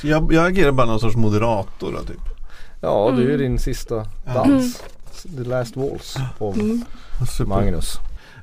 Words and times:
Så 0.00 0.06
jag, 0.08 0.32
jag 0.32 0.46
agerar 0.46 0.72
bara 0.72 0.86
någon 0.86 1.00
sorts 1.00 1.16
moderator 1.16 1.92
då, 1.92 1.98
typ. 2.02 2.20
Ja 2.80 3.12
du 3.16 3.22
är 3.22 3.26
Mm. 3.34 3.38
din 3.40 3.58
sista 3.58 4.06
dans. 4.34 4.82
The 5.36 5.44
last 5.44 5.76
waltz 5.76 6.16
på 6.38 6.52
Mm. 6.52 6.84
Super. 7.36 7.48
Magnus. 7.48 7.94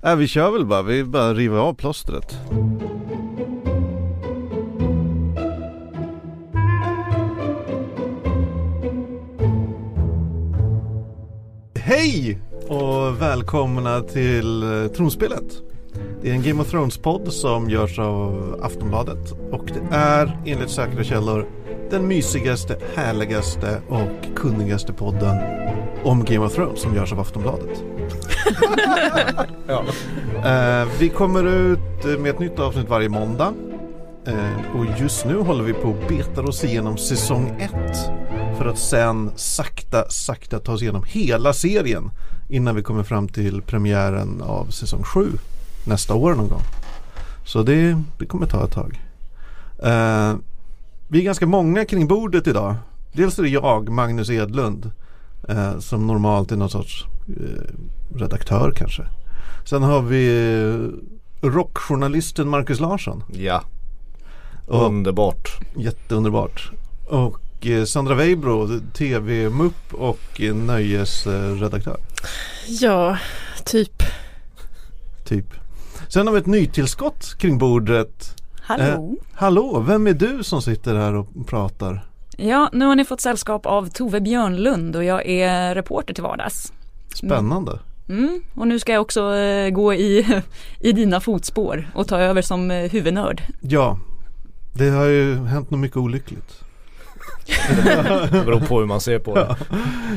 Äh, 0.03 0.15
vi 0.15 0.27
kör 0.27 0.51
väl 0.51 0.65
bara, 0.65 0.81
vi 0.81 1.03
bara 1.03 1.33
river 1.33 1.57
av 1.57 1.73
plåstret. 1.73 2.37
Hej 11.75 12.39
och 12.67 13.21
välkomna 13.21 14.01
till 14.01 14.63
eh, 14.63 14.87
Tronspelet. 14.91 15.61
Det 16.25 16.31
är 16.31 16.35
en 16.35 16.43
Game 16.43 16.61
of 16.61 16.71
Thrones-podd 16.71 17.33
som 17.33 17.69
görs 17.69 17.99
av 17.99 18.59
Aftonbladet 18.63 19.31
och 19.51 19.65
det 19.65 19.95
är 19.95 20.41
enligt 20.45 20.69
säkra 20.69 21.03
källor 21.03 21.47
den 21.89 22.07
mysigaste, 22.07 22.77
härligaste 22.95 23.81
och 23.89 24.35
kunnigaste 24.35 24.93
podden 24.93 25.37
om 26.03 26.23
Game 26.23 26.45
of 26.45 26.53
Thrones 26.53 26.81
som 26.81 26.95
görs 26.95 27.13
av 27.13 27.19
Aftonbladet. 27.19 27.83
Ja. 29.67 29.83
Eh, 30.45 30.87
vi 30.99 31.09
kommer 31.09 31.43
ut 31.43 32.19
med 32.19 32.29
ett 32.29 32.39
nytt 32.39 32.59
avsnitt 32.59 32.89
varje 32.89 33.09
måndag. 33.09 33.53
Eh, 34.27 34.77
och 34.77 34.85
just 34.99 35.25
nu 35.25 35.37
håller 35.37 35.63
vi 35.63 35.73
på 35.73 35.89
och 35.89 36.07
betar 36.07 36.49
oss 36.49 36.63
igenom 36.63 36.97
säsong 36.97 37.55
1. 37.59 37.71
För 38.57 38.65
att 38.65 38.77
sen 38.77 39.31
sakta, 39.35 40.09
sakta 40.09 40.59
ta 40.59 40.73
oss 40.73 40.81
igenom 40.81 41.03
hela 41.07 41.53
serien. 41.53 42.11
Innan 42.49 42.75
vi 42.75 42.83
kommer 42.83 43.03
fram 43.03 43.27
till 43.27 43.61
premiären 43.61 44.41
av 44.41 44.65
säsong 44.65 45.03
7 45.03 45.27
nästa 45.85 46.13
år 46.13 46.35
någon 46.35 46.49
gång. 46.49 46.61
Så 47.45 47.63
det, 47.63 48.01
det 48.19 48.25
kommer 48.25 48.45
ta 48.47 48.65
ett 48.65 48.71
tag. 48.71 49.01
Eh, 49.83 50.35
vi 51.07 51.19
är 51.19 51.23
ganska 51.23 51.45
många 51.45 51.85
kring 51.85 52.07
bordet 52.07 52.47
idag. 52.47 52.75
Dels 53.13 53.39
är 53.39 53.43
det 53.43 53.49
jag, 53.49 53.89
Magnus 53.89 54.29
Edlund. 54.29 54.91
Eh, 55.49 55.79
som 55.79 56.07
normalt 56.07 56.51
är 56.51 56.55
någon 56.55 56.69
sorts 56.69 57.05
eh, 57.27 58.15
redaktör 58.17 58.71
kanske. 58.75 59.03
Sen 59.65 59.83
har 59.83 60.01
vi 60.01 60.27
eh, 61.41 61.47
rockjournalisten 61.47 62.49
Marcus 62.49 62.79
Larsson. 62.79 63.23
Ja, 63.33 63.63
Och, 64.67 64.85
underbart. 64.85 65.49
jätteunderbart. 65.75 66.71
Och 67.09 67.65
eh, 67.67 67.83
Sandra 67.85 68.15
Weibro, 68.15 68.79
tv-mupp 68.93 69.93
och 69.93 70.41
eh, 70.41 70.55
nöjesredaktör. 70.55 71.97
Ja, 72.67 73.17
typ. 73.65 74.03
Typ. 75.25 75.45
Sen 76.07 76.27
har 76.27 76.33
vi 76.33 76.39
ett 76.39 76.45
nytillskott 76.45 77.35
kring 77.37 77.57
bordet. 77.57 78.35
Hallå! 78.61 79.15
Hallå, 79.33 79.83
vem 79.87 80.07
är 80.07 80.13
du 80.13 80.43
som 80.43 80.61
sitter 80.61 80.95
här 80.95 81.15
och 81.15 81.47
pratar? 81.47 82.05
Ja, 82.37 82.69
nu 82.73 82.85
har 82.85 82.95
ni 82.95 83.05
fått 83.05 83.21
sällskap 83.21 83.65
av 83.65 83.89
Tove 83.89 84.21
Björnlund 84.21 84.95
och 84.95 85.03
jag 85.03 85.25
är 85.27 85.75
reporter 85.75 86.13
till 86.13 86.23
vardags. 86.23 86.73
Spännande. 87.15 87.79
Mm, 88.09 88.41
och 88.53 88.67
nu 88.67 88.79
ska 88.79 88.93
jag 88.93 89.01
också 89.01 89.35
eh, 89.35 89.69
gå 89.69 89.93
i, 89.93 90.41
i 90.79 90.91
dina 90.91 91.19
fotspår 91.19 91.91
och 91.95 92.07
ta 92.07 92.17
över 92.17 92.41
som 92.41 92.71
eh, 92.71 92.91
huvudnörd. 92.91 93.41
Ja, 93.61 93.99
det 94.73 94.89
har 94.89 95.05
ju 95.05 95.35
hänt 95.35 95.71
något 95.71 95.79
mycket 95.79 95.97
olyckligt. 95.97 96.61
Det 97.67 98.43
beror 98.45 98.59
på 98.59 98.79
hur 98.79 98.85
man 98.85 99.01
ser 99.01 99.19
på 99.19 99.35
det. 99.35 99.55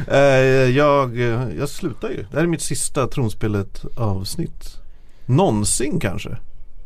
Eh, 0.08 0.70
jag, 0.76 1.20
eh, 1.20 1.48
jag 1.58 1.68
slutar 1.68 2.10
ju. 2.10 2.26
Det 2.30 2.36
här 2.36 2.42
är 2.42 2.46
mitt 2.46 2.62
sista 2.62 3.06
tronspelet 3.06 3.84
avsnitt. 3.96 4.78
Någonsin 5.28 6.00
kanske. 6.00 6.36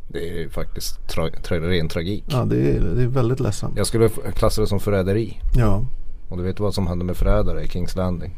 Det 0.07 0.29
är 0.29 0.33
ju 0.39 0.49
faktiskt 0.49 0.99
tra- 1.07 1.41
tra- 1.43 1.67
ren 1.69 1.87
tragik. 1.89 2.23
Ja, 2.27 2.45
det 2.45 2.55
är, 2.55 2.79
det 2.79 3.03
är 3.03 3.07
väldigt 3.07 3.39
ledsamt. 3.39 3.77
Jag 3.77 3.87
skulle 3.87 4.09
klassa 4.09 4.61
det 4.61 4.67
som 4.67 4.79
förräderi. 4.79 5.41
Ja, 5.55 5.85
Och 6.29 6.37
du 6.37 6.43
vet 6.43 6.59
vad 6.59 6.73
som 6.73 6.87
hände 6.87 7.05
med 7.05 7.17
förrädare 7.17 7.63
i 7.63 7.67
Kings 7.67 7.95
Landing? 7.95 8.35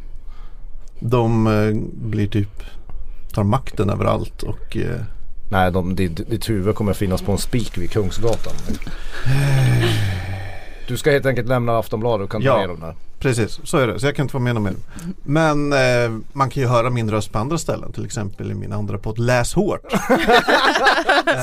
de 1.00 1.47
eh, 1.47 1.73
blir 2.09 2.28
typ 2.28 2.64
tar 3.34 3.44
makten 3.44 3.90
över 3.90 4.06
allt 4.06 4.44
och 4.44 4.78
eh, 4.78 5.02
Nej, 5.50 5.72
de, 5.72 5.96
ditt, 5.96 6.29
ditt 6.29 6.50
huvud 6.50 6.75
kommer 6.75 6.94
finnas 6.94 7.22
på 7.22 7.31
en 7.31 7.38
spik 7.38 7.78
vid 7.78 7.91
Kungsgatan. 7.91 8.53
Du 10.88 10.97
ska 10.97 11.12
helt 11.12 11.25
enkelt 11.25 11.47
lämna 11.47 11.78
Aftonbladet 11.78 12.25
och 12.25 12.31
kan 12.31 12.41
ta 12.41 12.47
Ja. 12.47 12.58
ner 12.58 12.68
dem 12.68 12.79
där. 12.79 12.96
Precis, 13.20 13.59
så 13.64 13.78
är 13.78 13.88
det. 13.88 14.00
Så 14.00 14.06
jag 14.06 14.16
kan 14.16 14.24
inte 14.24 14.34
vara 14.38 14.44
med 14.53 14.62
mer. 14.62 14.74
Men 15.24 15.74
eh, 15.74 16.20
man 16.34 16.50
kan 16.50 16.64
ju 16.64 16.70
höra 16.70 16.90
min 16.90 17.12
röst 17.12 17.31
på 17.31 17.40
andra 17.40 17.58
ställen. 17.58 17.92
Till 17.92 18.06
exempel 18.06 18.52
i 18.52 18.53
min 18.53 18.72
andra 18.74 18.98
podd 18.98 19.20
Läs 19.20 19.53
hårt. 19.53 19.81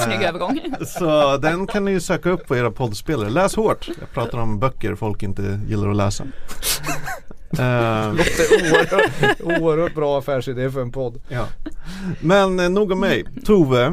Snygg 0.04 0.22
övergång. 0.22 0.60
Så 0.86 1.36
den 1.36 1.66
kan 1.66 1.84
ni 1.84 1.90
ju 1.90 2.00
söka 2.00 2.30
upp 2.30 2.46
på 2.48 2.56
era 2.56 2.70
poddspelare. 2.70 3.30
Läs 3.30 3.56
hårt. 3.56 3.88
Jag 4.00 4.10
pratar 4.14 4.38
om 4.38 4.58
böcker 4.58 4.94
folk 4.94 5.22
inte 5.22 5.60
gillar 5.68 5.88
att 5.88 5.96
läsa. 5.96 6.24
Eh, 7.58 7.64
är 7.64 8.12
oerhört, 8.12 9.40
oerhört 9.40 9.94
bra 9.94 10.18
affärsidé 10.18 10.70
för 10.70 10.80
en 10.80 10.92
podd. 10.92 11.20
Ja. 11.28 11.46
Men 12.20 12.60
eh, 12.60 12.68
nog 12.68 12.92
om 12.92 13.00
mig. 13.00 13.24
Tove, 13.44 13.84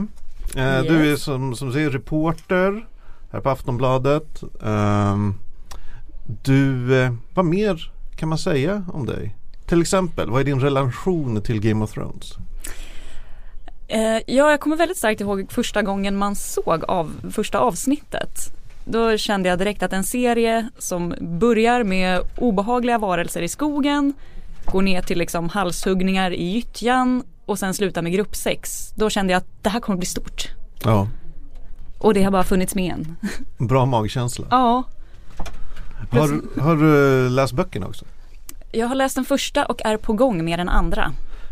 eh, 0.56 0.82
du 0.82 1.00
är 1.00 1.06
Yes. 1.06 1.24
som, 1.24 1.56
som 1.56 1.74
säger 1.74 1.90
reporter 1.90 2.86
här 3.32 3.40
på 3.40 3.50
Aftonbladet. 3.50 4.44
Ehm, 4.64 5.36
du, 6.44 6.96
eh, 7.04 7.14
vad 7.34 7.46
mer 7.46 7.92
kan 8.16 8.30
man 8.30 8.38
säga 8.38 8.84
om 8.94 9.06
dig? 9.06 9.36
Till 9.66 9.82
exempel, 9.82 10.30
vad 10.30 10.42
är 10.42 10.46
din 10.46 10.60
relation 10.60 11.42
till 11.42 11.60
Game 11.62 11.84
of 11.84 11.92
Thrones? 11.92 12.34
Eh, 13.88 14.02
ja, 14.28 14.52
jag 14.52 14.60
kommer 14.60 14.76
väldigt 14.76 14.98
starkt 14.98 15.22
ihåg 15.22 15.52
första 15.52 15.82
gången 15.82 16.18
man 16.18 16.36
såg 16.36 16.84
av 16.88 17.12
första 17.32 17.60
avsnittet. 17.60 18.54
Då 18.86 19.18
kände 19.18 19.50
jag 19.50 19.60
direkt 19.60 19.84
att 19.84 19.94
en 19.94 20.04
serie 20.04 20.70
som 20.78 21.14
börjar 21.22 21.84
med 21.84 22.22
obehagliga 22.38 22.98
varelser 22.98 23.42
i 23.42 23.48
skogen, 23.48 24.14
går 24.66 24.82
ner 24.82 25.02
till 25.02 25.18
liksom 25.18 25.50
halshuggningar 25.50 26.32
i 26.32 26.44
gyttjan 26.44 27.24
och 27.46 27.60
sen 27.60 27.74
slutar 27.74 28.02
med 28.02 28.12
gruppsex. 28.14 28.90
Då 28.96 29.10
kände 29.10 29.34
jag 29.34 29.38
att 29.38 29.64
det 29.64 29.70
här 29.70 29.80
kommer 29.80 29.98
bli 29.98 30.06
stort. 30.06 30.48
Ja, 30.84 31.08
Och 31.98 32.14
det 32.14 32.24
har 32.24 32.32
bara 32.32 32.44
funnits 32.44 32.76
med 32.76 32.92
en. 32.94 33.16
bra 33.68 33.86
magkänsla. 33.86 34.46
Ja, 34.50 34.84
Har, 36.10 36.28
du- 36.28 36.62
har 36.62 36.76
du 36.76 37.30
läst 37.30 37.54
böckerna 37.54 37.88
också? 37.88 38.06
jag 38.72 38.88
har 38.88 38.96
läst 38.96 39.16
den 39.16 39.26
första 39.26 39.66
och 39.66 39.82
är 39.86 39.98
på 39.98 40.14
gång 40.14 40.46
med 40.46 40.60
den 40.60 40.70
andra. 40.70 41.12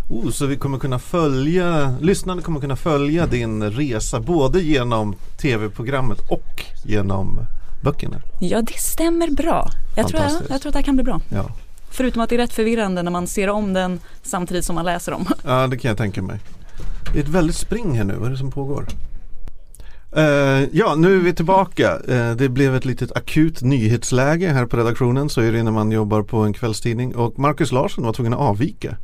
Oh, 0.09 0.29
så 0.31 0.45
vi 0.45 0.57
kommer 0.57 0.77
kunna 0.79 0.99
följa, 0.99 1.95
lyssnarna 2.01 2.41
kommer 2.41 2.59
kunna 2.59 2.75
följa 2.75 3.25
din 3.27 3.63
resa 3.71 4.19
både 4.19 4.61
genom 4.61 5.15
tv-programmet 5.41 6.19
och 6.29 6.63
genom 6.85 7.39
böckerna. 7.83 8.17
Ja, 8.39 8.61
det 8.61 8.77
stämmer 8.79 9.27
bra. 9.31 9.69
Jag 9.95 10.07
tror, 10.07 10.21
jag, 10.21 10.31
jag 10.31 10.61
tror 10.61 10.69
att 10.69 10.73
det 10.73 10.79
här 10.79 10.81
kan 10.83 10.95
bli 10.95 11.03
bra. 11.03 11.19
Ja. 11.29 11.45
Förutom 11.89 12.21
att 12.21 12.29
det 12.29 12.35
är 12.35 12.39
rätt 12.39 12.53
förvirrande 12.53 13.03
när 13.03 13.11
man 13.11 13.27
ser 13.27 13.49
om 13.49 13.73
den 13.73 13.99
samtidigt 14.23 14.65
som 14.65 14.75
man 14.75 14.85
läser 14.85 15.13
om. 15.13 15.25
Ja, 15.45 15.67
det 15.67 15.77
kan 15.77 15.89
jag 15.89 15.97
tänka 15.97 16.21
mig. 16.21 16.39
Det 17.13 17.19
är 17.19 17.23
ett 17.23 17.29
väldigt 17.29 17.55
spring 17.55 17.97
här 17.97 18.03
nu, 18.03 18.15
vad 18.15 18.27
är 18.27 18.31
det 18.31 18.37
som 18.37 18.51
pågår? 18.51 18.85
Eh, 20.17 20.67
ja, 20.71 20.95
nu 20.95 21.15
är 21.15 21.19
vi 21.19 21.33
tillbaka. 21.33 21.99
Eh, 22.07 22.31
det 22.31 22.49
blev 22.49 22.75
ett 22.75 22.85
litet 22.85 23.11
akut 23.11 23.61
nyhetsläge 23.61 24.47
här 24.47 24.65
på 24.65 24.77
redaktionen. 24.77 25.29
Så 25.29 25.41
är 25.41 25.51
det 25.51 25.63
när 25.63 25.71
man 25.71 25.91
jobbar 25.91 26.21
på 26.21 26.37
en 26.37 26.53
kvällstidning. 26.53 27.15
Och 27.15 27.39
Marcus 27.39 27.71
Larsson 27.71 28.03
var 28.03 28.13
tvungen 28.13 28.33
att 28.33 28.39
avvika. 28.39 28.97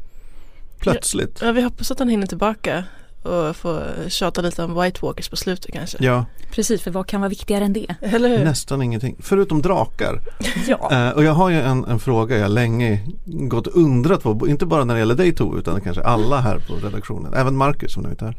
Plötsligt. 0.79 1.39
Ja, 1.41 1.51
vi 1.51 1.61
hoppas 1.61 1.91
att 1.91 1.99
han 1.99 2.09
hinner 2.09 2.27
tillbaka 2.27 2.83
och 3.23 3.55
får 3.55 4.09
tjata 4.09 4.41
lite 4.41 4.63
om 4.63 4.81
White 4.81 4.99
Walkers 5.01 5.29
på 5.29 5.35
slutet 5.35 5.73
kanske. 5.73 5.97
Ja, 5.99 6.25
Precis, 6.51 6.81
för 6.81 6.91
vad 6.91 7.07
kan 7.07 7.21
vara 7.21 7.29
viktigare 7.29 7.65
än 7.65 7.73
det? 7.73 7.95
Eller 8.01 8.29
hur? 8.29 8.45
nästan 8.45 8.81
ingenting. 8.81 9.15
Förutom 9.19 9.61
drakar. 9.61 10.21
Ja. 10.67 10.91
Eh, 10.91 11.09
och 11.09 11.23
jag 11.23 11.33
har 11.33 11.49
ju 11.49 11.61
en, 11.61 11.85
en 11.85 11.99
fråga 11.99 12.37
jag 12.37 12.51
länge 12.51 12.99
gått 13.25 13.67
och 13.67 13.77
undrat 13.81 14.23
på. 14.23 14.47
Inte 14.47 14.65
bara 14.65 14.83
när 14.83 14.93
det 14.93 14.99
gäller 14.99 15.15
dig 15.15 15.35
Tove, 15.35 15.59
utan 15.59 15.81
kanske 15.81 16.03
alla 16.03 16.41
här 16.41 16.59
på 16.67 16.87
redaktionen. 16.87 17.33
Även 17.33 17.55
Marcus 17.55 17.93
som 17.93 18.03
nu 18.03 18.09
är 18.19 18.25
här. 18.25 18.37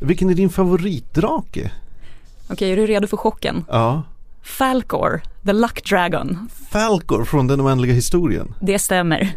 Vilken 0.00 0.30
är 0.30 0.34
din 0.34 0.50
favoritdrake? 0.50 1.70
Okej, 2.54 2.72
är 2.72 2.76
du 2.76 2.86
redo 2.86 3.06
för 3.06 3.16
chocken? 3.16 3.64
Ja. 3.68 4.02
Falcor, 4.42 5.22
the 5.44 5.52
luck 5.52 5.88
dragon. 5.88 6.48
Falcor 6.70 7.24
från 7.24 7.46
den 7.46 7.60
oändliga 7.60 7.92
historien. 7.92 8.54
Det 8.60 8.78
stämmer. 8.78 9.32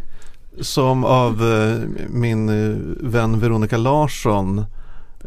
Som 0.61 1.05
av 1.05 1.33
eh, 1.43 2.05
min 2.09 2.49
eh, 2.49 2.77
vän 3.09 3.39
Veronica 3.39 3.77
Larsson 3.77 4.65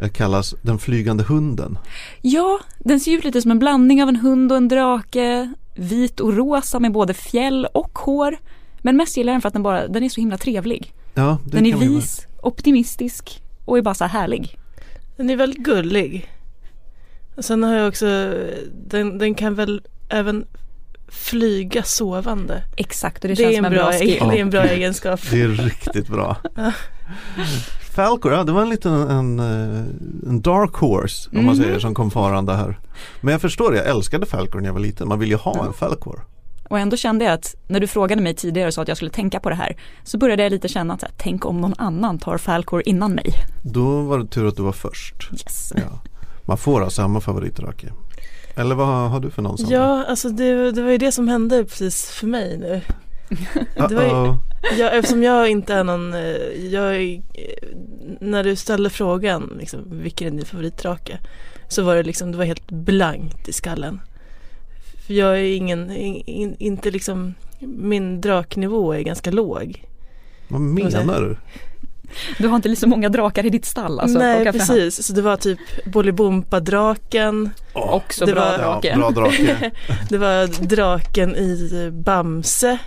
eh, 0.02 0.08
kallas 0.08 0.54
den 0.62 0.78
flygande 0.78 1.24
hunden. 1.24 1.78
Ja, 2.20 2.60
den 2.78 3.00
ser 3.00 3.12
ut 3.12 3.24
lite 3.24 3.42
som 3.42 3.50
en 3.50 3.58
blandning 3.58 4.02
av 4.02 4.08
en 4.08 4.16
hund 4.16 4.52
och 4.52 4.58
en 4.58 4.68
drake. 4.68 5.52
Vit 5.74 6.20
och 6.20 6.36
rosa 6.36 6.80
med 6.80 6.92
både 6.92 7.14
fjäll 7.14 7.66
och 7.74 7.98
hår. 7.98 8.36
Men 8.78 8.96
mest 8.96 9.16
gillar 9.16 9.32
jag 9.32 9.34
den 9.34 9.40
för 9.40 9.48
att 9.48 9.54
den, 9.54 9.62
bara, 9.62 9.88
den 9.88 10.02
är 10.02 10.08
så 10.08 10.20
himla 10.20 10.38
trevlig. 10.38 10.92
Ja, 11.14 11.38
det 11.44 11.56
Den 11.56 11.66
är 11.66 11.76
vis, 11.76 12.26
optimistisk 12.42 13.42
och 13.64 13.78
är 13.78 13.82
bara 13.82 13.94
så 13.94 14.04
här 14.04 14.20
härlig. 14.20 14.56
Den 15.16 15.30
är 15.30 15.36
väldigt 15.36 15.64
gullig. 15.64 16.28
Sen 17.40 17.62
har 17.62 17.74
jag 17.74 17.88
också, 17.88 18.34
den, 18.86 19.18
den 19.18 19.34
kan 19.34 19.54
väl 19.54 19.82
även 20.08 20.44
flyga 21.08 21.82
sovande. 21.82 22.62
Exakt, 22.76 23.24
och 23.24 23.28
det, 23.28 23.34
Det, 23.34 23.42
känns 23.42 23.52
är 23.52 23.56
som 23.56 23.64
en 23.64 23.72
bra 23.72 23.82
bra, 23.82 23.92
skill. 23.92 24.18
det 24.30 24.36
är 24.38 24.42
en 24.42 24.50
bra 24.50 24.62
egenskap. 24.64 25.20
Det 25.30 25.40
är 25.42 25.48
riktigt 25.48 26.08
bra. 26.08 26.36
Falcor, 27.94 28.32
ja 28.32 28.44
det 28.44 28.52
var 28.52 28.62
en 28.62 28.68
liten 28.68 28.92
en, 28.94 29.38
eh, 29.40 29.80
en 30.28 30.40
dark 30.40 30.74
horse 30.74 31.30
om 31.32 31.44
man 31.46 31.54
Mhm. 31.54 31.64
säger 31.64 31.78
som 31.78 31.94
kom 31.94 32.10
farande 32.10 32.54
här. 32.54 32.78
Men 33.20 33.32
jag 33.32 33.40
förstår 33.40 33.70
det, 33.72 33.76
jag 33.78 33.86
älskade 33.88 34.26
Falcor 34.26 34.60
när 34.60 34.66
jag 34.68 34.72
var 34.74 34.80
liten. 34.80 35.08
Man 35.08 35.18
vill 35.18 35.28
ju 35.28 35.36
ha 35.36 35.66
en 35.66 35.72
Falcor. 35.72 36.24
Och 36.68 36.78
ändå 36.78 36.96
kände 36.96 37.24
jag 37.24 37.34
att 37.34 37.54
när 37.68 37.80
du 37.80 37.86
frågade 37.86 38.22
mig 38.22 38.34
tidigare 38.34 38.66
och 38.68 38.74
sa 38.74 38.82
att 38.82 38.88
jag 38.88 38.96
skulle 38.96 39.10
tänka 39.10 39.40
på 39.40 39.48
det 39.50 39.56
här 39.56 39.76
så 40.04 40.18
började 40.18 40.42
jag 40.42 40.50
lite 40.52 40.68
känna 40.68 40.94
att 40.94 41.04
tänk 41.18 41.44
om 41.46 41.60
någon 41.60 41.74
annan 41.78 42.18
tar 42.18 42.38
Falkor 42.38 42.82
innan 42.86 43.12
mig. 43.12 43.32
Då 43.62 44.02
var 44.02 44.18
det 44.18 44.26
tur 44.26 44.46
att 44.48 44.56
du 44.56 44.62
var 44.62 44.72
först. 44.72 45.14
Yes. 45.32 45.72
Ja. 45.76 45.82
Man 46.44 46.58
får 46.58 46.80
ha 46.80 46.90
samma 46.90 47.20
favoritdrake. 47.20 47.92
Eller 48.56 48.74
vad 48.74 49.10
har 49.10 49.20
du 49.20 49.30
för 49.30 49.42
någon 49.42 49.58
Sandra? 49.58 49.76
Ja, 49.76 50.04
alltså 50.04 50.28
det, 50.28 50.72
det 50.72 50.82
var 50.82 50.90
ju 50.90 50.98
det 50.98 51.12
som 51.12 51.28
hände 51.28 51.64
precis 51.64 52.10
för 52.10 52.26
mig 52.26 52.58
nu. 52.58 52.80
det 53.88 53.94
var 53.94 54.02
ju-. 54.02 54.36
Jag, 54.78 54.96
eftersom 54.96 55.22
jag 55.22 55.50
inte 55.50 55.74
är 55.74 55.84
någon, 55.84 56.14
eh, 56.14 56.20
jag 56.72 57.12
eh, 57.12 57.20
när 58.20 58.44
du 58.44 58.56
ställde 58.56 58.90
frågan 58.90 59.56
liksom, 59.58 59.80
vilken 59.90 60.26
är 60.26 60.30
din 60.30 60.46
favoritdrake? 60.46 61.18
Så 61.68 61.82
var 61.82 61.96
det 61.96 62.02
liksom, 62.02 62.32
det 62.32 62.38
var 62.38 62.44
helt 62.44 62.70
blankt 62.70 63.48
i 63.48 63.52
skallen. 63.52 64.00
För 65.06 65.14
jag 65.14 65.38
är 65.38 65.56
ingen, 65.56 65.90
in, 65.90 66.22
in, 66.26 66.56
inte 66.58 66.90
liksom, 66.90 67.34
min 67.60 68.20
draknivå 68.20 68.92
är 68.92 69.00
ganska 69.00 69.30
låg. 69.30 69.84
Vad 70.48 70.60
menar 70.60 71.20
du? 71.20 71.36
Du 72.38 72.48
har 72.48 72.56
inte 72.56 72.76
så 72.76 72.86
många 72.86 73.08
drakar 73.08 73.46
i 73.46 73.50
ditt 73.50 73.64
stall 73.64 74.00
alltså? 74.00 74.18
Nej 74.18 74.52
precis, 74.52 75.06
så 75.06 75.12
det 75.12 75.22
var 75.22 75.36
typ 75.36 75.58
Bolibompa-draken, 75.84 77.50
Också 77.72 78.26
Det 78.26 78.32
bra 78.32 78.40
var- 78.44 78.52
Ja, 78.58 78.58
drake. 78.58 78.96
bra 78.96 79.10
drake. 79.10 79.70
det 80.08 80.18
var 80.18 80.66
draken 80.66 81.36
i 81.36 81.90
Bamse 81.92 82.78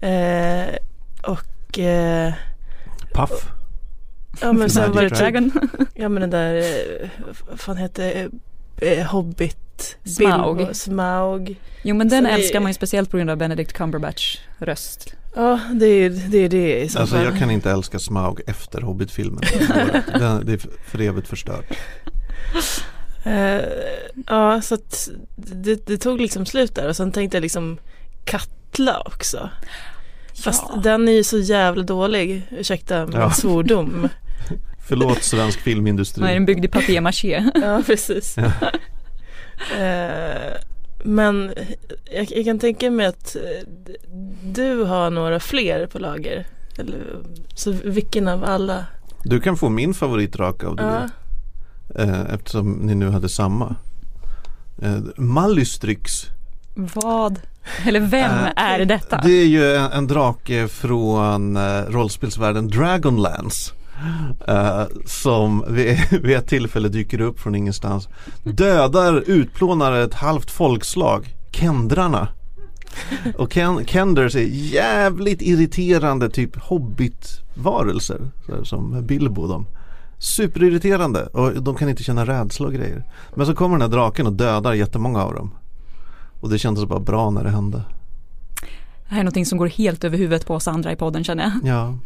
eh, 0.00 0.74
och 1.22 1.78
eh, 1.78 2.32
Puff. 3.14 3.46
ja 4.40 4.52
men 4.52 4.70
sen 4.70 4.92
var 4.92 5.02
det 5.02 5.08
typ 5.10 5.18
Dragon. 5.18 5.52
Ja 5.94 6.08
men 6.08 6.20
den 6.20 6.30
där, 6.30 6.54
eh, 6.54 7.08
vad 7.50 7.60
fan 7.60 7.76
hette 7.76 8.28
eh, 8.76 9.06
Hobbit, 9.06 9.96
Smaug. 10.04 10.56
Bilbo, 10.56 10.74
Smaug. 10.74 11.56
Jo 11.82 11.94
men 11.94 12.08
den 12.08 12.24
Så 12.24 12.28
det- 12.28 12.34
älskar 12.34 12.60
man 12.60 12.70
ju 12.70 12.74
speciellt 12.74 13.10
på 13.10 13.16
grund 13.16 13.30
av 13.30 13.36
Benedict 13.36 13.72
Cumberbatch 13.72 14.38
röst. 14.58 15.14
Ja 15.36 15.60
det 15.74 15.86
är 15.86 16.10
det, 16.10 16.38
är 16.38 16.48
det 16.48 16.80
i 16.82 16.88
så 16.88 16.98
Alltså 16.98 17.16
fall. 17.16 17.24
jag 17.24 17.38
kan 17.38 17.50
inte 17.50 17.70
älska 17.70 17.98
Smaug 17.98 18.40
efter 18.46 18.80
Hobbit-filmen. 18.80 19.44
Den, 20.18 20.46
det 20.46 20.52
är 20.52 20.60
för 20.90 21.00
evigt 21.00 21.28
förstört. 21.28 21.64
Eh, 23.24 23.60
ja 24.26 24.62
så 24.62 24.74
att 24.74 25.08
det, 25.36 25.86
det 25.86 25.96
tog 25.98 26.20
liksom 26.20 26.46
slut 26.46 26.74
där 26.74 26.88
och 26.88 26.96
sen 26.96 27.12
tänkte 27.12 27.36
jag 27.36 27.42
liksom 27.42 27.78
Katla 28.24 29.02
också. 29.06 29.50
Fast 30.44 30.64
Ja. 30.74 30.80
den 30.80 31.08
är 31.08 31.12
ju 31.12 31.24
så 31.24 31.38
jävla 31.38 31.82
dålig, 31.82 32.42
ursäkta 32.50 33.06
min 33.06 33.16
Ja. 33.20 33.30
svordom. 33.30 34.08
Förlåt 34.86 35.22
svensk 35.22 35.60
filmindustri. 35.60 36.24
Är 36.24 36.34
den 36.34 36.46
byggd 36.46 36.64
i 36.64 36.68
papier-maché. 36.68 37.50
ja 37.54 37.82
precis. 37.86 38.36
Ja. 38.36 38.52
Eh, 39.78 40.52
men 41.04 41.52
jag, 42.14 42.32
jag 42.32 42.44
kan 42.44 42.58
tänka 42.58 42.90
mig 42.90 43.06
att 43.06 43.36
eh, 43.36 43.68
du 44.42 44.82
har 44.82 45.10
några 45.10 45.40
fler 45.40 45.86
på 45.86 45.98
lager. 45.98 46.46
Eller, 46.78 46.98
så 47.54 47.74
vilken 47.84 48.28
av 48.28 48.44
alla? 48.44 48.86
Du 49.22 49.40
kan 49.40 49.56
få 49.56 49.68
min 49.68 49.94
favoritdrake 49.94 50.66
av 50.66 50.76
det. 50.76 51.10
Ja. 51.94 52.02
Eh, 52.02 52.34
eftersom 52.34 52.72
ni 52.72 52.94
nu 52.94 53.10
hade 53.10 53.28
samma. 53.28 53.76
Eh, 54.82 54.98
Mallystrix. 55.16 56.26
Vad? 56.74 57.40
Eller 57.86 58.00
vem 58.00 58.32
är 58.56 58.84
detta? 58.84 59.20
Det 59.24 59.32
är 59.32 59.46
ju 59.46 59.74
en, 59.74 59.92
en 59.92 60.06
drake 60.06 60.68
från 60.68 61.58
rollspelsvärlden 61.86 62.68
Dragonlance. 62.68 63.74
Eh, 64.48 64.84
som 65.06 65.64
vid, 65.68 65.98
vid 66.22 66.36
ett 66.36 66.46
tillfälle 66.46 66.88
dyker 66.88 67.20
upp 67.20 67.40
från 67.40 67.54
ingenstans. 67.54 68.08
Dödar, 68.42 69.24
utplånar 69.26 69.92
ett 69.92 70.14
halvt 70.14 70.50
folkslag. 70.50 71.34
Kendrarna. 71.50 72.28
Och 73.38 73.52
Ken, 73.52 73.86
Kenders 73.86 74.36
är 74.36 74.48
jävligt 74.50 75.42
irriterande 75.42 76.30
typ 76.30 76.56
hobbitvarelser. 76.56 78.20
Som 78.62 79.06
Bilbo 79.06 79.46
de. 79.46 79.66
Superirriterande 80.18 81.26
och 81.26 81.62
de 81.62 81.74
kan 81.74 81.88
inte 81.88 82.02
känna 82.02 82.26
rädsla 82.26 82.66
och 82.66 82.72
grejer. 82.72 83.04
Men 83.34 83.46
så 83.46 83.54
kommer 83.54 83.74
den 83.74 83.90
här 83.90 83.98
draken 83.98 84.26
och 84.26 84.32
dödar 84.32 84.74
jättemånga 84.74 85.24
av 85.24 85.34
dem. 85.34 85.50
Och 86.40 86.50
det 86.50 86.58
kändes 86.58 86.84
bara 86.84 87.00
bra 87.00 87.30
när 87.30 87.44
det 87.44 87.50
hände. 87.50 87.82
Det 89.08 89.14
här 89.14 89.18
är 89.18 89.24
någonting 89.24 89.46
som 89.46 89.58
går 89.58 89.66
helt 89.66 90.04
över 90.04 90.18
huvudet 90.18 90.46
på 90.46 90.54
oss 90.54 90.68
andra 90.68 90.92
i 90.92 90.96
podden 90.96 91.24
känner 91.24 91.42
jag. 91.42 91.74
Ja. 91.74 91.98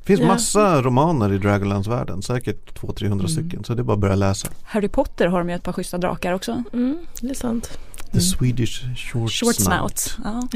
Det 0.00 0.06
finns 0.06 0.20
Ja. 0.20 0.26
massa 0.26 0.82
romaner 0.82 1.32
i 1.32 1.38
Dragonlance-världen, 1.38 2.22
säkert 2.22 2.78
200-300 2.80 3.12
Mm. 3.12 3.28
stycken. 3.28 3.64
Så 3.64 3.74
det 3.74 3.82
är 3.82 3.84
bara 3.84 3.92
att 3.94 3.98
börja 3.98 4.14
läsa. 4.14 4.48
Harry 4.62 4.88
Potter 4.88 5.26
har 5.26 5.38
de 5.38 5.48
ju 5.48 5.54
ett 5.54 5.62
par 5.62 5.72
schyssta 5.72 5.98
drakar 5.98 6.32
också. 6.32 6.62
Mm, 6.72 6.98
det 7.20 7.30
är 7.30 7.34
sant. 7.34 7.78
The 8.12 8.20
Swedish 8.20 8.82
Short, 8.96 9.30
Short 9.32 9.54
Snout. 9.54 9.98
snout. 9.98 10.18
Ja. 10.24 10.48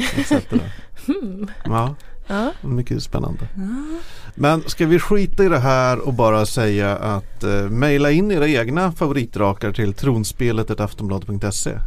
Hmm. 1.06 1.46
Ja, 1.64 1.94
Ja. 2.26 2.52
mycket 2.62 3.02
spännande. 3.02 3.48
Ja. 3.56 3.98
Men 4.34 4.62
ska 4.66 4.86
vi 4.86 4.98
skita 4.98 5.44
i 5.44 5.48
det 5.48 5.58
här 5.58 5.98
och 5.98 6.14
bara 6.14 6.46
säga 6.46 6.96
att 6.96 7.44
eh, 7.44 7.50
mejla 7.70 8.10
in 8.10 8.30
era 8.30 8.48
egna 8.48 8.92
favoritdrakar 8.92 9.72
till 9.72 9.92
tronspelet.aftonbladet.se 9.94 11.78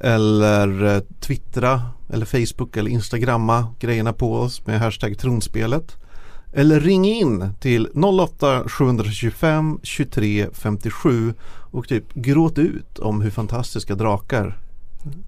Eller 0.00 0.94
eh, 0.96 1.00
twittra 1.20 1.82
eller 2.12 2.26
Facebook 2.26 2.76
eller 2.76 2.90
instagramma 2.90 3.66
grejerna 3.80 4.12
på 4.12 4.34
oss 4.36 4.66
med 4.66 4.80
hashtag 4.80 5.18
tronspelet. 5.18 5.96
Eller 6.52 6.80
ring 6.80 7.04
in 7.06 7.54
till 7.60 7.88
08 8.20 8.68
725 8.68 9.80
23 9.82 10.46
57 10.52 11.34
och 11.46 11.88
typ 11.88 12.14
gråt 12.14 12.58
ut 12.58 12.98
om 12.98 13.20
hur 13.20 13.30
fantastiska 13.30 13.94
drakar 13.94 14.58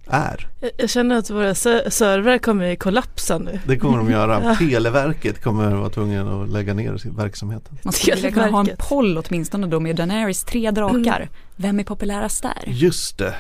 är. 0.06 0.48
Jag, 0.60 0.70
jag 0.76 0.90
känner 0.90 1.16
att 1.16 1.30
våra 1.30 1.54
servrar 1.54 2.38
kommer 2.38 2.76
kollapsa 2.76 3.38
nu. 3.38 3.60
Det 3.66 3.78
kommer 3.78 3.98
de 3.98 4.10
göra. 4.10 4.40
Ja. 4.44 4.56
Televerket 4.56 5.42
kommer 5.42 5.74
vara 5.74 5.90
tvungen 5.90 6.28
att 6.28 6.48
lägga 6.48 6.74
ner 6.74 7.16
verksamheten. 7.16 7.78
Man 7.82 7.92
skulle 7.92 8.14
vilja 8.14 8.30
kunna 8.30 8.46
ha 8.46 8.60
en 8.60 8.70
poll 8.78 9.18
åtminstone 9.18 9.66
då 9.66 9.80
med 9.80 9.96
Daenerys 9.96 10.44
tre 10.44 10.70
drakar. 10.70 11.28
Vem 11.56 11.80
är 11.80 11.84
populärast 11.84 12.42
där? 12.42 12.64
Just 12.66 13.18
det. 13.18 13.34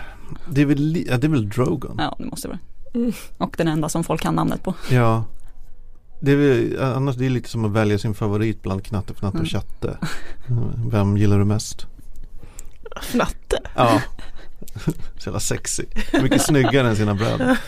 Det 0.50 0.60
är 0.62 0.66
väl, 0.66 1.04
ja, 1.08 1.16
det 1.16 1.26
är 1.26 1.28
väl 1.28 1.48
Drogon? 1.48 1.96
Ja, 1.98 2.16
det 2.18 2.24
måste 2.24 2.48
vara. 2.48 2.58
Mm. 2.94 3.12
Och 3.38 3.54
den 3.58 3.68
enda 3.68 3.88
som 3.88 4.04
folk 4.04 4.20
kan 4.20 4.34
namnet 4.34 4.62
på. 4.62 4.74
Ja. 4.90 5.24
Det 6.20 6.32
är 6.32 6.36
väl, 6.36 6.80
annars 6.82 7.16
det 7.16 7.26
är 7.26 7.30
lite 7.30 7.48
som 7.48 7.64
att 7.64 7.72
välja 7.72 7.98
sin 7.98 8.14
favorit 8.14 8.62
bland 8.62 8.84
Knatte, 8.84 9.12
Fnatte 9.12 9.38
och 9.38 9.40
Mm. 9.40 9.46
Tjatte. 9.46 9.98
Vem 10.90 11.16
gillar 11.16 11.38
du 11.38 11.44
mest? 11.44 11.86
Fnatte. 13.02 13.58
Ja. 13.74 14.02
Så 15.18 15.28
jävla 15.28 15.40
sexy. 15.40 15.84
Mycket 16.22 16.42
snyggare 16.42 16.88
än 16.88 16.96
sina 16.96 17.14
bröder. 17.14 17.58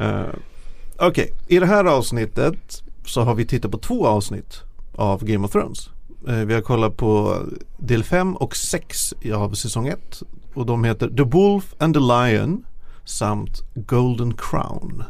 Uh, 0.00 0.34
Okej, 0.98 1.32
i 1.46 1.58
det 1.58 1.66
här 1.66 1.84
avsnittet 1.84 2.82
så 3.04 3.20
har 3.22 3.34
vi 3.34 3.46
tittat 3.46 3.70
på 3.70 3.78
två 3.78 4.06
avsnitt 4.06 4.62
av 4.94 5.24
Game 5.24 5.44
of 5.46 5.52
Thrones. 5.52 5.90
Eh, 6.28 6.34
vi 6.34 6.54
har 6.54 6.60
kollat 6.60 6.96
på 6.96 7.42
del 7.78 8.04
5 8.04 8.36
och 8.36 8.56
6 8.56 9.14
av 9.34 9.54
säsong 9.54 9.88
1 9.88 10.22
och 10.54 10.66
de 10.66 10.84
heter 10.84 11.08
The 11.08 11.22
Wolf 11.22 11.74
and 11.78 11.94
the 11.94 12.00
Lion 12.00 12.64
samt 13.04 13.62
Golden 13.74 14.34
Crown. 14.34 15.04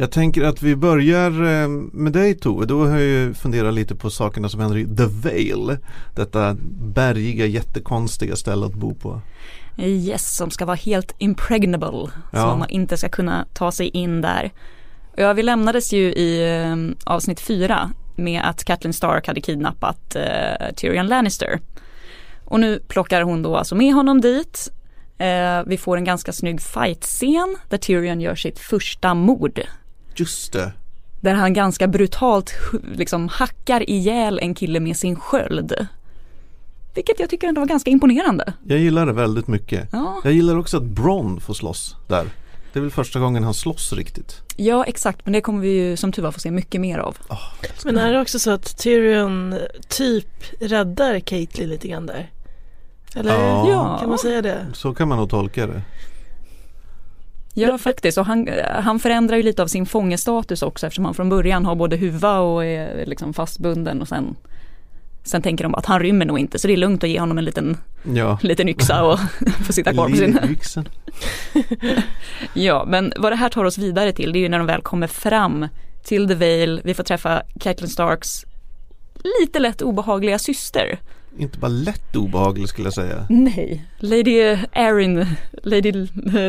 Jag 0.00 0.10
tänker 0.10 0.42
att 0.42 0.62
vi 0.62 0.76
börjar 0.76 1.30
eh, 1.30 1.68
med 1.92 2.12
dig 2.12 2.34
Tove. 2.34 2.66
Då 2.66 2.86
har 2.86 2.98
jag 2.98 3.00
ju 3.00 3.34
funderat 3.34 3.74
lite 3.74 3.94
på 3.94 4.10
sakerna 4.10 4.48
som 4.48 4.60
händer 4.60 4.78
i 4.78 4.84
The 4.84 5.04
Vale. 5.04 5.78
Detta 6.14 6.56
bergiga 6.80 7.46
jättekonstiga 7.46 8.36
ställe 8.36 8.66
att 8.66 8.74
bo 8.74 8.94
på. 8.94 9.20
Yes, 9.78 10.36
som 10.36 10.50
ska 10.50 10.64
vara 10.64 10.76
helt 10.76 11.14
impregnable. 11.18 12.10
Ja. 12.32 12.40
Så 12.40 12.56
man 12.56 12.68
inte 12.68 12.96
ska 12.96 13.08
kunna 13.08 13.46
ta 13.54 13.72
sig 13.72 13.88
in 13.88 14.20
där. 14.20 14.52
Ja, 15.16 15.32
vi 15.32 15.42
lämnades 15.42 15.92
ju 15.92 16.12
i 16.12 16.60
eh, 16.60 16.76
avsnitt 17.12 17.40
fyra 17.40 17.90
med 18.16 18.42
att 18.44 18.64
Catelyn 18.64 18.92
Stark 18.92 19.26
hade 19.26 19.40
kidnappat 19.40 20.16
eh, 20.16 20.74
Tyrion 20.76 21.06
Lannister. 21.06 21.60
Och 22.44 22.60
nu 22.60 22.80
plockar 22.88 23.22
hon 23.22 23.42
då 23.42 23.56
alltså 23.56 23.74
med 23.74 23.94
honom 23.94 24.20
dit. 24.20 24.72
Eh, 25.18 25.62
vi 25.66 25.78
får 25.78 25.96
en 25.96 26.04
ganska 26.04 26.32
snygg 26.32 26.60
fight-scen 26.60 27.56
där 27.68 27.78
Tyrion 27.78 28.20
gör 28.20 28.34
sitt 28.34 28.58
första 28.58 29.14
mord. 29.14 29.60
Just 30.20 30.52
det. 30.52 30.72
Där 31.20 31.34
han 31.34 31.52
ganska 31.54 31.86
brutalt 31.88 32.54
liksom 32.94 33.28
hackar 33.28 33.90
ihjäl 33.90 34.38
en 34.42 34.54
kille 34.54 34.80
med 34.80 34.96
sin 34.96 35.16
sköld. 35.16 35.86
Vilket 36.94 37.20
jag 37.20 37.30
tycker 37.30 37.48
ändå 37.48 37.60
var 37.60 37.68
ganska 37.68 37.90
imponerande. 37.90 38.52
Jag 38.66 38.78
gillar 38.78 39.06
det 39.06 39.12
väldigt 39.12 39.48
mycket. 39.48 39.88
Ja, 39.92 40.20
Jag 40.24 40.32
gillar 40.32 40.56
också 40.58 40.76
att 40.76 40.82
Bron 40.82 41.40
får 41.40 41.54
slåss 41.54 41.96
där. 42.06 42.26
Det 42.72 42.78
är 42.78 42.80
väl 42.80 42.90
första 42.90 43.20
gången 43.20 43.44
han 43.44 43.54
slåss 43.54 43.92
riktigt. 43.92 44.40
ja 44.56 44.84
exakt, 44.84 45.20
men 45.24 45.32
det 45.32 45.40
kommer 45.40 45.60
vi 45.60 45.68
ju 45.68 45.96
som 45.96 46.12
tur 46.12 46.22
var 46.22 46.32
få 46.32 46.40
se 46.40 46.50
mycket 46.50 46.80
mer 46.80 46.98
av. 46.98 47.16
Men 47.84 47.98
är 47.98 48.12
det 48.12 48.20
också 48.20 48.38
så 48.38 48.50
att 48.50 48.78
Tyrion 48.78 49.54
typ 49.88 50.26
räddar 50.60 51.20
Caitlyn 51.20 51.68
lite 51.68 51.88
grann 51.88 52.06
där? 52.06 52.30
Eller 53.14 53.32
Ja. 53.34 53.96
kan 54.00 54.08
man 54.08 54.18
säga 54.18 54.42
det? 54.42 54.66
Så 54.74 54.94
kan 54.94 55.08
man 55.08 55.18
nog 55.18 55.30
tolka 55.30 55.66
det. 55.66 55.82
Ja 57.60 57.78
faktiskt 57.78 58.18
och 58.18 58.26
han, 58.26 58.48
han 58.82 58.98
förändrar 58.98 59.36
ju 59.36 59.42
lite 59.42 59.62
av 59.62 59.66
sin 59.66 59.86
fångestatus 59.86 60.62
också 60.62 60.86
eftersom 60.86 61.04
han 61.04 61.14
från 61.14 61.28
början 61.28 61.64
har 61.64 61.74
både 61.74 61.96
huva 61.96 62.38
och 62.38 62.64
är 62.64 63.06
liksom 63.06 63.34
fastbunden 63.34 64.00
och 64.00 64.08
sen 64.08 64.36
Sen 65.24 65.42
tänker 65.42 65.64
de 65.64 65.74
att 65.74 65.86
han 65.86 66.00
rymmer 66.00 66.26
nog 66.26 66.38
inte 66.38 66.58
så 66.58 66.66
det 66.66 66.72
är 66.72 66.76
lugnt 66.76 67.04
att 67.04 67.10
ge 67.10 67.20
honom 67.20 67.38
en 67.38 67.44
liten, 67.44 67.76
Ja. 68.14 68.38
liten 68.42 68.68
yxa 68.68 69.04
och 69.04 69.18
få 69.66 69.72
sitta 69.72 69.92
kvar 69.92 70.08
på 70.08 70.16
sin. 70.16 70.38
Ja, 72.54 72.84
men 72.88 73.12
vad 73.16 73.32
det 73.32 73.36
här 73.36 73.48
tar 73.48 73.64
oss 73.64 73.78
vidare 73.78 74.12
till 74.12 74.32
det 74.32 74.38
är 74.38 74.40
ju 74.40 74.48
när 74.48 74.58
de 74.58 74.66
väl 74.66 74.82
kommer 74.82 75.06
fram 75.06 75.68
till 76.04 76.28
The 76.28 76.34
Vale, 76.34 76.80
vi 76.84 76.94
får 76.94 77.02
träffa 77.02 77.42
Catelyn 77.60 77.88
Starks 77.88 78.44
lite 79.40 79.58
lätt 79.58 79.82
obehagliga 79.82 80.38
syster. 80.38 80.98
Inte 81.38 81.58
bara 81.58 81.68
lätt 81.68 82.16
obehaglig 82.16 82.68
skulle 82.68 82.86
jag 82.86 82.94
säga. 82.94 83.26
Nej, 83.30 83.84
Lady 83.98 84.56
Erin, 84.72 85.26
Lady 85.62 85.92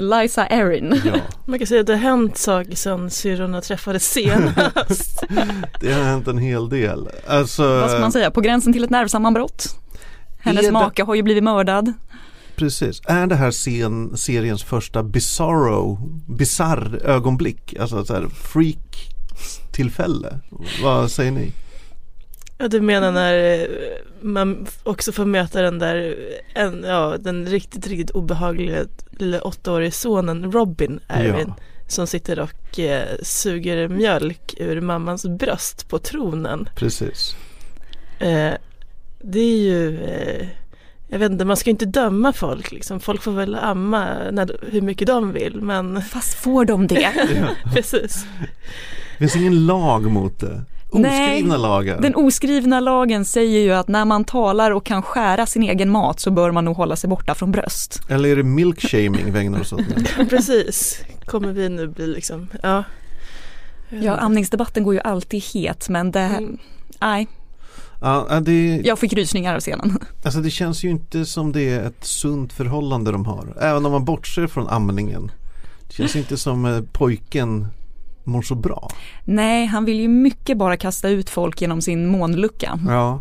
Liza 0.02 0.46
Erin. 0.48 1.02
Ja, 1.06 1.14
Man 1.46 1.60
kan 1.60 1.68
säga 1.68 1.82
att 1.82 1.88
det 1.88 1.94
har 1.94 2.00
hänt 2.02 2.38
saker 2.38 2.76
sedan 2.76 3.10
syrrorna 3.10 3.62
träffades 3.62 4.12
senast. 4.12 5.24
det 5.82 5.94
har 5.94 6.04
hänt 6.04 6.28
en 6.28 6.38
hel 6.38 6.70
del. 6.70 7.10
Alltså, 7.28 7.64
Vad 7.80 7.90
ska 7.92 8.00
man 8.00 8.12
säga, 8.12 8.32
på 8.32 8.42
gränsen 8.42 8.74
till 8.74 8.84
ett 8.84 8.90
nervsammanbrott. 8.90 9.76
Hennes 10.40 10.66
det- 10.66 10.72
make 10.72 11.04
har 11.04 11.16
ju 11.16 11.22
blivit 11.24 11.44
mördad. 11.44 11.94
precis. 12.56 13.02
Är 13.06 13.28
det 13.28 13.36
här 13.36 13.52
scen, 13.52 14.18
seriens 14.18 14.64
första 14.64 15.04
bizarro, 15.04 15.98
bizarr 16.28 17.02
ögonblick? 17.06 17.76
Alltså 17.80 18.06
så 18.06 18.14
här 18.14 18.28
freak 18.28 19.10
tillfälle. 19.72 20.40
Vad 20.84 21.12
säger 21.12 21.32
ni? 21.32 21.52
Ja, 22.62 22.68
du 22.68 22.82
menar 22.82 23.12
när 23.12 23.62
eh, 23.62 23.68
man 24.22 24.68
också 24.84 25.12
får 25.12 25.26
möta 25.26 25.62
den 25.62 25.80
där, 25.80 26.16
en, 26.54 26.84
ja, 26.88 27.18
den 27.20 27.46
riktigt, 27.46 27.88
riktigt 27.88 28.12
obehagliga 28.12 28.86
lilla 29.12 29.42
åttaåriga 29.42 29.92
sonen 29.92 30.52
Robin 30.52 31.00
Erwin. 31.08 31.54
Ja. 31.58 31.64
Som 31.88 32.08
sitter 32.08 32.40
och 32.40 32.80
eh, 32.80 33.08
suger 33.24 33.88
mjölk 33.88 34.54
ur 34.58 34.82
mammans 34.82 35.26
bröst 35.26 35.90
på 35.90 36.00
tronen. 36.00 36.70
Precis. 36.76 37.36
Eh, 38.20 38.54
det 39.22 39.40
är 39.40 39.58
ju, 39.58 40.04
eh, 40.04 40.48
jag 41.08 41.20
vet 41.20 41.32
inte, 41.32 41.46
man 41.46 41.58
ska 41.58 41.70
inte 41.70 41.86
döma 41.86 42.34
folk 42.34 42.72
liksom. 42.72 43.00
Folk 43.00 43.22
får 43.22 43.32
väl 43.32 43.56
amma 43.56 44.32
när, 44.32 44.58
hur 44.72 44.82
mycket 44.82 45.08
de 45.08 45.32
vill 45.32 45.62
men 45.62 46.02
Fast 46.02 46.34
får 46.34 46.66
de 46.66 46.88
det? 46.88 47.12
Precis. 47.74 48.26
Det 49.12 49.18
finns 49.18 49.36
ingen 49.36 49.66
lag 49.66 50.12
mot 50.12 50.40
det. 50.40 50.62
Nej, 50.94 51.32
Oskrivna 51.34 51.58
lagar. 51.58 52.02
Den 52.02 52.16
oskrivna 52.16 52.80
lagen 52.80 53.26
säger 53.26 53.60
ju 53.60 53.72
att 53.74 53.88
när 53.88 54.06
man 54.06 54.24
talar 54.24 54.72
och 54.72 54.86
kan 54.86 55.02
skära 55.02 55.46
sin 55.46 55.64
egen 55.64 55.90
mat 55.90 56.20
så 56.20 56.32
bör 56.32 56.52
man 56.52 56.66
nog 56.66 56.76
hålla 56.78 56.96
sig 56.96 57.10
borta 57.10 57.36
från 57.36 57.52
bröst. 57.52 58.02
Eller 58.10 58.30
är 58.30 58.36
det 58.36 58.44
milkshaming 58.44 59.32
vi 59.34 59.40
ägnar 59.40 59.60
oss 59.62 59.74
åt 59.74 59.82
nu? 60.18 60.26
Precis, 60.26 61.02
kommer 61.26 61.54
vi 61.54 61.70
nu 61.70 61.88
bli 61.88 62.08
liksom, 62.08 62.48
ja. 62.64 62.84
Ja, 63.90 64.18
amningsdebatten 64.18 64.84
går 64.84 64.94
ju 64.94 65.00
alltid 65.00 65.44
het 65.54 65.90
men 65.90 66.12
det, 66.12 66.20
Mm. 66.20 66.58
nej, 67.02 67.28
Ja, 68.02 68.40
det, 68.42 68.82
jag 68.86 69.00
fick 69.00 69.14
rysningar 69.14 69.56
av 69.56 69.60
scenen. 69.60 69.98
alltså 70.24 70.40
det 70.40 70.50
känns 70.50 70.84
ju 70.84 70.90
inte 70.90 71.26
som 71.26 71.52
det 71.52 71.70
är 71.70 71.84
ett 71.84 72.04
sunt 72.06 72.54
förhållande 72.54 73.12
de 73.12 73.26
har. 73.26 73.58
Även 73.62 73.86
om 73.86 73.92
man 73.92 74.06
bortser 74.06 74.48
från 74.48 74.68
amningen. 74.68 75.32
Det 75.88 75.94
känns 75.94 76.16
inte 76.16 76.38
som 76.38 76.66
eh, 76.66 76.82
pojken 76.92 77.68
mår 78.30 78.42
så 78.42 78.56
bra. 78.56 78.90
Nej, 79.24 79.66
han 79.66 79.86
vill 79.86 80.00
ju 80.00 80.08
mycket 80.08 80.58
bara 80.58 80.78
kasta 80.78 81.10
ut 81.10 81.30
folk 81.30 81.62
genom 81.62 81.82
sin 81.82 82.08
månlucka. 82.08 82.80
Ja. 82.88 83.20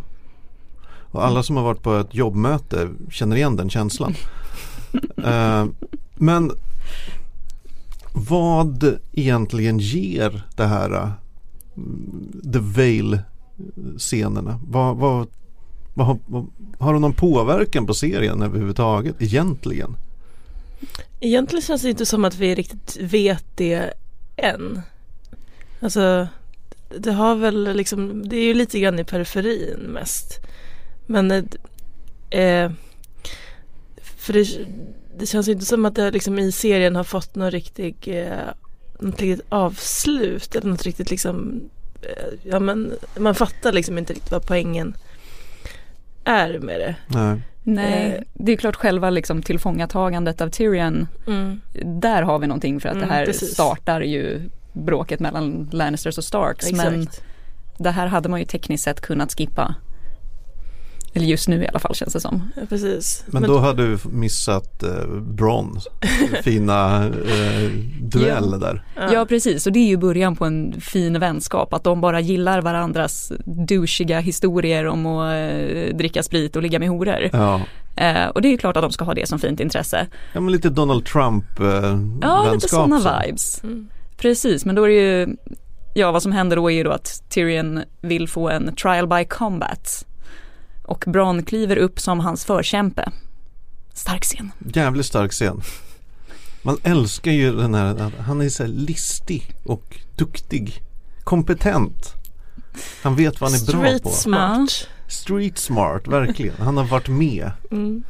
Och 1.11 1.25
alla 1.25 1.43
som 1.43 1.55
har 1.55 1.63
varit 1.63 1.81
på 1.81 1.95
ett 1.95 2.15
jobbmöte 2.15 2.89
känner 3.11 3.35
igen 3.35 3.55
den 3.55 3.69
känslan. 3.69 4.13
Eh, 5.25 5.65
men 6.15 6.51
vad 8.13 8.97
egentligen 9.11 9.79
ger 9.79 10.41
det 10.55 10.65
här 10.65 10.91
eh, 10.93 11.09
The 12.53 12.59
Veil 12.59 13.19
scenerna? 13.97 14.59
Vad, 14.67 14.97
vad, 14.97 15.27
vad, 15.93 16.07
har- 16.07 16.19
vad, 16.27 16.47
har 16.79 16.93
de 16.93 17.01
någon 17.01 17.13
påverkan 17.13 17.85
på 17.85 17.93
serien 17.93 18.41
överhuvudtaget 18.41 19.15
egentligen? 19.21 19.95
Egentligen 21.19 21.61
känns 21.61 21.81
det 21.81 21.89
inte 21.89 22.05
som 22.05 22.25
att 22.25 22.35
vi 22.37 22.55
riktigt 22.55 22.97
vet 23.01 23.45
det 23.55 23.93
än. 24.37 24.81
Alltså, 25.79 26.27
det 26.97 27.11
har 27.11 27.35
väl 27.35 27.73
liksom, 27.75 28.29
det 28.29 28.35
är 28.37 28.43
ju 28.43 28.53
lite 28.53 28.79
grann 28.79 28.99
i 28.99 29.03
periferin 29.03 29.79
mest. 29.79 30.39
Men, 31.05 31.31
eh, 31.31 31.43
eh, 32.41 32.71
för 34.17 34.33
det, 34.33 34.47
det 35.17 35.25
känns 35.25 35.47
ju 35.47 35.51
inte 35.51 35.65
som 35.65 35.85
att 35.85 35.95
det 35.95 36.11
liksom 36.11 36.39
i 36.39 36.51
serien 36.51 36.95
har 36.95 37.03
fått 37.03 37.35
någon 37.35 37.51
riktig, 37.51 37.95
eh, 38.07 38.49
något 38.99 39.21
riktigt 39.21 39.45
avslut 39.49 40.55
eller 40.55 40.69
något 40.69 40.83
riktigt 40.83 41.09
liksom, 41.11 41.61
eh, 42.01 42.33
ja 42.43 42.59
men 42.59 42.93
man 43.17 43.35
fattar 43.35 43.71
liksom 43.71 43.97
inte 43.97 44.13
riktigt 44.13 44.31
vad 44.31 44.45
poängen 44.47 44.95
är 46.23 46.59
med 46.59 46.79
det. 46.79 46.95
Nej. 47.07 47.41
Nej, 47.63 48.13
Eh. 48.17 48.23
det 48.33 48.51
är 48.51 48.57
klart 48.57 48.75
själva 48.75 49.09
liksom 49.09 49.41
tillfångatagandet 49.43 50.41
av 50.41 50.49
Tyrion, 50.49 51.07
Mm. 51.27 51.61
där 52.01 52.21
har 52.21 52.39
vi 52.39 52.47
någonting 52.47 52.79
för 52.79 52.89
att 52.89 52.95
Mm, 52.95 53.07
det 53.07 53.13
här 53.13 53.25
precis. 53.25 53.53
startar 53.53 54.01
ju 54.01 54.49
bråket 54.73 55.19
mellan 55.19 55.69
Lannisters 55.71 56.17
och 56.17 56.23
Starks. 56.23 56.71
Men 56.71 57.01
Exakt. 57.01 57.23
det 57.77 57.89
här 57.91 58.07
hade 58.07 58.29
man 58.29 58.39
ju 58.39 58.45
tekniskt 58.45 58.83
sett 58.83 59.01
kunnat 59.01 59.33
skippa. 59.37 59.75
Eller 61.13 61.25
just 61.25 61.47
nu 61.47 61.63
i 61.63 61.67
alla 61.67 61.79
fall 61.79 61.95
känns 61.95 62.13
det 62.13 62.19
som. 62.19 62.49
Ja, 62.55 62.61
precis. 62.69 63.23
Men 63.27 63.43
då 63.43 63.57
hade 63.59 63.87
du 63.87 63.97
missat 64.11 64.83
eh, 64.83 65.07
Bron 65.21 65.79
fina 66.43 67.05
eh, 67.05 67.69
duell 68.01 68.49
Ja. 68.51 68.57
där. 68.57 68.83
Ja. 69.13 69.25
precis 69.25 69.67
och 69.67 69.73
det 69.73 69.79
är 69.79 69.87
ju 69.87 69.97
början 69.97 70.35
på 70.35 70.45
en 70.45 70.81
fin 70.81 71.19
vänskap 71.19 71.73
att 71.73 71.83
de 71.83 72.01
bara 72.01 72.19
gillar 72.19 72.61
varandras 72.61 73.31
douchiga 73.45 74.19
historier 74.19 74.87
om 74.87 75.05
att 75.05 75.33
eh, 75.33 75.95
dricka 75.97 76.23
sprit 76.23 76.55
och 76.55 76.61
ligga 76.61 76.79
med 76.79 76.89
horor. 76.89 77.29
Ja. 77.33 77.61
Eh, 77.95 78.27
och 78.27 78.41
det 78.41 78.47
är 78.47 78.51
ju 78.51 78.57
klart 78.57 78.77
att 78.77 78.83
de 78.83 78.91
ska 78.91 79.05
ha 79.05 79.13
det 79.13 79.27
som 79.27 79.39
fint 79.39 79.59
intresse. 79.59 80.07
ja, 80.33 80.39
men 80.41 80.51
lite 80.51 80.69
Donald 80.69 81.05
Trump 81.05 81.59
eh, 81.59 81.99
Ja, 82.21 82.51
lite 82.53 82.67
sådana 82.69 82.99
så. 82.99 83.09
vibes. 83.25 83.63
Mm. 83.63 83.87
Precis, 84.19 84.65
men 84.65 84.75
då 84.75 84.83
är 84.83 84.87
det 84.87 84.93
ju, 84.95 85.35
ja 85.93 86.11
vad 86.11 86.23
som 86.23 86.31
händer 86.31 86.55
då 86.55 86.71
är 86.71 86.75
ju 86.75 86.83
då 86.83 86.91
att 86.91 87.23
Tyrion 87.29 87.83
vill 88.01 88.27
få 88.27 88.49
en 88.49 88.75
trial 88.75 89.07
by 89.07 89.25
combat. 89.25 90.05
Och 90.83 91.03
Bronn 91.07 91.43
kliver 91.43 91.77
upp 91.77 91.99
som 91.99 92.19
hans 92.19 92.45
förkämpe. 92.45 93.11
Stark 93.93 94.23
scen. 94.23 94.51
Jävligt 94.73 95.05
stark 95.05 95.31
scen. 95.31 95.61
Man 96.61 96.77
älskar 96.83 97.31
ju 97.31 97.55
den 97.55 97.73
här, 97.73 98.11
han 98.19 98.41
är 98.41 98.49
så 98.49 98.67
listig 98.67 99.55
och 99.65 99.99
duktig. 100.17 100.81
Kompetent. 101.23 102.13
Han 103.03 103.15
vet 103.15 103.41
vad 103.41 103.51
han 103.51 103.59
är 103.59 103.65
bra 103.71 103.81
Street 103.81 104.03
på. 104.03 104.09
smart. 104.09 104.87
Street 105.07 105.57
smart, 105.57 106.07
verkligen. 106.07 106.55
Han 106.59 106.77
har 106.77 106.83
varit 106.83 107.07
med. 107.07 107.51
Mm. 107.71 108.03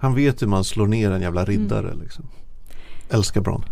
Han 0.00 0.14
vet 0.14 0.42
hur 0.42 0.46
man 0.46 0.64
slår 0.64 0.86
ner 0.86 1.10
en 1.10 1.22
jävla 1.22 1.44
riddare 1.44 1.94
liksom. 2.02 2.28
Älskar 3.10 3.40
Bron. 3.40 3.64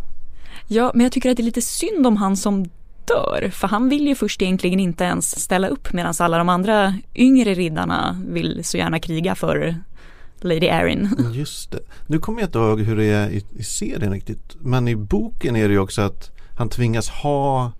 Ja, 0.68 0.90
men 0.94 1.04
jag 1.04 1.12
tycker 1.12 1.30
att 1.30 1.36
det 1.36 1.42
är 1.42 1.44
lite 1.44 1.62
synd 1.62 2.06
om 2.06 2.16
han 2.16 2.36
som 2.36 2.64
dör. 3.04 3.50
För 3.50 3.68
han 3.68 3.88
vill 3.88 4.06
ju 4.06 4.14
först 4.14 4.42
egentligen 4.42 4.80
inte 4.80 5.04
ens 5.04 5.40
ställa 5.40 5.68
upp 5.68 5.92
medan 5.92 6.14
alla 6.18 6.38
de 6.38 6.48
andra 6.48 6.94
yngre 7.14 7.54
riddarna 7.54 8.20
vill 8.26 8.64
så 8.64 8.76
gärna 8.76 8.98
kriga 9.00 9.34
för 9.34 9.76
Lady 10.40 10.66
Erin. 10.66 11.32
Just 11.34 11.70
det. 11.70 11.80
Nu 12.06 12.18
kommer 12.18 12.40
jag 12.40 12.48
inte 12.48 12.58
ihåg 12.58 12.80
hur 12.80 12.96
det 12.96 13.04
är 13.04 13.30
i, 13.30 13.44
i 13.56 13.62
serien 13.62 14.12
riktigt. 14.12 14.56
Men 14.60 14.88
i 14.88 14.96
boken 14.96 15.56
är 15.56 15.68
det 15.68 15.74
ju 15.74 15.80
också 15.80 16.02
att 16.02 16.30
han 16.56 16.68
tvingas 16.68 17.08
ha 17.08 17.72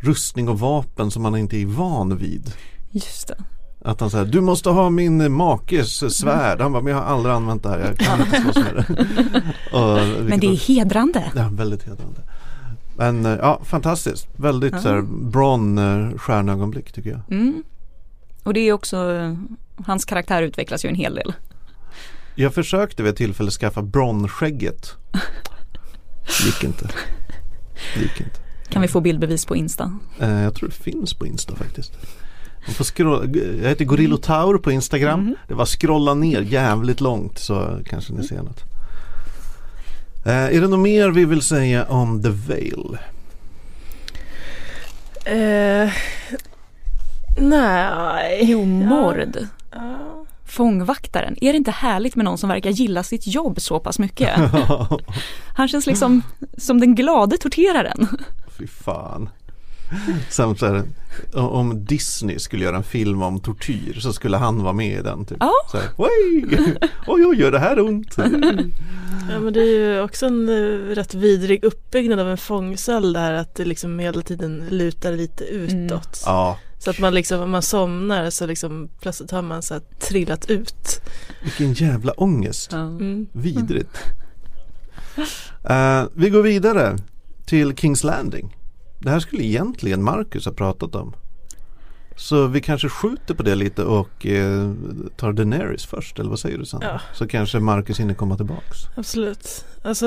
rustning 0.00 0.48
och 0.48 0.60
vapen 0.60 1.10
som 1.10 1.24
han 1.24 1.36
inte 1.36 1.56
är 1.56 1.66
van 1.66 2.16
vid. 2.16 2.52
Just 2.90 3.28
det. 3.28 3.44
Att 3.84 4.00
han 4.00 4.10
säger 4.10 4.24
du 4.24 4.40
måste 4.40 4.70
ha 4.70 4.90
min 4.90 5.32
makes 5.32 6.14
svärd. 6.16 6.60
Han 6.60 6.72
bara, 6.72 6.82
men 6.82 6.92
jag 6.92 7.00
har 7.00 7.06
aldrig 7.06 7.34
använt 7.34 7.62
det 7.62 7.68
här. 7.68 7.78
Jag 7.78 7.98
kan 7.98 8.20
inte 8.20 8.40
slåss 8.40 8.56
med 8.64 8.74
det. 8.74 9.76
Och, 9.76 10.24
Men 10.24 10.40
det 10.40 10.46
är 10.46 10.56
hedrande. 10.68 11.32
Ja, 11.36 11.48
väldigt 11.52 11.82
hedrande. 11.82 12.20
Men 12.96 13.26
eh, 13.26 13.32
ja, 13.32 13.60
fantastiskt. 13.64 14.28
Väldigt 14.36 14.72
Ja. 14.72 14.78
så 14.80 14.88
här 14.88 15.02
Bron 15.02 15.78
eh, 15.78 16.18
stjärnögonblick 16.18 16.92
tycker 16.92 17.10
jag. 17.10 17.20
Mm. 17.30 17.62
Och 18.42 18.54
det 18.54 18.60
är 18.60 18.72
också, 18.72 18.96
hans 19.86 20.04
karaktär 20.04 20.42
utvecklas 20.42 20.84
ju 20.84 20.88
en 20.88 20.94
hel 20.94 21.14
del. 21.14 21.32
Jag 22.34 22.54
försökte 22.54 23.02
vid 23.02 23.10
ett 23.10 23.16
tillfälle 23.16 23.50
skaffa 23.50 23.82
Bron-skägget. 23.82 24.96
Gick 26.46 26.64
inte. 26.64 26.88
Gick 27.96 28.20
inte. 28.20 28.40
Kan 28.68 28.82
vi 28.82 28.88
få 28.88 29.00
bildbevis 29.00 29.46
på 29.46 29.56
Insta? 29.56 29.98
Eh, 30.20 30.42
jag 30.42 30.54
tror 30.54 30.68
det 30.68 30.74
finns 30.74 31.14
på 31.14 31.26
Insta 31.26 31.56
faktiskt. 31.56 31.92
Man 32.66 32.74
får 32.74 32.84
scrolla, 32.84 33.24
jag 33.62 33.68
heter 33.68 33.84
Gorillo 33.84 34.16
Taur 34.16 34.58
på 34.58 34.72
Instagram. 34.72 35.20
Mhm. 35.20 35.34
Det 35.48 35.54
var 35.54 35.66
scrolla 35.66 36.14
ner 36.14 36.40
jävligt 36.40 37.00
långt 37.00 37.38
så 37.38 37.78
kanske 37.86 38.12
ni 38.12 38.22
ser 38.26 38.42
något. 38.42 38.64
Eh, 40.26 40.32
är 40.56 40.60
det 40.60 40.68
något 40.68 40.80
mer 40.80 41.10
vi 41.10 41.24
vill 41.24 41.42
säga 41.42 41.84
om 41.84 42.22
The 42.22 42.28
Veil? 42.30 42.98
Eh, 45.24 45.90
nej. 47.38 48.40
Jo, 48.42 48.64
mord. 48.64 49.36
Ja. 49.72 50.24
Fångvaktaren. 50.44 51.36
Är 51.40 51.52
det 51.52 51.56
inte 51.56 51.70
härligt 51.70 52.16
med 52.16 52.24
någon 52.24 52.38
som 52.38 52.48
verkar 52.48 52.70
gilla 52.70 53.02
sitt 53.02 53.26
jobb 53.26 53.60
så 53.60 53.80
pass 53.80 53.98
mycket? 53.98 54.30
Han 55.56 55.68
känns 55.68 55.86
liksom 55.86 56.22
som 56.56 56.80
den 56.80 56.94
glade 56.94 57.38
torteraren. 57.38 58.08
Fy 58.58 58.66
fan. 58.66 59.28
Samt 60.30 60.58
så 60.58 60.66
här, 60.66 60.82
om 61.34 61.84
Disney 61.84 62.38
skulle 62.38 62.64
göra 62.64 62.76
en 62.76 62.82
film 62.82 63.22
om 63.22 63.40
tortyr 63.40 64.00
så 64.00 64.12
skulle 64.12 64.36
han 64.36 64.62
vara 64.62 64.72
med 64.72 64.98
i 64.98 65.02
den. 65.02 65.24
Typ. 65.24 65.36
Ja. 65.40 65.52
Så 65.70 65.76
här, 65.78 65.88
oj, 65.96 66.46
oj, 67.06 67.26
oj, 67.26 67.40
gör 67.40 67.50
det 67.52 67.58
här 67.58 67.80
ont? 67.80 68.14
Ja 69.30 69.40
men 69.40 69.52
det 69.52 69.60
är 69.60 69.78
ju 69.78 70.00
också 70.00 70.26
en 70.26 70.48
eh, 70.48 70.94
rätt 70.94 71.14
vidrig 71.14 71.64
uppbyggnad 71.64 72.18
av 72.20 72.28
en 72.30 72.38
fångcell 72.38 73.12
där 73.12 73.32
att 73.32 73.54
det 73.54 73.64
liksom 73.64 73.98
hela 73.98 74.22
tiden 74.22 74.66
lutar 74.70 75.12
lite 75.12 75.44
utåt. 75.44 76.22
Ja, 76.26 76.58
Så 76.78 76.90
att 76.90 76.98
man 76.98 77.14
liksom, 77.14 77.40
om 77.40 77.50
man 77.50 77.62
somnar 77.62 78.30
så 78.30 78.46
liksom 78.46 78.88
plötsligt 79.00 79.30
har 79.30 79.42
man 79.42 79.62
så 79.62 79.74
här 79.74 79.82
trillat 80.00 80.50
ut. 80.50 81.00
vilken 81.42 81.72
jävla 81.72 82.12
ångest. 82.12 82.68
Ja. 82.72 82.78
Mm. 82.78 83.26
Vidrigt. 83.32 83.98
Eh, 85.64 86.04
vi 86.14 86.30
går 86.30 86.42
vidare 86.42 86.96
till 87.46 87.76
Kings 87.76 88.04
Landing. 88.04 88.56
Det 89.02 89.10
här 89.10 89.20
skulle 89.20 89.44
egentligen 89.44 90.02
Marcus 90.02 90.44
ha 90.44 90.52
pratat 90.52 90.94
om. 90.94 91.14
Så 92.16 92.46
vi 92.46 92.60
kanske 92.60 92.88
skjuter 92.88 93.34
på 93.34 93.42
det 93.42 93.54
lite 93.54 93.84
och 93.84 94.26
eh, 94.26 94.72
tar 95.16 95.32
Daenerys 95.32 95.86
först, 95.86 96.18
eller 96.18 96.30
vad 96.30 96.38
säger 96.38 96.58
du 96.58 96.64
Sandra? 96.64 96.88
Ja. 96.88 97.00
Så 97.14 97.28
kanske 97.28 97.60
Marcus 97.60 98.00
hinner 98.00 98.14
komma 98.14 98.36
tillbaks. 98.36 98.78
Absolut. 98.96 99.64
Alltså 99.82 100.06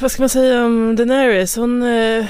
vad 0.00 0.10
ska 0.10 0.22
man 0.22 0.28
säga 0.28 0.64
om 0.64 0.96
Daenerys? 0.96 1.56
Hon 1.56 1.82
eh, 1.82 2.26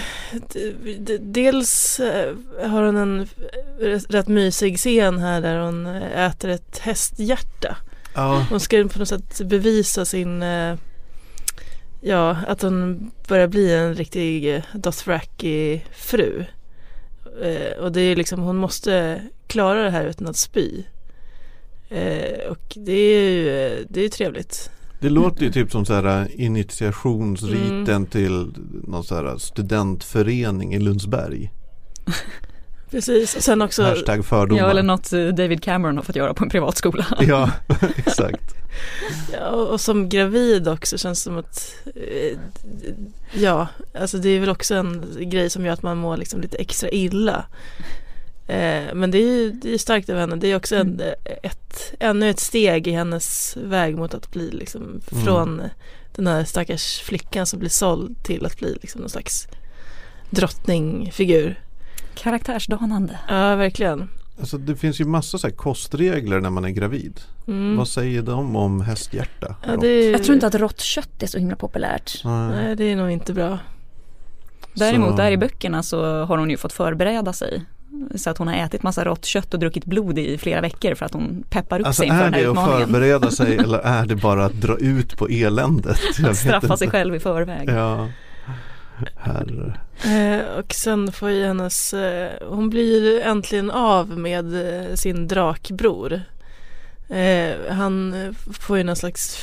dels 1.20 2.00
eh, 2.00 2.34
har 2.70 2.82
hon 2.82 2.96
en 2.96 3.28
rätt, 3.80 4.14
rätt 4.14 4.28
mysig 4.28 4.78
scen 4.78 5.18
här 5.18 5.40
där 5.40 5.58
hon 5.58 5.86
eh, 5.86 6.26
äter 6.26 6.50
ett 6.50 6.78
hästhjärta. 6.78 7.76
Ja, 8.14 8.46
Hon 8.50 8.60
ska 8.60 8.88
på 8.92 8.98
något 8.98 9.08
sätt 9.08 9.40
bevisa 9.40 10.04
sin 10.04 10.42
eh, 10.42 10.76
Ja, 12.00 12.36
att 12.46 12.62
hon 12.62 13.10
börjar 13.28 13.48
bli 13.48 13.74
en 13.74 13.94
riktig 13.94 14.54
eh, 14.54 14.62
Dothraki 14.74 15.82
fru. 15.92 16.44
Eh, 17.42 17.78
och 17.82 17.92
det 17.92 18.00
är 18.00 18.16
liksom, 18.16 18.40
hon 18.40 18.56
måste 18.56 19.22
klara 19.46 19.82
det 19.82 19.90
här 19.90 20.06
utan 20.06 20.26
att 20.26 20.36
spy. 20.36 20.82
Eh, 21.88 22.50
och 22.50 22.72
det 22.76 22.92
är 22.92 23.30
ju 23.30 23.48
eh, 23.66 23.78
det 23.88 24.04
är 24.04 24.08
trevligt. 24.08 24.70
det 25.00 25.08
låter 25.10 25.42
ju 25.44 25.52
typ 25.52 25.72
som 25.72 25.84
så 25.86 25.94
här 25.94 26.20
eh, 26.20 26.44
initiationsriten 26.44 27.88
Mm. 27.88 28.06
till 28.06 28.52
någon 28.86 29.04
så 29.04 29.14
här 29.14 29.38
studentförening 29.38 30.74
i 30.74 30.78
Lundsberg. 30.78 31.50
Precis, 32.90 33.36
och 33.36 33.42
sen 33.42 33.62
också 33.62 33.82
Hashtag 33.82 34.24
fördomar. 34.24 34.62
ja, 34.62 34.70
eller 34.70 34.82
något 34.82 35.12
eh, 35.12 35.26
David 35.26 35.62
Cameron 35.62 35.96
har 35.96 36.04
fått 36.04 36.16
göra 36.16 36.34
på 36.34 36.44
en 36.44 36.50
privatskola. 36.50 37.06
Ja, 37.20 37.50
exakt. 37.96 38.54
Ja, 39.32 39.48
och 39.48 39.80
som 39.80 40.08
gravid 40.08 40.68
också 40.68 40.98
känns 40.98 41.18
det 41.18 41.22
som 41.24 41.38
att 41.38 41.74
eh, 41.94 42.38
Ja, 43.32 43.66
alltså 43.94 44.18
det 44.18 44.28
är 44.28 44.40
väl 44.40 44.48
också 44.48 44.74
en 44.74 45.04
grej 45.20 45.50
som 45.50 45.66
gör 45.66 45.72
att 45.72 45.82
man 45.82 45.98
mår 45.98 46.16
liksom 46.16 46.40
lite 46.40 46.56
extra 46.56 46.90
illa. 46.90 47.44
Eh, 48.48 48.94
men 48.94 49.10
det 49.10 49.18
är 49.18 49.26
ju 49.26 49.50
det 49.50 49.74
är 49.74 49.78
starkt 49.78 50.10
av 50.10 50.16
henne. 50.16 50.36
Det 50.36 50.48
är 50.52 50.56
också 50.56 50.76
en, 50.76 51.00
ett, 51.42 51.94
ännu 52.00 52.30
ett 52.30 52.40
steg 52.40 52.86
i 52.88 52.90
hennes 52.90 53.56
väg 53.64 53.96
mot 53.96 54.14
att 54.14 54.30
bli 54.30 54.50
liksom 54.50 54.82
Mm. 54.82 55.24
från 55.24 55.62
den 56.14 56.26
här 56.26 56.44
stackars 56.44 57.00
flickan 57.00 57.46
som 57.46 57.58
blir 57.58 57.70
såld 57.70 58.22
till 58.24 58.46
att 58.46 58.58
bli 58.58 58.78
liksom 58.82 59.00
någon 59.00 59.10
slags 59.10 59.48
drottningfigur. 60.30 61.60
Karaktärsdanande. 62.14 63.18
Ja, 63.28 63.56
verkligen. 63.56 64.08
Alltså 64.40 64.58
det 64.58 64.76
finns 64.76 65.00
ju 65.00 65.04
massa 65.04 65.38
så 65.38 65.46
här 65.46 65.54
kostregler 65.54 66.40
när 66.40 66.50
man 66.50 66.64
är 66.64 66.70
gravid. 66.70 67.20
Mm. 67.48 67.76
Vad 67.76 67.88
säger 67.88 68.22
de 68.22 68.56
om 68.56 68.80
hästhjärta? 68.80 69.54
Ja, 69.66 69.76
det 69.76 69.88
är, 69.88 70.12
Jag 70.12 70.24
tror 70.24 70.34
inte 70.34 70.46
att 70.46 70.54
rått 70.54 70.80
kött 70.80 71.22
är 71.22 71.26
så 71.26 71.38
himla 71.38 71.56
populärt. 71.56 72.20
Nej. 72.24 72.48
Nej, 72.48 72.76
det 72.76 72.84
är 72.84 72.96
nog 72.96 73.10
inte 73.10 73.32
bra. 73.32 73.58
Däremot 74.74 75.10
Så- 75.10 75.16
där 75.16 75.30
i 75.30 75.36
böckerna 75.36 75.82
så 75.82 76.24
har 76.24 76.38
hon 76.38 76.50
ju 76.50 76.56
fått 76.56 76.72
förbereda 76.72 77.32
sig. 77.32 77.64
Så 78.16 78.30
att 78.30 78.38
hon 78.38 78.48
har 78.48 78.54
ätit 78.54 78.82
massa 78.82 79.04
rått 79.04 79.24
kött 79.24 79.54
och 79.54 79.60
druckit 79.60 79.84
blod 79.84 80.18
i 80.18 80.38
flera 80.38 80.60
veckor 80.60 80.94
för 80.94 81.06
att 81.06 81.12
hon 81.12 81.44
peppar 81.50 81.80
upp 81.80 81.86
Alltså 81.86 82.00
sig 82.00 82.06
inför 82.08 82.20
är 82.20 82.24
den 82.24 82.34
här 82.34 82.40
det 82.42 82.46
att 82.46 82.52
utmaningen. 82.52 82.88
förbereda 82.88 83.30
sig 83.30 83.56
eller 83.64 83.78
är 83.78 84.06
det 84.06 84.16
bara 84.16 84.44
att 84.44 84.60
dra 84.60 84.76
ut 84.78 85.16
på 85.18 85.28
eländet? 85.28 85.98
Att 86.24 86.36
straffa 86.36 86.76
sig 86.76 86.90
själv 86.90 87.14
i 87.14 87.20
förväg. 87.20 87.68
Ja. 87.70 88.08
Herre. 89.16 89.78
Eh, 90.04 90.58
och 90.58 90.74
sen 90.74 91.12
får 91.12 91.30
ju 91.30 91.46
hennes, 91.46 91.94
eh, 91.94 92.30
hon 92.48 92.70
blir 92.70 93.20
äntligen 93.20 93.70
av 93.70 94.18
med 94.18 94.54
eh, 94.54 94.94
sin 94.94 95.28
drakbror. 95.28 96.20
Eh, 97.08 97.56
han 97.70 98.14
får 98.52 98.78
ju 98.78 98.84
någon 98.84 98.96
slags, 98.96 99.38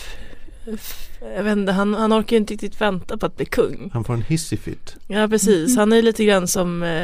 jag 1.36 1.44
vet 1.44 1.58
inte, 1.58 1.72
han, 1.72 1.94
han 1.94 2.14
orkar 2.14 2.36
ju 2.36 2.38
inte 2.38 2.54
riktigt 2.54 2.82
vänta 2.82 3.18
på 3.18 3.26
att 3.26 3.36
bli 3.36 3.46
kung. 3.46 3.90
Han 3.94 4.04
får 4.04 4.14
en 4.14 4.22
hissifit. 4.22 4.96
Ja 5.08 5.28
precis, 5.28 5.78
han 5.78 5.94
är 5.94 6.02
lite 6.02 6.26
grann 6.26 6.48
som, 6.48 7.00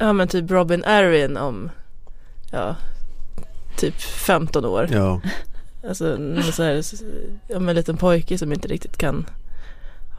ja 0.00 0.12
men 0.12 0.28
typ 0.28 0.50
Robin 0.50 0.84
Arryn 0.84 1.36
om, 1.36 1.70
ja, 2.52 2.76
typ 3.76 4.00
15 4.00 4.64
år. 4.64 4.88
Ja. 4.92 5.20
Alltså 5.88 6.16
någon 6.16 6.42
så 6.42 6.62
här, 6.62 6.82
ja, 7.48 7.56
en 7.56 7.66
liten 7.66 7.96
pojke 7.96 8.38
som 8.38 8.52
inte 8.52 8.68
riktigt 8.68 8.96
kan 8.96 9.26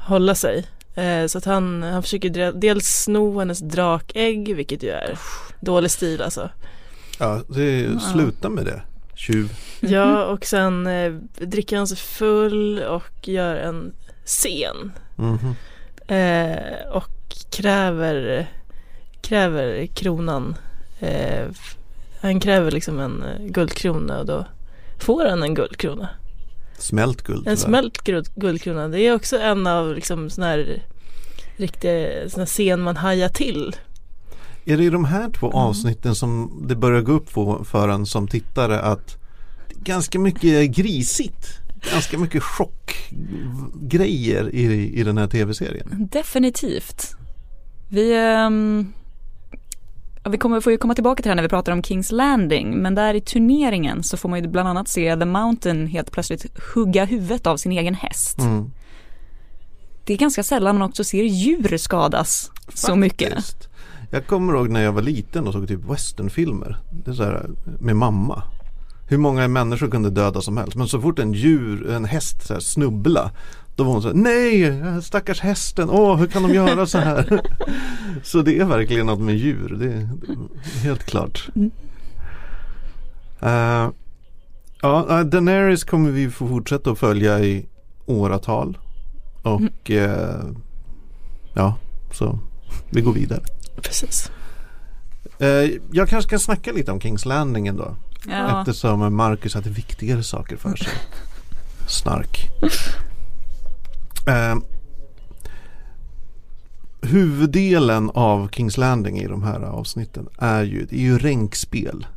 hålla 0.07 0.35
sig. 0.35 0.65
Eh, 0.95 1.25
så 1.27 1.37
att 1.37 1.45
han, 1.45 1.83
han 1.83 2.03
försöker 2.03 2.51
dels 2.51 2.85
sno 2.85 3.39
hennes 3.39 3.59
drakägg, 3.59 4.55
vilket 4.55 4.83
ju 4.83 4.89
är 4.89 5.19
dålig 5.59 5.91
stil 5.91 6.21
alltså. 6.21 6.49
ja, 7.19 7.41
det 7.47 7.99
sluta 8.13 8.49
med 8.49 8.65
det. 8.65 8.81
Tjuv. 9.15 9.53
Ja, 9.79 10.25
och 10.33 10.45
sen 10.45 10.87
eh, 10.87 11.13
dricker 11.39 11.77
han 11.77 11.87
sig 11.87 11.97
full 11.97 12.79
och 12.79 13.27
gör 13.27 13.55
en 13.55 13.93
scen. 14.25 14.91
Mhm. 15.15 15.55
Eh, 16.07 16.89
och 16.93 17.35
kräver, 17.51 18.47
kräver 19.21 19.85
kronan. 19.85 20.55
Eh, 20.99 21.47
han 22.21 22.39
kräver 22.39 22.71
liksom 22.71 22.99
en 22.99 23.23
eh, 23.23 23.45
guldkrona 23.45 24.19
och 24.19 24.25
då 24.25 24.45
får 24.99 25.25
han 25.25 25.43
en 25.43 25.53
guldkrona. 25.53 26.09
Smält 26.77 27.21
guld. 27.21 27.47
En 27.47 27.57
smält 27.57 27.97
guld- 28.03 28.29
guldkrona. 28.35 28.87
Det 28.87 29.01
är 29.01 29.15
också 29.15 29.37
en 29.39 29.67
av 29.67 29.95
liksom 29.95 30.29
sån 30.29 30.43
här 30.43 30.83
riktiga 31.57 32.29
sån 32.29 32.39
här 32.39 32.45
scen 32.45 32.81
man 32.81 32.97
hajar 32.97 33.29
till. 33.29 33.75
Är 34.65 34.77
det 34.77 34.83
i 34.83 34.89
de 34.89 35.05
här 35.05 35.29
två 35.31 35.47
Mm. 35.47 35.57
avsnitten 35.57 36.15
som 36.15 36.59
det 36.67 36.75
börjar 36.75 37.01
gå 37.01 37.11
upp 37.11 37.29
för, 37.29 37.63
för 37.63 37.89
en 37.89 38.05
som 38.05 38.27
tittare 38.27 38.79
att 38.79 39.17
ganska 39.83 40.19
mycket 40.19 40.71
grisigt. 40.75 41.47
Ganska 41.91 42.17
mycket 42.17 42.43
chockgrejer 42.43 44.55
i, 44.55 44.91
i 44.99 45.03
den 45.03 45.17
här 45.17 45.27
tv-serien. 45.27 46.07
Definitivt. 46.11 47.15
Vi, 47.89 48.13
ja, 48.15 48.49
vi 50.29 50.37
kommer, 50.37 50.61
får 50.61 50.71
ju 50.71 50.77
komma 50.77 50.95
tillbaka 50.95 51.23
till 51.23 51.29
det 51.29 51.31
här 51.31 51.35
när 51.35 51.43
vi 51.43 51.49
pratar 51.49 51.71
om 51.71 51.83
Kings 51.83 52.11
Landing, 52.11 52.77
men 52.77 52.95
där 52.95 53.13
i 53.13 53.21
turneringen 53.21 54.03
så 54.03 54.17
får 54.17 54.29
man 54.29 54.43
ju 54.43 54.47
bland 54.47 54.69
annat 54.69 54.87
se 54.87 55.15
The 55.15 55.25
Mountain 55.25 55.87
helt 55.87 56.11
plötsligt 56.11 56.45
hugga 56.75 57.05
huvudet 57.05 57.47
av 57.47 57.57
sin 57.57 57.71
egen 57.71 57.93
häst. 57.93 58.39
Mm. 58.39 58.71
Det 60.05 60.13
är 60.13 60.17
ganska 60.17 60.43
sällan 60.43 60.77
man 60.77 60.89
också 60.89 61.03
ser 61.03 61.23
djur 61.23 61.77
skadas 61.77 62.51
så 62.73 62.95
mycket. 62.95 63.33
Faktiskt. 63.33 63.69
Jag 64.11 64.27
kommer 64.27 64.53
ihåg 64.53 64.69
när 64.69 64.83
jag 64.83 64.91
var 64.91 65.01
liten 65.01 65.47
och 65.47 65.53
såg 65.53 65.67
typ 65.67 65.89
westernfilmer. 65.89 66.77
Det 66.91 67.11
är 67.11 67.15
så 67.15 67.23
här, 67.23 67.49
med 67.79 67.95
mamma. 67.95 68.43
Hur 69.09 69.17
många 69.17 69.47
människor 69.47 69.89
kunde 69.89 70.09
döda 70.09 70.41
som 70.41 70.57
helst. 70.57 70.75
Men 70.75 70.87
så 70.87 71.01
fort 71.01 71.19
en 71.19 71.33
djur, 71.33 71.89
en 71.89 72.05
häst 72.05 72.47
så 72.47 72.53
här, 72.53 72.59
snubbla. 72.59 73.31
Då 73.77 73.83
var 73.83 73.93
hon 73.93 74.01
så 74.01 74.07
här, 74.07 74.15
nej 74.15 75.01
stackars 75.03 75.39
hästen, 75.39 75.89
åh 75.89 76.15
hur 76.15 76.27
kan 76.27 76.43
de 76.43 76.53
göra 76.53 76.85
så 76.85 76.97
här? 76.97 77.41
så 78.23 78.41
det 78.41 78.59
är 78.59 78.65
verkligen 78.65 79.05
något 79.05 79.19
med 79.19 79.35
djur, 79.35 79.77
det 79.79 79.93
är, 79.93 80.09
helt 80.83 81.03
klart. 81.03 81.49
Eh, 83.41 83.89
ja, 84.81 85.19
eh, 85.19 85.25
Daenerys 85.25 85.83
kommer 85.83 86.11
vi 86.11 86.29
få 86.29 86.47
fortsätta 86.47 86.91
att 86.91 86.99
följa 86.99 87.39
i 87.39 87.65
åratal. 88.05 88.77
Och 89.41 89.91
eh, 89.91 90.43
ja, 91.53 91.75
så 92.13 92.39
vi 92.89 93.01
går 93.01 93.13
vidare. 93.13 93.43
Precis. 93.81 94.31
Eh, 95.39 95.71
jag 95.91 96.09
kanske 96.09 96.27
ska 96.27 96.39
snacka 96.39 96.71
lite 96.71 96.91
om 96.91 97.01
Kings 97.01 97.25
Landing 97.25 97.67
ändå. 97.67 97.95
Ja. 98.27 98.59
Eftersom 98.59 99.15
Marcus 99.15 99.53
hade 99.53 99.69
viktigare 99.69 100.23
saker 100.23 100.57
för 100.57 100.75
sig. 100.75 100.93
Snark. 101.87 102.49
Eh, 104.27 104.55
huvuddelen 107.01 108.09
av 108.09 108.49
Kings 108.51 108.77
Landing 108.77 109.19
i 109.19 109.27
de 109.27 109.43
här 109.43 109.61
avsnitten 109.61 110.29
är 110.37 110.63
ju, 110.63 110.85
det 110.85 110.95
är 110.95 111.01
ju 111.01 111.17
ränkspel. 111.17 112.07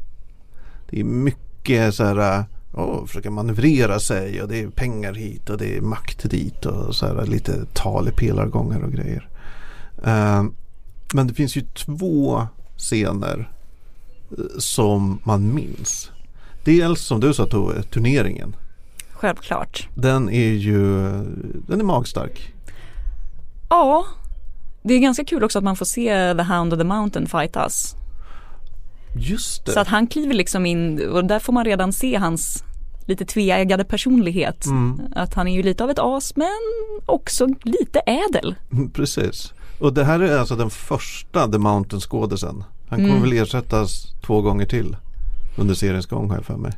Det 0.90 1.01
är 1.01 1.05
mycket 1.05 1.94
så 1.94 2.05
här, 2.05 2.44
oh, 2.73 3.07
försöka 3.07 3.31
manövrera 3.31 4.01
sig 4.01 4.42
och 4.42 4.49
det 4.49 4.61
är 4.61 4.68
pengar 4.68 5.14
hit 5.14 5.51
och 5.51 5.59
det 5.59 5.77
är 5.77 5.81
makt 5.81 6.31
dit 6.31 6.66
och 6.66 6.94
så 6.94 7.07
här 7.07 7.27
lite 7.27 7.64
tal 7.73 8.09
i 8.09 8.12
pelargångar 8.12 8.81
och 8.81 8.92
grejer. 8.92 9.29
Eh, 10.05 10.44
men 11.14 11.27
det 11.27 11.35
finns 11.35 11.57
ju 11.57 11.61
två 11.61 12.46
scener 12.77 13.53
eh, 14.31 14.44
som 14.59 15.18
man 15.25 15.55
minns. 15.55 16.11
Dels 16.64 17.01
som 17.01 17.20
du 17.20 17.35
sa 17.35 17.46
Tove, 17.46 17.83
turneringen. 17.83 18.57
Självklart. 19.20 19.88
Den 19.94 20.28
är 20.30 20.50
ju 20.52 20.83
den 21.68 21.80
är 21.80 21.85
magstark. 21.85 22.54
Ja, 23.68 24.06
det 24.83 24.94
är 24.94 24.98
ganska 24.98 25.24
kul 25.24 25.44
också 25.44 25.59
att 25.59 25.64
man 25.64 25.76
får 25.76 25.85
se 25.85 26.35
The 26.35 26.42
Hound 26.42 26.72
of 26.72 26.78
the 26.78 26.85
Mountain 26.85 27.26
fightas. 27.26 27.94
Just 29.16 29.66
det. 29.66 29.72
Så 29.72 29.80
att 29.80 29.88
han 29.88 30.06
kliver 30.06 30.35
liksom 30.35 30.66
in 30.66 31.09
och 31.09 31.24
där 31.24 31.38
får 31.38 31.52
man 31.52 31.64
redan 31.64 31.92
se 31.92 32.16
hans 32.16 32.64
lite 33.06 33.24
tveeggade 33.24 33.85
personlighet. 33.85 34.66
Mm. 34.66 35.00
Att 35.16 35.35
han 35.35 35.48
är 35.48 35.56
ju 35.56 35.62
lite 35.62 35.85
av 35.85 35.90
ett 35.90 35.98
as 35.98 36.37
men 36.37 36.48
också 37.06 37.46
lite 37.62 37.98
ädel. 37.98 38.54
Precis. 38.92 39.52
Och 39.80 39.92
det 39.92 40.04
här 40.04 40.20
är 40.20 40.38
alltså 40.38 40.56
den 40.56 40.70
första 40.70 41.48
The 41.52 41.59
Mountain 41.59 42.00
skådisen. 42.00 42.64
Han 42.88 42.98
kommer 42.98 43.11
Mm. 43.11 43.22
väl 43.22 43.33
ersättas 43.33 44.06
två 44.26 44.42
gånger 44.42 44.66
till 44.66 44.96
under 45.56 45.74
seriens 45.74 46.06
gång 46.06 46.28
har 46.30 46.37
jag 46.37 46.44
för 46.44 46.56
mig. 46.56 46.72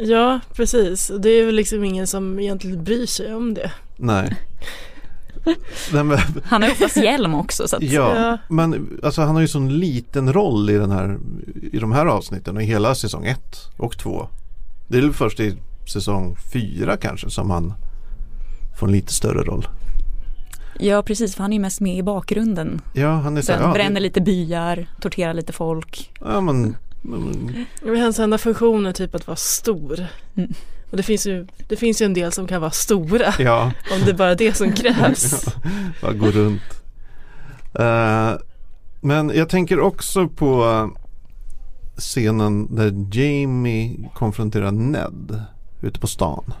Ja, 0.00 0.40
precis. 0.54 1.10
Och 1.10 1.20
det 1.20 1.28
är 1.30 1.46
väl 1.46 1.54
liksom 1.54 1.84
ingen 1.84 2.06
som 2.06 2.38
egentligen 2.40 2.84
bryr 2.84 3.06
sig 3.06 3.34
om 3.34 3.54
det. 3.54 3.72
Nej. 3.96 4.36
Han 6.44 6.62
har 6.62 6.70
oftast 6.70 6.96
hjälm 6.96 7.34
också 7.34 7.68
så 7.68 7.76
att 7.76 7.82
ja, 7.82 8.16
Ja. 8.16 8.38
men 8.48 8.98
alltså 9.02 9.22
han 9.22 9.34
har 9.34 9.40
ju 9.40 9.48
sån 9.48 9.78
liten 9.78 10.32
roll 10.32 10.70
i, 10.70 10.74
den 10.74 10.90
här, 10.90 11.18
i 11.72 11.78
de 11.78 11.92
här 11.92 12.06
avsnitten 12.06 12.56
och 12.56 12.62
i 12.62 12.66
hela 12.66 12.94
säsong 12.94 13.26
ett 13.26 13.56
och 13.76 13.98
två. 13.98 14.28
Det 14.88 14.98
är 14.98 15.02
väl 15.02 15.12
först 15.12 15.40
i 15.40 15.56
säsong 15.92 16.36
fyra 16.52 16.96
kanske 16.96 17.30
som 17.30 17.50
han 17.50 17.72
får 18.78 18.86
en 18.86 18.92
lite 18.92 19.12
större 19.12 19.42
roll. 19.42 19.68
Ja 20.80 21.02
precis 21.02 21.34
för 21.34 21.42
han 21.42 21.52
är 21.52 21.56
ju 21.56 21.60
mest 21.62 21.80
med 21.80 21.96
i 21.98 22.02
bakgrunden. 22.02 22.80
Ja, 22.92 23.10
han 23.10 23.36
är 23.36 23.40
så 23.42 23.46
Sen 23.46 23.62
ja, 23.62 23.72
bränner 23.72 23.94
det, 23.94 24.00
lite 24.00 24.20
byar, 24.20 24.86
torterar 25.00 25.34
lite 25.34 25.52
folk. 25.52 26.10
ja, 26.20 26.40
men, 26.40 26.76
men, 27.02 27.66
Men 27.82 28.00
hans 28.00 28.18
enda 28.18 28.38
funktion 28.38 28.86
är 28.86 28.92
typ 28.92 29.14
att 29.14 29.26
vara 29.26 29.36
stor. 29.36 30.06
Mm. 30.34 30.54
Och 30.90 30.96
det 30.96 31.02
finns, 31.02 31.26
ju, 31.26 31.46
det 31.68 31.76
finns 31.76 32.02
ju 32.02 32.06
en 32.06 32.14
del 32.14 32.32
som 32.32 32.46
kan 32.46 32.60
vara 32.60 32.70
stora 32.70 33.34
ja. 33.38 33.72
om 33.92 34.04
det 34.04 34.10
är 34.10 34.14
bara 34.14 34.34
det 34.34 34.56
som 34.56 34.72
krävs. 34.72 35.44
Bara 36.02 36.12
gå 36.12 36.30
runt. 36.30 36.62
Eh, 37.74 38.32
men 39.00 39.32
jag 39.34 39.48
tänker 39.48 39.80
också 39.80 40.28
på 40.28 40.90
scenen 41.96 42.74
där 42.76 43.18
Jamie 43.18 44.10
konfronterar 44.14 44.72
Ned 44.72 45.42
ute 45.80 46.00
på 46.00 46.06
stan. 46.06 46.54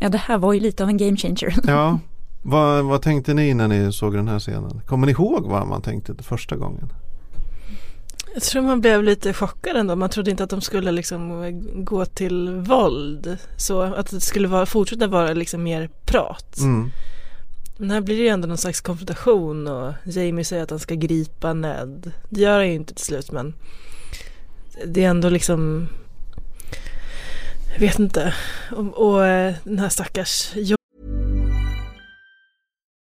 Ja 0.00 0.08
det 0.08 0.18
här 0.18 0.38
var 0.38 0.52
ju 0.52 0.60
lite 0.60 0.82
av 0.82 0.88
en 0.88 0.96
game 0.96 1.16
changer. 1.16 1.54
Ja, 1.66 1.98
vad, 2.42 2.84
vad 2.84 3.02
tänkte 3.02 3.34
ni 3.34 3.54
när 3.54 3.68
ni 3.68 3.92
såg 3.92 4.14
den 4.14 4.28
här 4.28 4.38
scenen? 4.38 4.80
Kommer 4.86 5.06
ni 5.06 5.12
ihåg 5.12 5.46
vad 5.46 5.66
man 5.66 5.82
tänkte 5.82 6.14
första 6.22 6.56
gången? 6.56 6.92
Jag 8.34 8.42
tror 8.42 8.62
man 8.62 8.80
blev 8.80 9.02
lite 9.02 9.32
chockad 9.32 9.76
ändå. 9.76 9.96
Man 9.96 10.10
trodde 10.10 10.30
inte 10.30 10.44
att 10.44 10.50
de 10.50 10.60
skulle 10.60 10.92
liksom 10.92 11.52
gå 11.84 12.04
till 12.04 12.50
våld. 12.50 13.38
Så 13.56 13.82
att 13.82 14.10
det 14.10 14.20
skulle 14.20 14.48
vara, 14.48 14.66
fortsätta 14.66 15.06
vara 15.06 15.32
liksom 15.32 15.62
mer 15.62 15.90
prat. 16.04 16.58
Mm. 16.58 16.90
Men 17.78 17.90
här 17.90 18.00
blir 18.00 18.16
det 18.16 18.22
ju 18.22 18.28
ändå 18.28 18.48
någon 18.48 18.58
slags 18.58 18.80
konfrontation 18.80 19.66
och 19.66 19.92
Jamie 20.04 20.44
säger 20.44 20.62
att 20.62 20.70
han 20.70 20.78
ska 20.78 20.94
gripa 20.94 21.52
Ned. 21.52 22.12
Det 22.28 22.40
gör 22.40 22.56
han 22.56 22.68
ju 22.68 22.74
inte 22.74 22.94
till 22.94 23.04
slut 23.04 23.32
men 23.32 23.54
det 24.86 25.04
är 25.04 25.08
ändå 25.08 25.28
liksom 25.28 25.88
jag 27.72 27.80
vet 27.80 27.98
inte. 27.98 28.34
Och, 28.70 29.08
och 29.08 29.26
eh, 29.26 29.54
den 29.64 29.78
här 29.78 29.88
stackars 29.88 30.52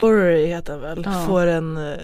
Story 0.00 0.46
heter 0.46 0.72
han 0.72 0.80
väl, 0.82 1.02
Ja. 1.04 1.24
får 1.26 1.46
en, 1.46 1.76
eh, 1.76 1.98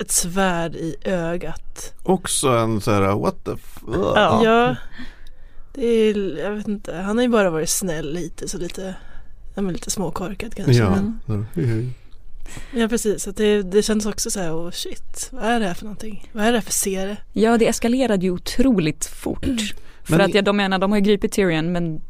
ett 0.00 0.10
svärd 0.10 0.74
i 0.74 0.96
ögat. 1.04 1.94
Också 2.02 2.48
en 2.48 2.80
så 2.80 2.90
här 2.90 3.00
what 3.20 3.44
the 3.44 3.50
f- 3.52 3.78
ugh. 3.86 4.12
Ja, 4.16 4.76
det 5.74 5.86
är, 5.86 6.38
jag 6.38 6.50
vet 6.50 6.68
inte, 6.68 6.94
han 6.94 7.16
har 7.16 7.22
ju 7.22 7.28
bara 7.28 7.50
varit 7.50 7.68
snäll 7.70 8.12
lite 8.12 8.48
så 8.48 8.58
lite, 8.58 8.94
ja 9.54 9.62
men 9.62 9.72
lite 9.72 9.90
småkorkad 9.90 10.54
kanske. 10.54 10.72
Ja. 10.72 10.90
Men, 11.26 11.46
ja 12.74 12.88
precis, 12.88 13.22
så 13.22 13.30
att 13.30 13.36
det, 13.36 13.62
det 13.62 13.82
känns 13.82 14.06
också 14.06 14.30
så 14.30 14.40
här, 14.40 14.52
oh 14.52 14.70
shit, 14.70 15.28
vad 15.32 15.44
är 15.44 15.60
det 15.60 15.66
här 15.66 15.74
för 15.74 15.84
någonting? 15.84 16.28
Vad 16.32 16.44
är 16.44 16.52
det 16.52 16.58
här 16.58 16.64
för 16.64 16.72
serie? 16.72 17.16
Ja 17.32 17.58
det 17.58 17.68
eskalerade 17.68 18.24
ju 18.24 18.30
otroligt 18.30 19.06
fort. 19.06 19.44
För 20.04 20.16
Men- 20.16 20.20
att 20.20 20.34
ja, 20.34 20.42
de 20.42 20.56
menar, 20.56 20.78
de 20.78 20.90
har 20.90 20.98
ju 20.98 21.04
gripit 21.04 21.32
Tyrion 21.32 21.72
men 21.72 22.00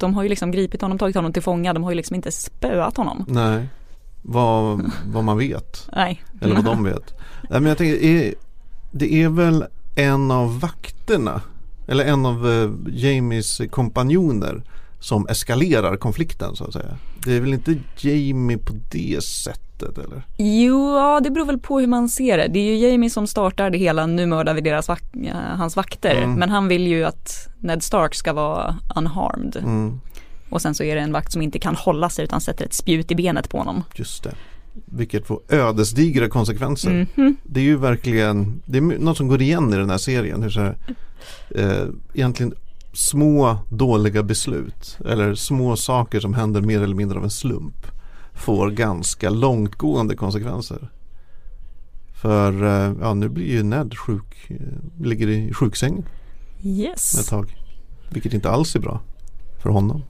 de 0.00 0.14
har 0.14 0.22
ju 0.22 0.28
liksom 0.28 0.50
gripit 0.50 0.82
honom, 0.82 0.98
tagit 0.98 1.16
honom 1.16 1.32
till 1.32 1.42
fånga, 1.42 1.72
de 1.74 1.82
har 1.84 1.90
ju 1.90 1.96
liksom 1.96 2.16
inte 2.16 2.32
spöat 2.32 2.96
honom. 2.96 3.24
Nej, 3.28 3.66
vad, 4.22 4.90
vad 5.06 5.24
man 5.24 5.38
vet. 5.38 5.88
Nej. 5.96 6.22
Eller 6.40 6.54
vad 6.54 6.64
de 6.64 6.84
vet. 6.84 7.14
Nej, 7.50 7.60
men 7.60 7.66
jag 7.66 7.78
tänker, 7.78 8.04
är, 8.04 8.34
det 8.90 9.14
är 9.22 9.28
väl 9.28 9.64
en 9.94 10.30
av 10.30 10.60
vakterna 10.60 11.40
eller 11.88 12.04
en 12.04 12.26
av 12.26 12.48
eh, 12.50 12.70
Jamies 12.94 13.60
kompanjoner 13.70 14.62
som 15.00 15.26
eskalerar 15.28 15.96
konflikten 15.96 16.56
så 16.56 16.64
att 16.64 16.72
säga. 16.72 16.96
Det 17.24 17.32
är 17.36 17.40
väl 17.40 17.52
inte 17.54 17.76
Jamie 17.98 18.58
på 18.58 18.72
det 18.90 19.24
sättet 19.24 19.98
eller? 19.98 20.22
Jo, 20.36 20.96
ja, 20.96 21.20
det 21.20 21.30
beror 21.30 21.46
väl 21.46 21.58
på 21.58 21.80
hur 21.80 21.86
man 21.86 22.08
ser 22.08 22.38
det. 22.38 22.48
Det 22.48 22.58
är 22.58 22.64
ju 22.76 22.88
Jamie 22.90 23.10
som 23.10 23.26
startar 23.26 23.70
det 23.70 23.78
hela, 23.78 24.06
nu 24.06 24.26
mördar 24.26 24.54
vi 24.54 24.60
deras 24.60 24.88
vak- 24.88 25.10
ja, 25.12 25.34
hans 25.56 25.76
vakter. 25.76 26.16
Mm. 26.16 26.34
Men 26.34 26.50
han 26.50 26.68
vill 26.68 26.86
ju 26.86 27.04
att 27.04 27.48
Ned 27.58 27.82
Stark 27.82 28.14
ska 28.14 28.32
vara 28.32 28.76
unharmed. 28.96 29.56
Mm, 29.56 30.00
Och 30.50 30.62
sen 30.62 30.74
så 30.74 30.82
är 30.82 30.94
det 30.94 31.00
en 31.00 31.12
vakt 31.12 31.32
som 31.32 31.42
inte 31.42 31.58
kan 31.58 31.76
hålla 31.76 32.10
sig 32.10 32.24
utan 32.24 32.40
sätter 32.40 32.64
ett 32.64 32.74
spjut 32.74 33.10
i 33.10 33.14
benet 33.14 33.48
på 33.48 33.58
honom. 33.58 33.82
just 33.94 34.24
det. 34.24 34.34
Vilket 34.84 35.26
får 35.26 35.40
ödesdigra 35.48 36.28
konsekvenser. 36.28 37.06
Mhm. 37.16 37.36
Det 37.44 37.60
är 37.60 37.64
ju 37.64 37.76
verkligen, 37.76 38.62
det 38.66 38.78
är 38.78 38.82
något 38.82 39.16
som 39.16 39.28
går 39.28 39.42
igen 39.42 39.72
i 39.72 39.76
den 39.76 39.90
här 39.90 39.98
serien. 39.98 40.42
Hur 40.42 40.50
så 40.50 40.60
här, 40.60 40.76
eh, 41.54 41.86
egentligen 42.14 42.54
små 42.92 43.58
dåliga 43.68 44.22
beslut 44.22 44.98
eller 45.06 45.34
små 45.34 45.76
saker 45.76 46.20
som 46.20 46.34
händer 46.34 46.60
mer 46.60 46.80
eller 46.82 46.94
mindre 46.94 47.18
av 47.18 47.24
en 47.24 47.30
slump 47.30 47.86
får 48.34 48.70
ganska 48.70 49.30
långtgående 49.30 50.16
konsekvenser. 50.16 50.90
För 52.14 52.64
eh, 52.64 52.92
ja, 53.00 53.14
nu 53.14 53.28
blir 53.28 53.46
ju 53.46 53.62
Ned 53.62 53.98
sjuk, 53.98 54.46
eh, 54.50 54.56
ligger 55.04 55.28
i 55.28 55.52
sjuksängen 55.54 56.04
ett 56.58 56.64
Yes. 56.66 57.26
tag. 57.26 57.56
Vilket 58.10 58.34
inte 58.34 58.50
alls 58.50 58.76
är 58.76 58.80
bra 58.80 59.00
för 59.62 59.70
honom. 59.70 60.02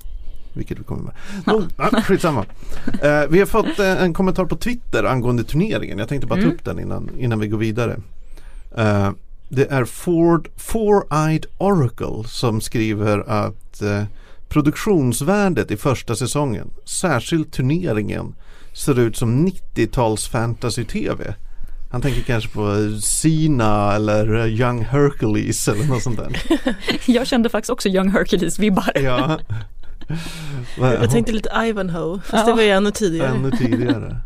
Vilket 0.52 0.78
vi 0.78 0.84
kommer 0.84 1.02
med. 1.02 1.12
No, 1.46 1.66
ah, 1.76 2.02
skitsamma. 2.02 2.44
Eh, 3.02 3.22
vi 3.30 3.38
har 3.38 3.46
fått 3.46 3.78
eh, 3.78 4.02
en 4.02 4.14
kommentar 4.14 4.44
på 4.44 4.56
Twitter 4.56 5.04
angående 5.04 5.44
turneringen. 5.44 5.98
Jag 5.98 6.08
tänkte 6.08 6.26
bara 6.26 6.34
ta 6.34 6.40
Mm. 6.42 6.54
upp 6.54 6.64
den 6.64 6.78
innan, 6.78 7.10
innan 7.18 7.38
vi 7.38 7.48
går 7.48 7.58
vidare. 7.58 7.96
Eh, 8.76 9.10
det 9.48 9.70
är 9.70 9.84
Ford 9.84 10.48
Four-Eyed 10.56 11.46
Oracle 11.58 12.28
som 12.28 12.60
skriver 12.60 13.18
att 13.30 13.82
eh, 13.82 14.02
produktionsvärdet 14.48 15.70
i 15.70 15.76
första 15.76 16.16
säsongen, 16.16 16.70
särskilt 16.84 17.52
turneringen, 17.52 18.34
ser 18.72 18.98
ut 18.98 19.16
som 19.16 19.46
90-tals 19.46 20.28
fantasy-tv. 20.28 21.34
Han 21.92 22.00
tänker 22.02 22.20
kanske 22.22 22.50
på 22.50 22.90
Sina 23.02 23.92
eller 23.94 24.34
eh, 24.38 24.46
Young 24.60 24.84
Hercules 24.84 25.68
eller 25.68 25.84
något 25.84 26.02
sånt 26.02 26.16
där. 26.18 26.42
Jag 27.06 27.26
kände 27.26 27.48
faktiskt 27.48 27.70
också 27.70 27.88
Young 27.88 28.08
Hercules-vibbar. 28.10 28.98
Ja. 29.02 29.38
Jag 30.80 31.10
tänkte 31.10 31.32
lite 31.32 31.50
Ivanhoe, 31.64 32.20
fast 32.24 32.32
Ja. 32.32 32.46
det 32.46 32.52
var 32.52 32.62
ju 32.62 32.70
ännu 32.70 32.90
tidigare. 32.90 33.28
Ännu 33.28 33.50
tidigare. 33.50 34.16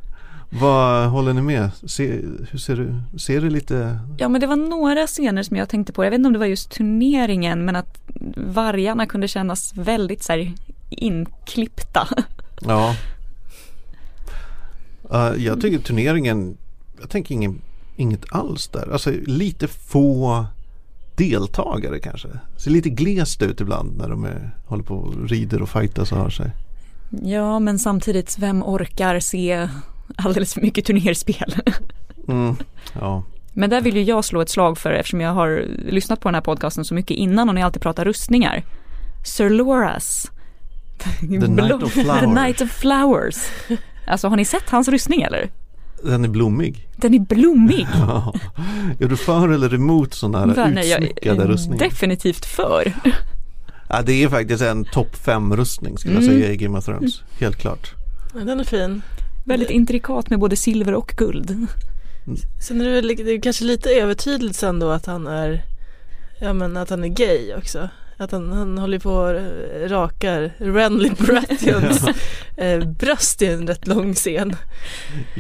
Vad 0.60 1.08
håller 1.08 1.32
ni 1.32 1.42
med? 1.42 1.70
Se, 1.86 2.20
hur 2.50 2.58
ser 2.58 2.76
du? 2.76 3.18
Ser 3.18 3.40
det 3.40 3.50
lite? 3.50 3.98
Ja 4.18 4.28
men 4.28 4.40
det 4.40 4.46
var 4.46 4.56
några 4.56 5.06
scener 5.06 5.42
som 5.42 5.56
jag 5.56 5.68
tänkte 5.68 5.92
på, 5.92 6.04
jag 6.04 6.10
vet 6.10 6.18
inte 6.18 6.26
om 6.26 6.32
det 6.32 6.38
var 6.38 6.46
just 6.46 6.70
turneringen 6.70 7.64
men 7.64 7.76
att 7.76 7.98
vargarna 8.36 9.06
kunde 9.06 9.28
kännas 9.28 9.74
väldigt 9.74 10.22
så 10.22 10.32
här 10.32 10.52
inklippta. 10.90 12.08
Ja. 12.66 12.94
Uh, 15.12 15.44
jag 15.44 15.60
tycker 15.60 15.78
turneringen, 15.78 16.56
jag 17.00 17.10
tänker 17.10 17.34
ingen, 17.34 17.60
inget 17.96 18.24
alls 18.32 18.68
där. 18.68 18.92
Alltså 18.92 19.10
lite 19.26 19.68
få 19.68 20.46
deltagare 21.16 21.98
kanske. 21.98 22.29
Ser 22.57 22.70
lite 22.70 22.88
glest 22.90 23.42
ut 23.42 23.61
ibland 23.61 23.96
när 23.98 24.09
de 24.09 24.24
är, 24.24 24.50
håller 24.66 24.85
på 24.85 24.94
och 24.94 25.29
rider 25.29 25.62
och 25.62 25.68
fightas 25.68 26.12
och 26.12 26.18
har 26.18 26.31
sig. 26.31 26.50
Ja 27.22 27.59
men 27.59 27.79
samtidigt, 27.79 28.38
vem 28.38 28.62
orkar 28.62 29.20
se 29.20 29.68
alldeles 30.16 30.55
för 30.55 30.61
mycket 30.61 30.85
turnerspel? 30.85 31.55
Mm. 32.29 32.57
Ja. 33.00 33.22
Men 33.53 33.70
där 33.70 33.81
vill 33.81 33.96
ju 33.96 34.03
jag 34.03 34.24
slå 34.24 34.40
ett 34.40 34.48
slag 34.48 34.79
för 34.79 34.92
eftersom 34.92 35.20
jag 35.20 35.33
har 35.33 35.64
lyssnat 35.88 36.20
på 36.20 36.29
den 36.29 36.35
här 36.35 36.42
podcasten 36.42 36.85
så 36.85 36.94
mycket 36.94 37.16
innan 37.16 37.48
och 37.48 37.55
ni 37.55 37.62
alltid 37.62 37.83
pratar 37.83 38.05
rustningar. 38.05 38.64
Sir 39.24 39.50
Loras 39.50 40.31
The 41.20 41.27
Night 41.48 41.83
of 41.83 41.94
The. 42.20 42.27
Night 42.27 42.61
of 42.61 42.70
Flowers. 42.70 43.37
Alltså 44.07 44.29
har 44.29 44.37
ni 44.37 44.44
sett 44.44 44.70
hans 44.70 44.88
rustning 44.88 45.22
eller? 45.22 45.50
Den 46.04 46.24
är 46.24 46.28
blommig. 46.28 46.88
Den 46.96 47.14
är 47.14 47.18
blommig. 47.18 47.86
Ja. 47.94 48.34
Är 49.00 49.08
du 49.08 49.16
för 49.16 49.48
eller 49.48 49.74
emot 49.74 50.14
sådana 50.14 50.38
här 50.54 50.70
nej, 50.70 50.88
jag 50.90 51.02
utsmyckade 51.02 51.42
är 51.42 51.46
rustningar? 51.48 51.84
definitivt 51.84 52.44
för. 52.46 52.92
Ja, 53.88 54.02
det 54.02 54.22
är 54.24 54.28
faktiskt 54.28 54.62
en 54.62 54.84
topp 54.84 55.16
fem 55.16 55.56
rustning 55.56 55.98
skulle 55.98 56.14
jag 56.14 56.22
Mm. 56.22 56.34
säga 56.36 56.52
i 56.52 56.56
Game 56.56 56.78
of 56.78 56.84
Thrones. 56.84 57.22
Helt 57.40 57.56
klart. 57.56 57.94
Den 58.32 58.60
är 58.60 58.64
fin. 58.64 59.02
Väldigt 59.44 59.70
intrikat 59.70 60.30
med 60.30 60.38
både 60.38 60.56
silver 60.56 60.94
och 60.94 61.14
guld. 61.16 61.66
Sen 62.60 62.80
är 62.80 62.84
det, 62.84 62.90
väl, 62.90 63.06
det 63.16 63.30
är 63.34 63.40
kanske 63.40 63.64
lite 63.64 63.90
övertydligt 63.90 64.56
sen 64.56 64.78
då 64.78 64.90
att 64.90 65.06
han 65.06 65.26
är 65.26 65.62
Ja 66.40 66.52
men 66.52 66.76
att 66.76 66.90
han 66.90 67.04
är 67.04 67.08
gay 67.08 67.54
också. 67.58 67.88
Att 68.16 68.33
han, 68.33 68.53
han 68.53 68.79
håller 68.79 68.98
på 68.98 69.12
och 69.12 69.90
rakar 69.90 70.50
Renly 70.59 71.11
Baratheons 71.11 72.05
eh, 72.57 72.85
bröst 72.85 73.42
i 73.42 73.46
en 73.46 73.66
rätt 73.66 73.87
lång 73.87 74.14
scen. 74.14 74.57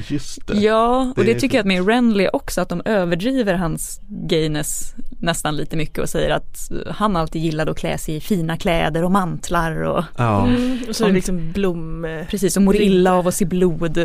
Just 0.08 0.46
det. 0.46 0.56
Ja, 0.56 1.12
och 1.16 1.24
Det 1.24 1.34
det, 1.34 1.40
tycker 1.40 1.56
jag 1.56 1.62
att 1.62 1.66
med 1.66 1.88
Renly 1.88 2.28
också 2.32 2.60
att 2.60 2.68
de 2.68 2.82
överdriver 2.84 3.54
hans 3.54 4.00
gayness 4.08 4.94
nästan 5.18 5.56
lite 5.56 5.76
mycket 5.76 5.98
och 5.98 6.08
säger 6.08 6.30
att 6.30 6.70
han 6.90 7.16
alltid 7.16 7.42
gillade 7.42 7.70
att 7.70 7.78
klä 7.78 7.98
sig 7.98 8.16
i 8.16 8.20
fina 8.20 8.56
kläder 8.56 9.04
och 9.04 9.10
mantlar 9.12 9.82
och 9.82 10.04
Ja. 10.16 10.46
Mm. 10.46 10.78
Och 10.88 10.96
så 10.96 11.04
är 11.04 11.08
det 11.08 11.14
liksom 11.14 11.52
blom... 11.52 12.06
precis 12.30 12.56
och 12.56 12.62
mår 12.62 12.76
illa 12.76 13.14
av 13.14 13.28
att 13.28 13.34
se 13.34 13.44
blod. 13.44 13.98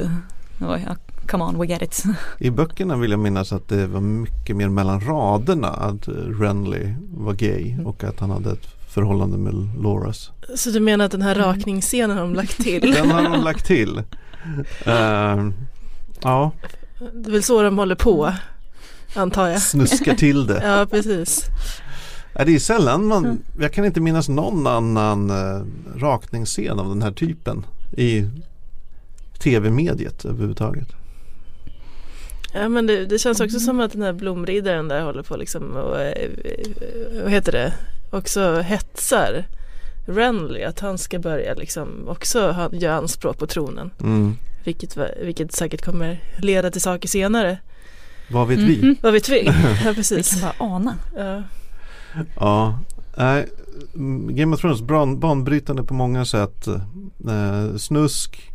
Oj, 0.62 0.86
ja, 0.88 0.96
come 1.30 1.44
on, 1.44 1.60
we 1.60 1.68
get 1.68 1.82
it. 1.82 2.04
I 2.38 2.50
böckerna 2.50 2.96
vill 2.98 3.12
jag 3.12 3.20
minnas 3.20 3.54
att 3.54 3.68
det 3.68 3.88
var 3.88 4.02
mycket 4.02 4.56
mer 4.56 4.70
mellan 4.70 5.02
raderna 5.02 5.68
att 5.68 6.08
Renly 6.39 6.94
var 7.13 7.34
gay 7.34 7.72
Mm. 7.74 7.88
och 7.88 8.04
att 8.04 8.20
han 8.20 8.30
hade 8.30 8.52
ett 8.52 8.68
förhållande 8.89 9.38
med 9.38 9.54
Loras. 9.84 10.32
Så 10.56 10.70
du 10.70 10.80
menar 10.80 11.06
att 11.06 11.12
den 11.12 11.22
här 11.22 11.36
Mm. 11.36 11.48
rakningsscenen 11.48 12.18
har 12.18 12.24
de 12.24 12.34
lagt 12.36 12.58
till? 12.63 12.92
Den 12.92 13.12
har 13.12 13.24
de 13.24 13.44
lagt 13.44 13.65
till. 13.65 14.02
Ehm, 14.86 15.54
ja, 16.22 16.52
Det 17.13 17.28
är 17.30 17.32
väl 17.32 17.44
så 17.44 17.62
de 17.62 17.78
håller 17.78 17.96
på, 17.96 18.34
antar 19.15 19.48
jag. 19.48 19.62
snuska 19.62 20.15
till 20.15 20.48
det. 20.48 20.62
Ja, 20.63 20.86
precis. 20.92 21.46
Det 22.46 22.56
är 22.56 22.60
sällan 22.60 23.06
man, 23.08 23.39
jag 23.60 23.74
kan 23.74 23.86
inte 23.86 24.02
minnas 24.02 24.30
någon 24.30 24.68
annan 24.68 25.30
eh, 25.30 25.62
rakningsscen 25.96 26.80
av 26.80 26.89
den 26.89 27.02
här 27.02 27.12
typen 27.12 27.65
i 27.98 28.26
tv-mediet 29.39 30.26
överhuvudtaget. 30.26 30.88
Ja 32.54 32.70
men 32.70 32.88
det, 32.88 33.06
det 33.06 33.20
känns 33.20 33.40
också 33.40 33.60
som 33.60 33.80
att 33.80 33.92
den 33.92 34.02
här 34.02 34.14
blomriddaren 34.14 34.88
där 34.88 35.02
håller 35.02 35.24
på 35.24 35.38
liksom 35.38 35.72
och, 35.72 36.02
eh, 36.02 36.30
vad 37.24 37.32
heter 37.32 37.52
det, 37.52 37.74
också 38.12 38.60
hetsar 38.60 39.46
Renly 40.08 40.64
att 40.64 40.80
han 40.80 40.98
ska 40.98 41.20
börja 41.20 41.54
liksom 41.54 42.08
också 42.08 42.52
ha, 42.52 42.70
göra 42.74 42.96
anspråk 42.96 43.38
på 43.38 43.48
tronen. 43.48 43.92
Mm. 44.00 44.36
Vilket, 44.64 44.98
vilket 45.22 45.52
säkert 45.52 45.86
kommer 45.86 46.20
leda 46.38 46.72
till 46.72 46.82
saker 46.82 47.08
senare. 47.08 47.58
Vad 48.32 48.48
vet 48.48 48.60
vi? 48.60 48.78
Mhm. 48.82 48.96
Vad 49.02 49.14
vet 49.14 49.30
vi? 49.30 49.46
Ja 49.84 49.90
Vi 49.90 49.96
precis. 49.96 50.30
kan 50.32 50.42
bara 50.42 50.54
ana. 50.76 50.96
Ja. 51.16 51.44
Ja, 52.36 52.80
nej, 53.18 53.48
mm, 53.96 54.36
Game 54.36 54.56
of 54.56 54.62
Thrones 54.62 54.82
ban, 54.82 55.20
banbrytande 55.20 55.84
på 55.84 55.94
många 55.94 56.26
sätt. 56.26 56.68
Eh, 56.68 57.76
snusk, 57.78 58.52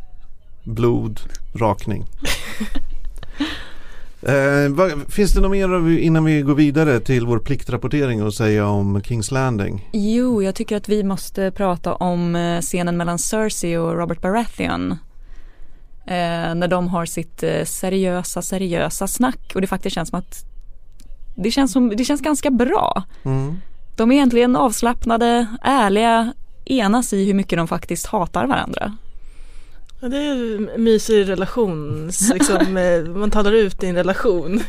blod, 0.65 1.21
rakning. 1.55 2.07
Eh, 4.27 4.69
vad, 4.69 5.13
finns 5.13 5.33
det 5.33 5.41
något 5.41 5.51
mer 5.51 5.99
innan 5.99 6.25
vi 6.25 6.43
går 6.43 6.55
vidare 6.55 7.01
till 7.01 7.27
vår 7.27 7.39
pliktrapportering 7.39 8.23
och 8.23 8.35
säga 8.35 8.67
om 8.67 9.03
Kings 9.03 9.31
Landing? 9.31 9.89
Jo, 9.93 10.43
jag 10.43 10.55
tycker 10.55 10.77
att 10.77 10.89
vi 10.89 11.03
måste 11.03 11.51
prata 11.51 11.95
om 11.95 12.37
eh, 12.37 12.61
scenen 12.61 12.97
mellan 12.97 13.19
Cersei 13.19 13.77
och 13.77 13.97
Robert 13.97 14.21
Baratheon. 14.21 14.93
Eh, 16.07 16.55
när 16.55 16.69
de 16.69 16.89
har 16.89 17.07
sitt 17.07 17.43
eh, 17.43 17.65
seriösa, 17.65 18.43
seriösa 18.43 19.07
snack 19.07 19.53
och 19.55 19.61
det 19.61 19.67
faktiskt 19.67 19.95
känns 19.95 20.09
som 20.09 20.19
att 20.19 20.45
det 21.37 21.51
känns, 21.51 21.73
som, 21.73 21.89
det 21.97 22.05
känns 22.05 22.21
ganska 22.21 22.51
bra. 22.51 23.03
Mm. 23.25 23.61
De 23.97 24.11
är 24.11 24.15
egentligen 24.15 24.57
avslappnade, 24.57 25.47
ärliga, 25.63 26.33
enas 26.65 27.13
i 27.13 27.25
hur 27.25 27.35
mycket 27.35 27.59
de 27.59 27.69
faktiskt 27.69 28.07
hatar 28.07 28.47
varandra. 28.47 28.97
Ja, 30.05 30.09
det 30.11 30.17
är 30.19 30.57
en 30.57 30.85
mysig 30.85 31.29
relation, 31.29 32.07
liksom, 32.35 32.77
eh, 32.77 33.05
man 33.17 33.31
talar 33.31 33.53
ut 33.53 33.83
i 33.83 33.87
en 33.87 33.95
relation. 33.95 34.61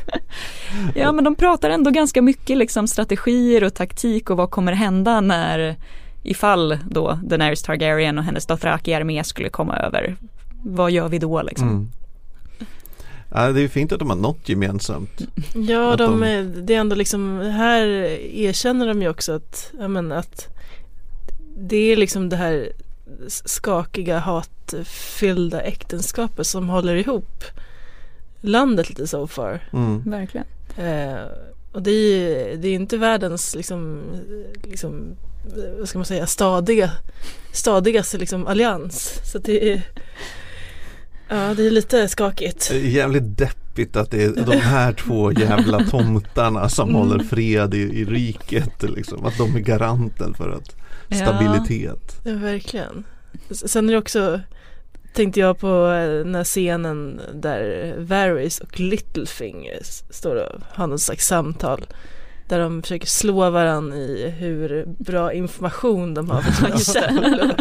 Ja 0.95 1.11
men 1.11 1.23
de 1.23 1.35
pratar 1.35 1.69
ändå 1.69 1.91
ganska 1.91 2.21
mycket 2.21 2.57
liksom 2.57 2.87
strategier 2.87 3.63
och 3.63 3.73
taktik 3.73 4.29
och 4.29 4.37
vad 4.37 4.51
kommer 4.51 4.71
hända 4.71 5.21
när 5.21 5.75
ifall 6.23 6.77
då 6.89 7.19
Daenerys 7.23 7.63
Targaryen 7.63 8.17
och 8.17 8.23
hennes 8.23 8.45
Dothraki-armé 8.47 9.23
skulle 9.23 9.49
komma 9.49 9.77
över. 9.77 10.15
Vad 10.63 10.91
gör 10.91 11.09
vi 11.09 11.19
då 11.19 11.41
liksom? 11.41 11.69
Mm. 11.69 11.89
Ja, 13.31 13.51
det 13.51 13.61
är 13.61 13.67
fint 13.67 13.91
att 13.91 13.99
de 13.99 14.09
har 14.09 14.17
något 14.17 14.49
gemensamt. 14.49 15.21
Ja, 15.55 15.95
de, 15.95 16.11
de- 16.11 16.23
är, 16.23 16.43
det 16.43 16.75
är 16.75 16.79
ändå 16.79 16.95
liksom, 16.95 17.39
här 17.39 17.85
erkänner 18.35 18.87
de 18.87 19.01
ju 19.01 19.09
också 19.09 19.33
att, 19.33 19.71
men 19.89 20.11
att 20.11 20.47
det 21.57 21.91
är 21.91 21.97
liksom 21.97 22.29
det 22.29 22.35
här 22.35 22.71
skakiga 23.27 24.19
hatfyllda 24.19 25.61
äktenskapet 25.61 26.47
som 26.47 26.69
håller 26.69 26.95
ihop 26.95 27.43
landet 28.41 28.89
lite 28.89 29.07
so 29.07 29.27
far. 29.27 29.59
Mm. 29.73 30.03
Verkligen. 30.05 30.47
Eh, 30.77 31.19
och 31.71 31.81
det 31.81 31.91
är 31.91 32.17
ju 32.17 32.57
det 32.57 32.67
är 32.67 32.73
inte 32.73 32.97
världens 32.97 33.55
liksom, 33.55 34.01
liksom, 34.63 35.15
vad 35.79 35.89
ska 35.89 35.97
man 35.97 36.05
säga, 36.05 36.27
stadiga, 36.27 36.91
stadigaste 37.51 38.17
liksom 38.17 38.47
allians. 38.47 39.19
Så 39.31 39.37
det 39.37 39.71
är, 39.73 39.81
ja 41.29 41.53
det 41.53 41.67
är 41.67 41.71
lite 41.71 42.07
skakigt. 42.07 42.69
Det 42.71 42.77
är 42.77 42.81
jävligt 42.89 43.37
deppigt 43.37 43.95
att 43.95 44.11
det 44.11 44.23
är 44.23 44.45
de 44.45 44.57
här 44.57 44.93
två 44.93 45.31
jävla 45.31 45.83
tomtarna 45.83 46.69
som 46.69 46.89
Mm. 46.89 47.01
håller 47.01 47.23
fred 47.23 47.73
i, 47.73 47.77
i 47.77 48.05
riket. 48.05 48.83
Liksom. 48.83 49.25
Att 49.25 49.37
de 49.37 49.55
är 49.55 49.59
garanten 49.59 50.33
för 50.33 50.49
att 50.49 50.75
Ja. 51.07 51.17
Ja, 51.17 51.25
stabilitet. 51.25 52.19
verkligen. 52.23 53.03
Sen 53.51 53.89
är 53.89 53.93
det 53.93 53.99
också, 53.99 54.39
tänkte 55.13 55.39
jag 55.39 55.59
på 55.59 55.67
eh, 55.91 56.09
den 56.23 56.35
här 56.35 56.43
scenen 56.43 57.21
där 57.33 57.93
Varys 57.97 58.59
och 58.59 58.79
Littlefinger 58.79 59.79
står 60.09 60.35
och 60.35 60.61
har 60.69 60.87
något 60.87 61.01
slags 61.01 61.27
samtal. 61.27 61.85
Där 62.47 62.59
de 62.59 62.81
försöker 62.81 63.07
slå 63.07 63.49
varandra 63.49 63.97
i 63.97 64.29
hur 64.29 64.85
bra 64.99 65.33
information 65.33 66.13
de 66.13 66.29
har 66.29 66.41
för 66.41 66.51
sina 66.77 66.77
källor. 66.77 67.51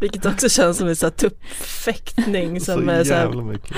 Vilket 0.00 0.26
också 0.26 0.48
känns 0.48 0.78
som 0.78 0.88
en 0.88 0.96
sån 0.96 1.06
här 1.06 1.16
tuppfäktning 1.16 2.60
Så 2.60 2.72
som 2.72 2.88
är 2.88 3.04
så 3.04 3.14
här, 3.14 3.42
mycket. 3.42 3.76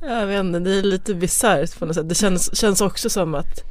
jag 0.00 0.26
vet 0.26 0.40
inte, 0.40 0.58
det 0.58 0.70
är 0.78 0.82
lite 0.82 1.14
bisarrt 1.14 1.78
på 1.78 1.86
något 1.86 1.94
sätt. 1.94 2.08
Det 2.08 2.14
känns, 2.14 2.56
känns 2.56 2.80
också 2.80 3.10
som 3.10 3.34
att 3.34 3.64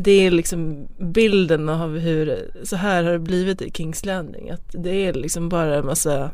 det 0.00 0.26
är 0.26 0.30
liksom 0.30 0.88
bilden 0.98 1.68
av 1.68 1.98
hur, 1.98 2.50
så 2.62 2.76
här 2.76 3.04
har 3.04 3.12
det 3.12 3.18
blivit 3.18 3.62
i 3.62 3.70
Kings 3.70 4.04
Landing. 4.04 4.50
Att 4.50 4.64
det 4.72 5.06
är 5.06 5.12
liksom 5.12 5.48
bara 5.48 5.76
en 5.76 5.86
massa, 5.86 6.30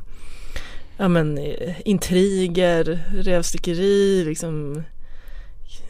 ja 0.97 1.09
men 1.09 1.39
intriger, 1.85 3.05
rövstickeri, 3.15 4.25
liksom, 4.25 4.83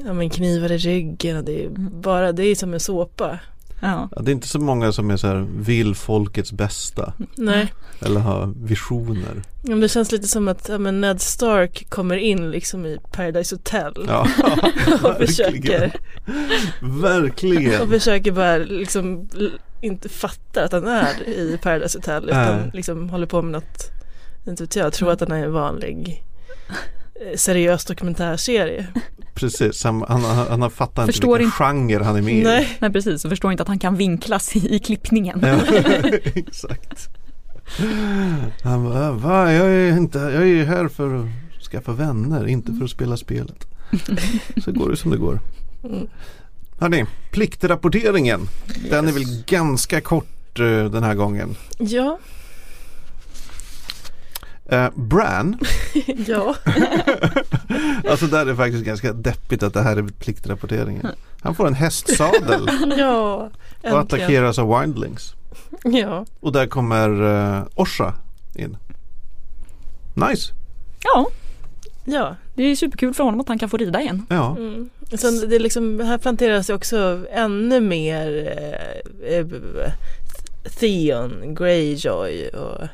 ja 0.04 0.12
men 0.12 0.30
knivar 0.30 0.72
i 0.72 0.78
ryggen. 0.78 1.37
och 1.37 1.44
Det 1.44 1.64
är 1.64 1.68
bara, 1.90 2.32
det 2.32 2.44
är 2.44 2.54
som 2.54 2.74
en 2.74 2.80
såpa. 2.80 3.38
Ja. 3.80 4.08
Ja, 4.16 4.22
det 4.22 4.30
är 4.30 4.32
inte 4.32 4.48
så 4.48 4.58
många 4.58 4.92
som 4.92 5.10
är 5.10 5.16
så 5.16 5.26
här 5.26 5.46
vill 5.56 5.94
folkets 5.94 6.52
bästa 6.52 7.12
Nej, 7.37 7.72
eller 8.00 8.20
har 8.20 8.52
visioner. 8.56 9.42
men 9.62 9.80
det 9.80 9.88
känns 9.88 10.12
lite 10.12 10.28
som 10.28 10.48
att 10.48 10.68
ja, 10.68 10.78
men 10.78 11.00
Ned 11.00 11.20
Stark 11.20 11.90
kommer 11.90 12.16
in 12.16 12.50
liksom 12.50 12.87
i 12.87 12.98
Paradise 13.12 13.54
Hotel. 13.54 14.04
Ja, 14.08 14.20
och 15.02 15.16
försöker. 15.16 15.92
Verkligen. 16.80 17.80
Och 17.82 17.88
försöker 17.88 18.32
bara 18.32 18.56
liksom 18.56 19.28
inte 19.80 20.08
fatta 20.08 20.64
att 20.64 20.72
han 20.72 20.87
är 20.87 21.28
i 21.28 21.58
Paradise 21.62 21.98
Hotel 21.98 22.24
utan 22.24 22.56
Nej. 22.56 22.70
liksom 22.74 23.08
håller 23.10 23.26
på 23.26 23.42
med 23.42 23.52
något, 23.52 23.90
inte 24.46 24.62
vet 24.62 24.76
jag, 24.76 24.92
tror 24.92 25.10
att 25.12 25.20
han 25.20 25.32
är 25.32 25.44
en 25.44 25.52
vanlig 25.52 26.24
seriös 27.37 27.85
dokumentärserie. 27.85 28.87
Precis, 29.35 29.85
han, 29.85 30.05
han, 30.09 30.20
han, 30.24 30.46
han 30.48 30.62
har 30.62 30.70
fattat 30.70 31.03
inte 31.03 31.12
Förstår 31.12 31.38
vilken 31.38 31.46
inte. 31.46 31.57
genre 31.57 32.05
han 32.05 32.16
är 32.16 32.22
med 32.22 32.35
i. 32.35 32.42
Nej, 32.42 32.77
Nej 32.79 32.92
precis, 32.92 33.24
och 33.24 33.31
förstår 33.31 33.50
inte 33.53 33.62
att 33.62 33.68
han 33.68 33.79
kan 33.79 33.96
vinklas 33.96 34.57
i, 34.57 34.74
i 34.74 34.79
klippningen. 34.79 35.40
Ja, 35.42 35.59
exakt. 36.35 37.09
Han 38.62 38.85
bara, 38.85 39.12
va? 39.12 39.53
Jag 39.53 39.66
är, 39.70 39.96
inte, 39.96 40.18
jag 40.18 40.48
är 40.48 40.64
här 40.64 40.88
för 40.88 41.20
att 41.24 41.29
skaffa 41.70 41.92
vänner, 41.92 42.46
inte 42.46 42.72
för 42.72 42.85
att 42.85 42.90
spela 42.90 43.16
spelet. 43.16 43.66
Så 44.64 44.72
går 44.72 44.90
det 44.90 44.96
som 44.96 45.11
det 45.11 45.16
går. 45.16 45.40
Mm. 45.85 46.07
Hörni, 46.79 47.05
pliktrapporteringen. 47.33 48.48
Den 48.90 49.09
är 49.09 49.12
väl 49.12 49.42
ganska 49.46 50.00
kort 50.00 50.61
eh, 50.61 50.85
den 50.85 51.03
här 51.03 51.14
gången. 51.14 51.57
ja, 51.79 52.18
Eh, 54.66 54.90
Bran, 54.94 55.59
ja, 56.27 56.55
alltså 58.11 58.27
där 58.27 58.40
är 58.40 58.44
det 58.44 58.57
faktiskt 58.57 58.85
ganska 58.85 59.12
deppigt 59.12 59.62
att 59.62 59.74
det 59.74 59.83
här 59.83 59.96
är 59.96 60.03
pliktrapporteringen. 60.03 61.07
Han 61.40 61.55
får 61.55 61.66
en 61.66 61.74
hästsadel 61.74 62.68
ja, 62.98 63.50
och 63.83 64.00
attackeras 64.00 64.59
av 64.59 64.81
wildlings. 64.81 65.35
Ja, 65.85 66.27
Och 66.40 66.53
där 66.53 66.66
kommer 66.66 67.22
uh, 67.22 67.62
Orsa 67.74 68.14
in. 68.55 68.77
Nice. 70.14 70.53
Ja, 71.03 71.27
Ja, 72.05 72.37
det 72.55 72.62
är 72.62 72.77
superkul 72.77 73.14
för 73.14 73.24
honom 73.24 73.40
att 73.40 73.48
han 73.48 73.59
kan 73.59 73.68
få 73.68 73.77
rida 73.77 74.00
igen. 74.00 74.27
Ja. 74.31 74.57
mm. 74.57 74.90
Sen 75.12 75.48
det 75.48 75.59
liksom, 75.59 76.00
här 76.00 76.18
planteras 76.18 76.70
också 76.70 77.27
ännu 77.31 77.81
mer 77.81 78.53
eh, 79.22 79.38
eh, 79.38 79.46
Theon 80.79 81.55
Greyjoy 81.55 82.48
och 82.48 82.88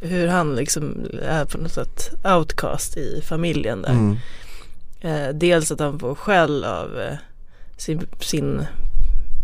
hur 0.00 0.28
han 0.28 0.54
liksom 0.56 1.06
är 1.22 1.44
på 1.44 1.58
något 1.58 1.72
sätt 1.72 2.10
outcast 2.24 2.96
i 2.96 3.22
familjen 3.24 3.82
där. 3.82 3.90
Mm. 3.90 4.16
Eh, 5.00 5.28
dels 5.34 5.70
att 5.70 5.80
han 5.80 5.98
får 5.98 6.14
skäll 6.14 6.64
av 6.64 7.00
eh, 7.00 7.16
sin, 7.76 8.06
sin 8.20 8.66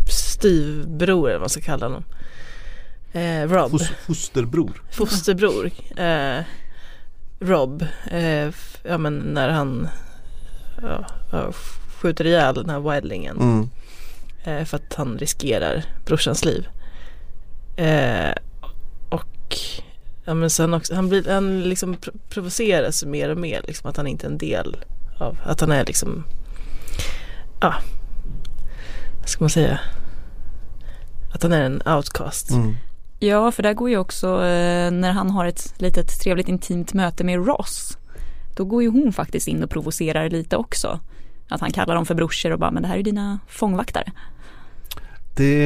styvbror 0.09 1.27
eller 1.29 1.37
vad 1.37 1.41
man 1.41 1.49
ska 1.49 1.61
kalla 1.61 1.85
honom. 1.85 2.03
Eh, 3.13 3.41
Rob, 3.49 3.71
Fos- 3.71 3.93
fosterbror. 4.05 4.81
fosterbror. 4.91 5.71
Eh, 5.97 6.43
Rob, 7.39 7.85
eh, 8.11 8.49
ja 8.83 8.97
men 8.97 9.13
när 9.17 9.49
han 9.49 9.87
ja, 10.81 11.05
ja, 11.31 11.51
skjuter 12.01 12.25
ihjäl 12.27 12.55
den 12.55 12.69
här 12.69 12.79
wildlingen. 12.79 13.37
Mm. 13.37 13.69
Eh, 14.43 14.65
för 14.65 14.77
att 14.77 14.93
han 14.93 15.17
riskerar 15.17 15.85
brorsans 16.05 16.45
liv. 16.45 16.67
Eh, 17.75 18.31
och 19.09 19.57
ja, 20.31 20.35
men 20.35 20.49
sen 20.49 20.73
också, 20.73 20.95
han, 20.95 21.09
blir, 21.09 21.29
han 21.33 21.63
liksom 21.63 21.95
pro- 21.95 22.13
provoceras 22.29 23.05
mer 23.05 23.29
och 23.29 23.37
mer 23.37 23.61
liksom 23.67 23.89
att 23.89 23.97
han 23.97 24.07
inte 24.07 24.27
är 24.27 24.31
en 24.31 24.37
del 24.37 24.77
av, 25.19 25.37
att 25.45 25.61
han 25.61 25.71
är 25.71 25.85
liksom, 25.85 26.23
ja, 27.61 27.73
vad 29.19 29.29
ska 29.29 29.43
man 29.43 29.49
säga, 29.49 29.79
att 31.33 31.43
han 31.43 31.53
är 31.53 31.61
en 31.61 31.81
outcast. 31.85 32.51
Mm. 32.51 32.75
Ja, 33.19 33.51
för 33.51 33.63
där 33.63 33.73
går 33.73 33.89
ju 33.89 33.97
också 33.97 34.27
eh, 34.27 34.91
när 34.91 35.11
han 35.11 35.29
har 35.29 35.45
ett 35.45 35.73
litet 35.77 36.21
trevligt 36.21 36.47
intimt 36.47 36.93
möte 36.93 37.23
med 37.23 37.45
Ross. 37.45 37.97
Då 38.55 38.65
går 38.65 38.83
ju 38.83 38.89
hon 38.89 39.13
faktiskt 39.13 39.47
in 39.47 39.63
och 39.63 39.69
provocerar 39.69 40.29
lite 40.29 40.57
också. 40.57 40.99
Att 41.49 41.61
han 41.61 41.71
kallar 41.71 41.95
dem 41.95 42.05
för 42.05 42.15
brorsor 42.15 42.51
och 42.51 42.59
bara, 42.59 42.71
men 42.71 42.83
det 42.83 42.89
här 42.89 42.97
är 42.97 43.03
dina 43.03 43.39
fångvaktare. 43.47 44.11
Det, 45.35 45.65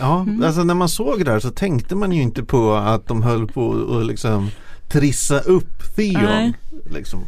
ja, 0.00 0.20
Mm. 0.20 0.42
alltså 0.42 0.64
när 0.64 0.74
man 0.74 0.88
såg 0.88 1.24
det 1.24 1.30
här 1.30 1.40
så 1.40 1.50
tänkte 1.50 1.94
man 1.94 2.12
ju 2.12 2.22
inte 2.22 2.42
på 2.44 2.74
att 2.74 3.06
de 3.06 3.22
höll 3.22 3.46
på 3.46 3.96
att 4.00 4.06
liksom 4.06 4.50
trissa 4.88 5.38
upp 5.40 5.94
Theon. 5.96 6.52
Liksom. 6.90 7.24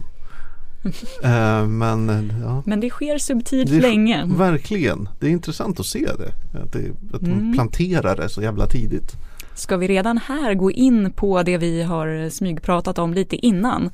Eh, 1.25 1.67
men 1.67 2.33
ja, 2.45 2.63
Men 2.67 2.81
det 2.81 2.91
sker 2.91 3.19
subtilt 3.19 3.71
Det 3.71 3.81
länge. 3.81 4.25
verkligen. 4.27 5.09
Det 5.21 5.27
är 5.27 5.31
intressant 5.31 5.81
att 5.81 5.87
se 5.87 6.07
det. 6.19 6.59
Att, 6.63 6.73
det, 6.73 6.91
att 7.15 7.21
de 7.21 7.31
Mm. 7.33 7.53
planterar 7.53 8.17
det 8.17 8.29
så 8.29 8.43
jävla 8.43 8.67
tidigt. 8.67 9.13
Ska 9.55 9.77
vi 9.77 9.89
redan 9.89 10.19
här 10.19 10.55
gå 10.55 10.71
in 10.71 11.13
på 11.13 11.43
det 11.43 11.59
vi 11.59 11.83
har 11.83 12.31
smygpratat 12.31 12.99
om 12.99 13.15
lite 13.15 13.37
innan? 13.37 13.91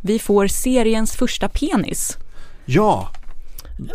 Vi 0.00 0.18
får 0.18 0.46
seriens 0.46 1.12
första 1.16 1.48
penis. 1.48 2.16
Ja, 2.64 3.08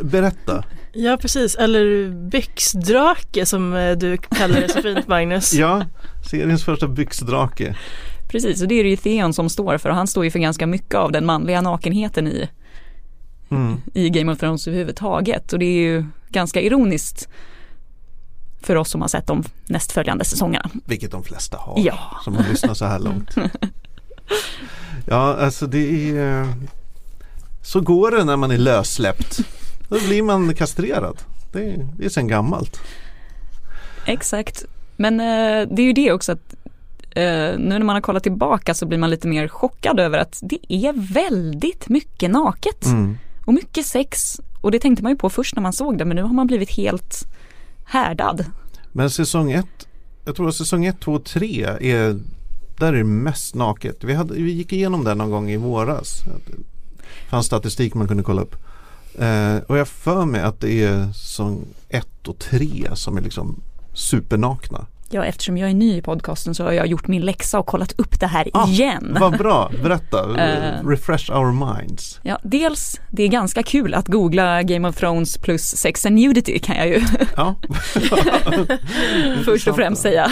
berätta. 0.04 0.64
Ja 0.96 1.18
precis, 1.18 1.56
eller 1.56 2.10
byxdrake 2.30 3.46
som 3.46 3.74
eh, 3.74 3.92
du 3.92 4.18
kallar 4.18 4.62
det 4.62 4.70
så 4.70 4.82
fint 4.82 5.08
Magnus. 5.08 5.54
Ja, 5.54 5.86
seriens 6.30 6.64
första 6.66 6.88
byxdrake. 6.88 7.76
Precis, 8.28 8.62
och 8.62 8.68
det 8.68 8.76
är 8.76 8.84
det 8.84 8.90
ju 8.90 8.96
Theon 8.98 9.34
som 9.34 9.50
står 9.50 9.78
för 9.78 9.90
och 9.90 9.96
han 9.96 10.08
står 10.08 10.24
ju 10.24 10.32
för 10.32 10.40
ganska 10.40 10.68
mycket 10.68 10.96
av 10.96 11.12
den 11.12 11.26
manliga 11.26 11.62
nakenheten 11.62 12.28
i, 12.28 12.50
Mm. 13.52 13.82
i 13.94 14.10
Game 14.10 14.32
of 14.32 14.40
Thrones 14.40 14.68
överhuvudtaget. 14.68 15.54
Och 15.54 15.60
det 15.60 15.66
är 15.66 15.82
ju 15.82 16.06
ganska 16.30 16.62
ironiskt 16.62 17.28
för 18.62 18.76
oss 18.76 18.90
som 18.90 19.02
har 19.02 19.08
sett 19.08 19.28
de 19.28 19.44
nästföljande 19.66 20.26
säsongerna. 20.26 20.70
Vilket 20.86 21.12
de 21.12 21.24
flesta 21.24 21.58
har 21.58 21.80
Ja. 21.86 22.00
som 22.24 22.36
har 22.36 22.44
lyssnat 22.50 22.78
så 22.78 22.86
här 22.86 23.00
långt. 23.00 23.36
Ja, 25.08 25.36
alltså 25.40 25.68
det 25.68 26.10
är 26.18 26.42
eh, 26.42 26.48
Så 27.62 27.82
går 27.82 28.12
det 28.12 28.24
när 28.24 28.36
man 28.38 28.52
är 28.52 28.58
lössläppt. 28.58 29.40
Då 29.94 30.08
blir 30.08 30.24
man 30.24 30.56
kastrerad. 30.56 31.18
Det 31.52 31.60
är, 31.70 31.88
det 31.98 32.06
är 32.06 32.10
sen 32.10 32.28
gammalt. 32.28 32.80
Exakt, 34.06 34.66
men 34.98 35.20
eh, 35.20 35.68
det 35.76 35.82
är 35.82 35.86
ju 35.86 35.94
det 35.94 36.12
också 36.12 36.32
att 36.32 36.56
eh, 37.16 37.24
nu 37.24 37.58
när 37.60 37.84
man 37.84 37.96
har 37.96 38.02
kollat 38.02 38.24
tillbaka 38.24 38.74
så 38.74 38.86
blir 38.86 38.98
man 38.98 39.10
lite 39.10 39.28
mer 39.28 39.48
chockad 39.48 40.00
över 40.00 40.18
att 40.18 40.40
det 40.44 40.60
är 40.74 41.14
väldigt 41.14 41.90
mycket 41.90 42.32
naket 42.32 42.86
Mm. 42.86 43.18
och 43.46 43.54
mycket 43.54 43.86
sex. 43.86 44.40
Och 44.62 44.72
det 44.72 44.80
tänkte 44.80 45.04
man 45.04 45.12
ju 45.12 45.18
på 45.18 45.30
först 45.30 45.56
när 45.56 45.62
man 45.64 45.74
såg 45.74 45.98
det 45.98 46.06
men 46.06 46.16
nu 46.16 46.22
har 46.24 46.34
man 46.34 46.48
blivit 46.48 46.72
helt 46.72 47.28
härdad. 47.86 48.46
Men 48.92 49.10
säsong 49.10 49.52
ett 49.52 49.88
Jag 50.26 50.36
tror 50.36 50.50
att 50.50 50.56
säsong 50.56 50.86
ett, 50.86 51.00
två, 51.00 51.20
tre 51.20 51.64
är 51.80 52.20
Där 52.80 52.88
är 52.88 52.98
det 52.98 53.04
mest 53.04 53.56
naket. 53.56 54.04
Vi, 54.04 54.14
hade, 54.14 54.34
vi 54.34 54.52
gick 54.52 54.74
igenom 54.74 55.04
det 55.04 55.16
någon 55.16 55.32
gång 55.32 55.50
i 55.50 55.58
våras. 55.58 56.22
Det 56.48 57.30
fanns 57.30 57.46
statistik 57.46 57.94
man 57.94 58.08
kunde 58.08 58.24
kolla 58.24 58.42
upp. 58.42 58.56
Eh, 59.20 59.58
och 59.68 59.78
jag 59.78 59.88
för 59.88 60.26
mig 60.26 60.42
att 60.42 60.62
det 60.62 60.84
är 60.84 61.14
säsong 61.14 61.66
ett 61.90 62.28
och 62.28 62.40
tre 62.40 62.88
som 62.94 63.18
är 63.18 63.22
liksom 63.22 63.62
supernakna. 63.94 64.86
Ja, 65.10 65.26
eftersom 65.26 65.58
jag 65.58 65.70
är 65.70 65.74
ny 65.74 65.98
i 65.98 66.02
podcasten 66.02 66.56
så 66.56 66.64
har 66.64 66.72
jag 66.72 66.88
gjort 66.88 67.08
min 67.08 67.22
läxa 67.22 67.60
och 67.60 67.66
kollat 67.66 68.00
upp 68.00 68.20
det 68.20 68.28
här 68.28 68.50
Ah, 68.54 68.68
igen. 68.68 69.18
Vad 69.20 69.38
bra, 69.38 69.72
berätta. 69.84 70.40
Eh. 70.44 70.88
Refresh 70.88 71.32
our 71.32 71.52
minds. 71.52 72.20
Ja, 72.24 72.40
dels, 72.44 73.02
det 73.12 73.24
är 73.24 73.28
ganska 73.28 73.64
kul 73.64 73.94
att 73.94 74.08
googla 74.08 74.64
Game 74.64 74.88
of 74.88 74.96
Thrones 74.96 75.38
plus 75.38 75.62
sex 75.78 76.06
and 76.06 76.16
nudity 76.16 76.60
kan 76.60 76.76
jag 76.76 76.88
ju 76.88 77.02
Ja. 77.36 77.56
först 79.46 79.68
och 79.68 79.76
främst 79.76 80.02
säga. 80.02 80.32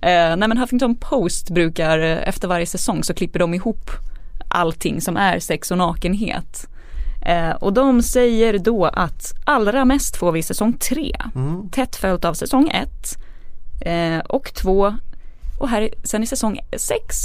Eh, 0.00 0.36
nej 0.36 0.48
men 0.48 0.58
Huffington 0.58 0.94
Post 0.96 1.50
brukar 1.50 1.98
efter 1.98 2.48
varje 2.48 2.66
säsong 2.66 3.04
så 3.04 3.14
klipper 3.14 3.38
de 3.38 3.54
ihop 3.54 3.90
allting 4.48 5.00
som 5.00 5.16
är 5.16 5.38
sex 5.38 5.70
och 5.70 5.78
nakenhet. 5.78 6.68
Eh, 7.26 7.50
och 7.50 7.72
de 7.72 8.02
säger 8.02 8.58
då 8.58 8.84
att 8.84 9.32
allra 9.44 9.84
mest 9.84 10.16
får 10.16 10.32
vi 10.32 10.42
säsong 10.42 10.72
3, 10.72 11.16
Mm. 11.34 11.68
tätt 11.70 11.96
följt 11.96 12.24
av 12.24 12.34
säsong 12.34 12.68
1 12.68 12.88
eh, 13.80 14.18
och 14.18 14.54
2 14.54 14.96
och 15.60 15.68
här 15.68 15.90
sen 16.04 16.22
i 16.22 16.26
säsong 16.26 16.58
6 16.76 17.16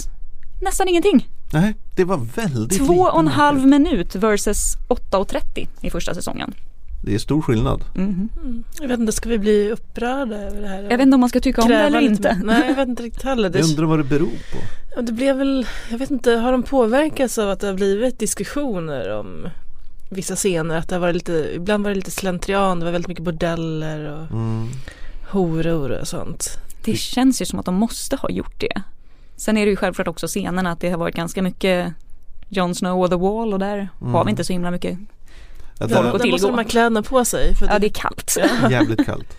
nästan 0.62 0.88
ingenting. 0.88 1.28
Nej, 1.54 1.76
det 1.96 2.04
var 2.04 2.18
väldigt 2.18 2.86
Två 2.88 2.94
och 2.94 3.20
en 3.20 3.28
halv 3.28 3.66
minut 3.68 4.16
versus 4.16 4.76
8.30 4.90 5.68
i 5.82 5.90
första 5.90 6.14
säsongen. 6.14 6.54
Det 7.06 7.14
är 7.16 7.20
stor 7.20 7.42
skillnad. 7.42 7.84
Mhm. 7.96 8.30
Jag 8.82 8.88
vet 8.88 9.00
inte, 9.00 9.12
ska 9.12 9.30
vi 9.30 9.38
bli 9.40 9.72
upprörda 9.72 10.36
över 10.36 10.62
det 10.62 10.68
här? 10.68 10.82
Jag 10.82 10.90
vet 10.98 11.02
inte 11.02 11.16
om 11.16 11.20
man 11.20 11.30
ska 11.30 11.40
tycka 11.40 11.62
om 11.62 11.68
det 11.70 11.76
eller 11.76 12.02
inte. 12.02 12.36
mer? 12.36 12.46
Nej, 12.46 12.64
jag 12.68 12.76
vet 12.76 12.88
inte 12.88 13.04
riktigt 13.04 13.24
heller. 13.24 13.50
Det, 13.50 13.60
Jag 13.60 13.70
undrar 13.70 13.86
vad 13.86 14.00
det 14.00 14.04
beror 14.04 14.28
på. 14.96 15.02
det 15.02 15.12
blev 15.12 15.36
väl, 15.38 15.68
jag 15.92 15.98
vet 15.98 16.12
inte, 16.12 16.32
har 16.32 16.52
de 16.52 16.64
påverkats 16.64 17.38
av 17.38 17.50
att 17.50 17.60
det 17.60 17.68
har 17.68 17.74
blivit 17.74 18.20
diskussioner 18.20 19.20
om 19.20 19.48
vissa 20.10 20.36
scener? 20.36 20.78
Att 20.78 20.90
det 20.90 21.00
varit 21.00 21.16
lite, 21.16 21.52
ibland 21.56 21.84
var 21.84 21.90
det 21.90 21.96
lite 21.96 22.12
slentrian, 22.12 22.80
det 22.80 22.86
var 22.86 22.92
väldigt 22.92 23.08
mycket 23.08 23.24
bordeller 23.24 24.12
och 24.12 24.32
Mm. 24.32 24.68
horor 25.30 25.92
och 26.02 26.08
sånt. 26.08 26.58
Det 26.86 26.96
känns 26.96 27.42
ju 27.42 27.46
som 27.46 27.60
att 27.60 27.66
de 27.66 27.76
måste 27.76 28.16
ha 28.16 28.30
gjort 28.30 28.60
det. 28.60 28.82
Sen 29.36 29.58
är 29.58 29.66
det 29.66 29.70
ju 29.70 29.76
självklart 29.78 30.08
också 30.08 30.28
scenerna 30.28 30.72
att 30.72 30.80
det 30.80 30.90
har 30.90 30.98
varit 30.98 31.16
ganska 31.16 31.42
mycket 31.42 31.94
Jon 32.50 32.76
Snow 32.76 33.02
och 33.04 33.10
The 33.10 33.16
Wall 33.16 33.54
och 33.54 33.60
där 33.60 33.90
Mm. 34.02 34.14
har 34.14 34.26
vi 34.26 34.30
inte 34.32 34.44
så 34.44 34.54
himla 34.54 34.72
mycket. 34.72 34.98
Ja, 35.80 35.88
Folk 35.88 35.90
det 35.90 35.98
och 35.98 36.04
Där 36.04 36.12
måste 36.12 36.24
tillgå. 36.24 36.48
de 36.48 36.64
ha 36.64 36.64
kläderna 36.70 37.04
på 37.04 37.26
sig. 37.26 37.56
För 37.56 37.66
Ja 37.66 37.74
det, 37.74 37.80
det 37.80 37.88
är 37.88 37.90
kallt. 37.90 38.38
är 38.38 38.70
jävligt 38.72 39.06
kallt. 39.06 39.38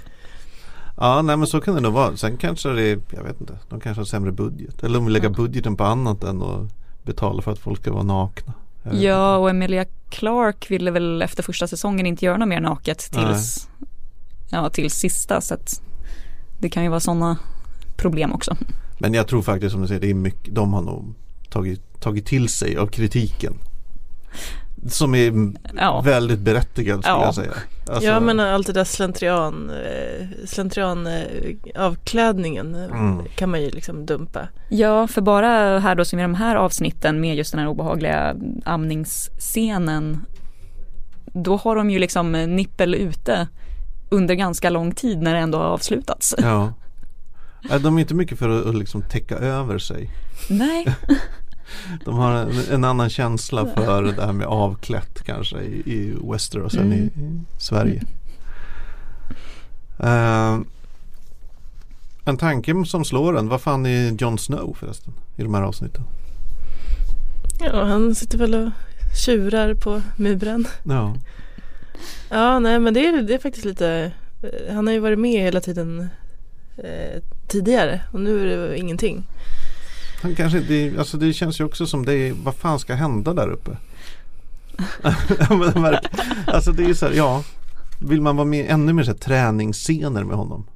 Ja, 0.97 1.23
nej 1.23 1.37
men 1.37 1.47
så 1.47 1.61
kan 1.61 1.75
det 1.75 1.81
nog 1.81 1.93
vara. 1.93 2.17
Sen 2.17 2.37
kanske 2.37 2.69
det 2.69 2.83
är, 2.83 2.99
jag 3.11 3.23
vet 3.23 3.41
inte, 3.41 3.59
de 3.69 3.81
kanske 3.81 4.01
har 4.01 4.05
sämre 4.07 4.33
budget. 4.33 4.83
Eller 4.83 4.95
de 4.95 5.05
vill 5.05 5.13
lägga 5.13 5.29
budgeten 5.31 5.77
på 5.77 5.85
annat 5.85 6.25
än 6.25 6.43
att 6.43 6.71
betala 7.03 7.43
för 7.43 7.53
att 7.53 7.59
folk 7.59 7.81
ska 7.81 7.93
vara 7.93 8.03
nakna. 8.03 8.53
Ja 8.93 9.37
och 9.37 9.51
Emilia 9.51 9.85
Clark 10.11 10.71
ville 10.71 10.91
väl 10.91 11.23
efter 11.23 11.43
första 11.43 11.69
säsongen 11.69 12.07
inte 12.07 12.25
göra 12.25 12.37
något 12.37 12.49
mer 12.49 12.61
naket 12.61 12.99
tills, 12.99 13.69
ja, 14.51 14.71
tills 14.71 14.95
sista 14.95 15.41
så 15.41 15.55
att 15.55 15.83
det 16.59 16.71
kan 16.71 16.83
ju 16.83 16.89
vara 16.89 17.01
sådana 17.01 17.39
problem 17.97 18.33
också. 18.33 18.57
Men 18.99 19.15
jag 19.15 19.29
tror 19.29 19.43
faktiskt 19.43 19.73
som 19.73 19.81
du 19.83 19.89
säger, 19.89 20.01
det 20.01 20.11
är 20.11 20.15
mycket, 20.15 20.55
de 20.55 20.73
har 20.73 20.83
nog 20.83 21.15
tagit, 21.51 22.01
tagit 22.01 22.27
till 22.27 22.49
sig 22.49 22.77
av 22.77 22.87
kritiken. 22.87 23.55
Som 24.89 25.15
är 25.15 25.53
Ja. 25.77 26.01
väldigt 26.01 26.39
berättigad 26.41 27.01
skulle 27.03 27.17
Ja. 27.17 27.25
jag 27.25 27.35
säga. 27.35 27.53
Alltså, 27.89 28.05
Jag 28.05 28.23
menar 28.23 28.47
allt 28.53 28.67
det 28.67 28.73
där 28.73 28.85
slentrian, 28.85 29.71
eh, 29.71 30.27
slentrian 30.47 31.07
eh, 31.07 31.23
avklädningen 31.77 32.75
eh, 32.75 32.85
Mm. 32.85 33.25
kan 33.37 33.51
man 33.51 33.63
ju 33.63 33.71
liksom 33.71 34.07
dumpa. 34.07 34.49
Ja, 34.69 35.07
för 35.07 35.21
bara 35.21 35.79
här 35.79 35.95
då 35.95 36.05
som 36.05 36.19
i 36.19 36.23
de 36.23 36.35
här 36.35 36.57
avsnitten 36.57 37.21
med 37.21 37.37
just 37.37 37.53
den 37.53 37.61
här 37.61 37.69
obehagliga 37.69 38.35
amningsscenen 38.65 40.21
då 41.33 41.57
har 41.57 41.77
de 41.77 41.91
ju 41.91 41.99
liksom 41.99 42.33
nippel 42.33 42.95
ute 42.95 43.49
under 44.11 44.35
ganska 44.35 44.71
lång 44.71 44.93
tid 44.93 45.23
när 45.23 45.35
det 45.35 45.41
ändå 45.41 45.59
har 45.59 45.65
avslutats. 45.65 46.35
Ja. 46.39 46.73
Nej, 47.71 47.81
De 47.81 47.97
är 47.97 48.01
inte 48.01 48.15
mycket 48.15 48.39
för 48.39 48.49
att, 48.49 48.67
att 48.67 48.75
liksom 48.75 49.03
täcka 49.03 49.37
över 49.37 49.79
sig. 49.79 50.11
Nej, 50.51 50.87
De 52.05 52.15
har 52.15 52.33
en, 52.33 52.51
en 52.73 52.85
annan 52.85 53.11
känsla 53.11 53.67
för 53.67 54.03
det 54.03 54.23
här 54.27 54.33
med 54.33 54.47
avklätt 54.47 55.23
kanske 55.25 55.61
i, 55.61 55.93
i 55.93 56.15
Westeros 56.31 56.75
än 56.75 56.93
i, 56.93 56.97
i 56.97 57.11
Sverige. 57.59 58.03
Eh, 59.99 60.59
En 62.25 62.37
tanke 62.37 62.85
som 62.87 63.05
slår 63.05 63.39
en, 63.39 63.49
vad 63.49 63.61
fan 63.61 63.87
är 63.87 64.23
Jon 64.23 64.39
Snow 64.39 64.77
förresten 64.81 65.13
i 65.37 65.43
de 65.43 65.55
här 65.55 65.63
avsnitten? 65.63 66.03
Ja, 67.61 67.85
han 67.85 68.15
sitter 68.15 68.39
väl 68.39 68.55
och 68.55 68.71
tjurar 69.25 69.75
på 69.75 70.03
muren. 70.17 70.67
Ja, 70.85 71.15
Ja, 72.31 72.59
nej 72.59 72.79
men 72.81 72.95
det 72.95 73.07
är, 73.07 73.23
det 73.23 73.35
är 73.35 73.39
faktiskt 73.39 73.65
lite 73.65 74.13
eh, 74.43 74.75
Han 74.75 74.87
har 74.87 74.95
ju 74.95 75.01
varit 75.01 75.19
med 75.19 75.41
hela 75.43 75.61
tiden 75.61 76.09
eh, 76.77 77.23
tidigare 77.49 78.01
och 78.13 78.21
nu 78.21 78.53
är 78.53 78.57
det 78.69 78.79
ingenting. 78.79 79.27
Han 80.25 80.35
kanske 80.35 80.59
inte, 80.59 80.99
alltså 80.99 81.17
det 81.17 81.33
känns 81.33 81.61
ju 81.61 81.65
också 81.65 81.87
som 81.87 82.05
det 82.07 82.15
är, 82.15 82.33
vad 82.33 82.55
fan 82.55 82.79
ska 82.79 82.95
hända 82.95 83.35
där 83.35 83.49
uppe? 83.49 83.77
Alltså 86.47 86.73
det 86.73 86.83
är 86.85 86.89
ju 86.89 86.95
så 86.95 87.07
här, 87.07 87.13
ja, 87.13 87.43
vill 88.01 88.21
man 88.21 88.37
vara 88.37 88.45
med 88.45 88.67
ännu 88.71 88.93
mer 88.93 89.03
så 89.03 89.11
här, 89.11 89.19
träningsscener 89.19 90.25
med 90.25 90.37
honom? 90.37 90.67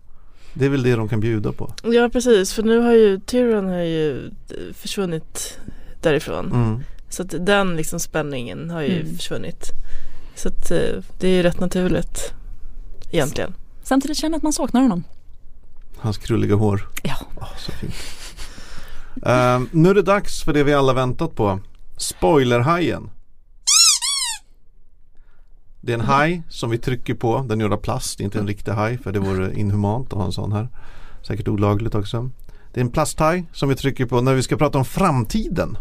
Det 0.54 0.64
är 0.64 0.68
väl 0.68 0.82
det 0.82 0.96
de 0.96 1.08
kan 1.08 1.20
bjuda 1.20 1.52
på. 1.52 1.72
Ja 1.84 2.08
precis 2.12 2.52
för 2.52 2.62
nu 2.62 2.78
har 2.78 2.92
ju 2.92 3.20
Tyrion 3.20 3.66
har 3.68 3.78
ju 3.82 4.26
eh, 4.26 4.74
försvunnit 4.74 5.58
därifrån. 6.00 6.46
Mm. 6.52 6.80
Så 7.08 7.22
att 7.22 7.34
den 7.46 7.76
liksom 7.76 8.00
spänningen 8.00 8.70
har 8.70 8.82
ju 8.82 9.00
Mm. 9.00 9.16
försvunnit. 9.16 9.70
Så 10.34 10.48
att 10.48 10.70
eh, 10.70 10.78
det 11.20 11.28
är 11.28 11.32
ju 11.32 11.42
rätt 11.42 11.60
naturligt 11.60 12.32
egentligen. 13.10 13.54
Samtidigt 13.82 14.16
känner 14.18 14.32
jag 14.34 14.36
att 14.36 14.42
man 14.42 14.52
saknar 14.52 14.80
honom. 14.82 15.04
Hans 15.96 16.18
krulliga 16.18 16.54
hår. 16.54 16.88
Ja. 17.02 17.16
Åh, 17.40 17.48
så 17.58 17.72
fint. 17.72 17.94
Uh, 19.28 19.66
nu 19.72 19.90
är 19.90 19.94
det 19.94 20.02
dags 20.02 20.42
för 20.42 20.52
det 20.52 20.64
vi 20.64 20.74
alla 20.74 20.92
väntat 20.92 21.34
på. 21.34 21.60
Spoilerhajen. 21.96 23.10
Det 25.80 25.92
är 25.92 25.98
en 25.98 26.04
haj 26.04 26.42
som 26.48 26.70
vi 26.70 26.78
trycker 26.78 27.14
på. 27.14 27.44
Den 27.48 27.60
är 27.60 27.64
gjord 27.64 27.72
av 27.72 27.76
plast, 27.76 28.20
inte 28.20 28.38
en 28.38 28.46
riktig 28.46 28.72
haj 28.72 28.98
för 28.98 29.12
det 29.12 29.18
vore 29.18 29.54
inhumant 29.54 30.12
att 30.12 30.18
ha 30.18 30.24
en 30.24 30.32
sån 30.32 30.52
här. 30.52 30.68
Säkert 31.22 31.48
olagligt 31.48 31.94
också. 31.94 32.30
Det 32.72 32.80
är 32.80 32.84
en 32.84 32.90
plasthaj 32.90 33.44
som 33.52 33.68
vi 33.68 33.74
trycker 33.74 34.06
på 34.06 34.20
när 34.20 34.34
vi 34.34 34.42
ska 34.42 34.56
prata 34.56 34.78
om 34.78 34.84
framtiden. 34.84 35.78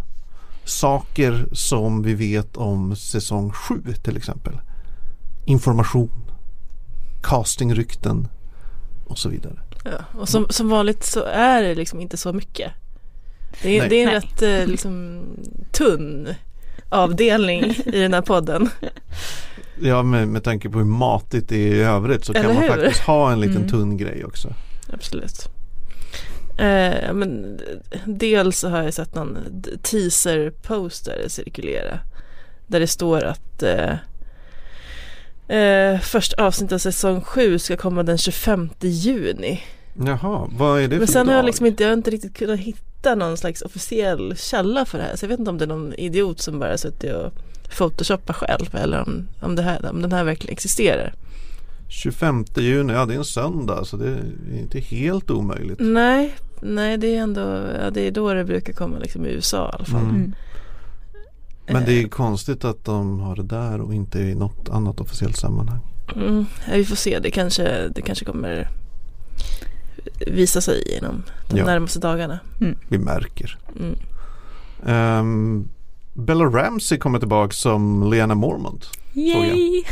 Saker 0.64 1.48
som 1.52 2.04
vi 2.04 2.14
vet 2.14 2.58
om 2.58 2.96
säsong 2.96 3.52
7 3.52 3.84
till 4.04 4.18
exempel. 4.18 4.60
Information, 5.46 6.32
castingrykten 7.24 8.28
och 9.06 9.18
så 9.18 9.30
vidare. 9.30 9.60
Ja. 9.84 10.20
Och 10.20 10.30
som, 10.30 10.46
som 10.50 10.70
vanligt 10.70 11.04
så 11.04 11.24
är 11.24 11.64
det 11.64 11.76
liksom 11.76 12.02
inte 12.02 12.18
så 12.18 12.34
mycket. 12.34 12.72
Det 13.62 13.80
är, 13.80 13.90
det 13.90 13.96
är 14.04 14.08
en 14.08 14.14
rätt 14.14 14.42
eh, 14.42 14.68
liksom 14.68 15.22
tunn 15.72 16.28
avdelning 16.90 17.64
i 17.86 18.00
den 18.00 18.14
här 18.14 18.22
podden. 18.22 18.70
Ja 19.82 20.04
med, 20.04 20.28
med 20.28 20.44
tanke 20.44 20.70
på 20.70 20.78
hur 20.78 20.86
matigt 20.86 21.50
det 21.50 21.56
är 21.56 21.76
i 21.76 21.82
övrigt 21.82 22.26
så 22.26 22.34
kan 22.34 22.44
Eller 22.46 22.54
man 22.54 22.64
hur? 22.64 22.70
faktiskt 22.70 23.00
ha 23.02 23.32
en 23.32 23.40
liten 23.40 23.58
Mm. 23.58 23.70
tunn 23.70 23.98
grej 23.98 24.26
också. 24.26 24.54
Absolut. 24.94 25.50
Eh, 26.58 27.14
men 27.14 27.60
dels 28.06 28.60
så 28.60 28.70
har 28.70 28.84
jag 28.84 28.94
sett 28.94 29.16
någon 29.16 29.38
teaser-poster 29.84 31.26
cirkulera. 31.28 32.00
Där 32.68 32.80
det 32.80 32.88
står 32.88 33.24
att 33.24 33.64
eh, 33.64 33.94
eh, 35.58 36.00
första 36.00 36.44
avsnittet 36.46 36.74
av 36.74 36.78
säsong 36.80 37.22
7 37.22 37.60
ska 37.60 37.78
komma 37.78 38.04
den 38.04 38.18
25 38.18 38.70
juni. 38.82 39.64
Jaha, 40.06 40.48
vad 40.52 40.80
är 40.82 40.88
det 40.88 40.98
Men 40.98 41.08
för 41.08 41.14
sen 41.14 41.28
har 41.28 41.34
jag 41.34 41.44
dag? 41.44 41.46
liksom 41.46 41.66
inte, 41.66 41.84
jag 41.84 41.90
har 41.90 41.94
inte 41.98 42.12
riktigt 42.12 42.38
kunnat 42.38 42.60
hitta 42.60 42.80
någon 43.04 43.38
slags 43.38 43.62
officiell 43.62 44.36
källa 44.38 44.86
för 44.86 44.98
det 44.98 45.04
här. 45.04 45.16
Så 45.16 45.26
jag 45.26 45.30
vet 45.30 45.40
inte 45.40 45.52
om 45.52 45.58
det 45.58 45.66
är 45.66 45.68
någon 45.68 45.94
idiot 45.94 46.40
som 46.40 46.60
bara 46.60 46.78
suttit 46.78 47.14
och 47.14 47.34
photoshoppar 47.78 48.34
själv 48.34 48.76
eller 48.76 49.02
om, 49.02 49.28
om, 49.42 49.56
det 49.56 49.62
här, 49.62 49.90
om 49.90 50.02
den 50.02 50.12
här 50.12 50.24
verkligen 50.24 50.54
existerar. 50.54 51.14
25 51.88 52.46
juni, 52.56 52.94
ja 52.94 53.06
det 53.06 53.14
är 53.14 53.18
en 53.18 53.26
söndag 53.26 53.86
så 53.86 53.98
det 53.98 54.08
är 54.10 54.60
inte 54.60 54.80
helt 54.80 55.32
omöjligt. 55.32 55.80
Nej, 55.80 56.36
nej 56.62 56.98
det 56.98 57.16
är 57.16 57.22
ändå, 57.22 57.66
ja, 57.82 57.90
det 57.90 58.02
är 58.02 58.12
då 58.12 58.34
det 58.34 58.44
brukar 58.44 58.74
komma 58.74 58.98
liksom 59.00 59.26
i 59.26 59.30
USA 59.30 59.70
i 59.70 59.76
alla 59.76 59.86
fall. 59.86 60.02
Mm. 60.02 60.16
Mm. 60.16 60.34
Men 61.68 61.86
det 61.86 62.04
är 62.04 62.08
konstigt 62.08 62.66
att 62.66 62.86
de 62.86 63.20
har 63.20 63.36
det 63.36 63.44
där 63.44 63.82
och 63.82 63.94
inte 63.94 64.20
i 64.20 64.36
något 64.36 64.70
annat 64.70 65.00
officiellt 65.00 65.38
sammanhang. 65.38 65.80
Mm, 66.16 66.46
ja, 66.68 66.74
vi 66.76 66.86
får 66.86 66.96
se, 66.96 67.20
det 67.20 67.32
kanske, 67.32 67.88
det 67.88 68.02
kanske 68.02 68.26
kommer 68.26 68.68
visa 70.28 70.62
sig 70.62 70.98
inom 70.98 71.24
de 71.50 71.58
Ja. 71.58 71.66
närmaste 71.66 72.00
dagarna. 72.00 72.40
Vi 72.88 72.98
märker. 72.98 73.58
Mm. 73.80 73.96
Ehm, 74.86 75.68
Bella 76.14 76.46
Ramsey 76.46 76.98
kommer 76.98 77.20
tillbaka 77.20 77.52
som 77.54 78.10
Lena 78.12 78.36
Mormont. 78.36 78.90
Yay! 79.14 79.84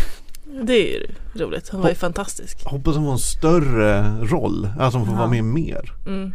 Det 0.64 0.74
är 0.74 1.00
ju 1.00 1.08
roligt, 1.46 1.70
hon 1.70 1.82
var 1.82 1.90
ju 1.90 1.96
fantastisk. 1.96 2.58
Hoppas 2.66 2.96
hon 2.96 3.06
får 3.06 3.12
en 3.14 3.20
större 3.20 4.18
roll, 4.22 4.70
alltså 4.80 4.98
hon 4.98 5.06
får 5.08 5.16
Ja. 5.16 5.20
vara 5.20 5.30
med 5.30 5.44
mer. 5.44 5.94
Mm. 6.08 6.34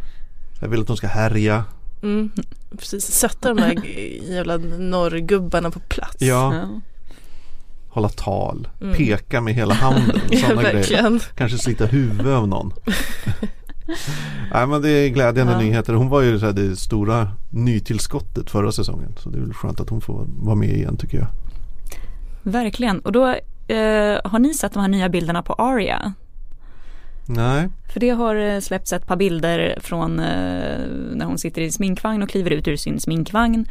Jag 0.61 0.67
vill 0.69 0.81
att 0.81 0.87
hon 0.87 0.97
ska 0.97 1.07
härja. 1.07 1.65
Mm. 2.03 2.31
Precis, 2.77 3.05
sätta 3.05 3.53
de 3.53 3.57
här 3.61 3.85
jävla 4.31 4.57
norrgubbarna 4.57 5.71
på 5.71 5.79
plats. 5.79 6.15
Ja, 6.19 6.55
Ja. 6.55 6.81
hålla 7.89 8.09
tal, 8.09 8.67
Mm. 8.81 8.95
peka 8.97 9.41
med 9.41 9.53
hela 9.53 9.73
handen. 9.73 10.21
Ja, 10.31 10.39
Sådana 10.39 10.61
grejer. 10.61 10.75
verkligen. 10.75 11.19
Kanske 11.35 11.57
slita 11.57 11.85
huvudet 11.85 12.25
av 12.33 12.47
någon. 12.47 12.73
Nej 14.53 14.67
men 14.67 14.81
det 14.81 14.89
är 14.89 15.09
glädjande 15.09 15.53
Ja. 15.53 15.59
nyheter. 15.59 15.93
Hon 15.93 16.09
var 16.09 16.21
ju 16.21 16.39
så 16.39 16.45
här 16.45 16.53
det 16.53 16.75
stora 16.75 17.27
nytillskottet 17.49 18.49
förra 18.49 18.71
säsongen. 18.71 19.15
Så 19.19 19.29
det 19.29 19.37
är 19.37 19.41
väl 19.41 19.53
skönt 19.53 19.79
att 19.79 19.89
hon 19.89 20.01
får 20.01 20.25
vara 20.27 20.55
med 20.55 20.69
igen 20.69 20.97
tycker 20.97 21.17
jag. 21.17 21.27
Verkligen. 22.43 22.99
Och 22.99 23.11
då 23.11 23.27
eh, 23.67 24.19
har 24.23 24.39
ni 24.39 24.53
sett 24.53 24.73
de 24.73 24.79
här 24.79 24.87
nya 24.87 25.09
bilderna 25.09 25.43
på 25.43 25.53
Aria? 25.53 26.13
Nej, 27.25 27.69
För 27.93 27.99
det 27.99 28.09
har 28.09 28.35
eh, 28.35 28.59
släppts 28.59 28.93
ett 28.93 29.07
par 29.07 29.15
bilder 29.15 29.77
från 29.81 30.19
eh, 30.19 30.79
när 31.13 31.25
hon 31.25 31.37
sitter 31.37 31.61
i 31.61 31.71
sminkvagn 31.71 32.23
och 32.23 32.29
kliver 32.29 32.51
ut 32.51 32.67
ur 32.67 32.75
sin 32.75 32.99
sminkvagn. 32.99 33.65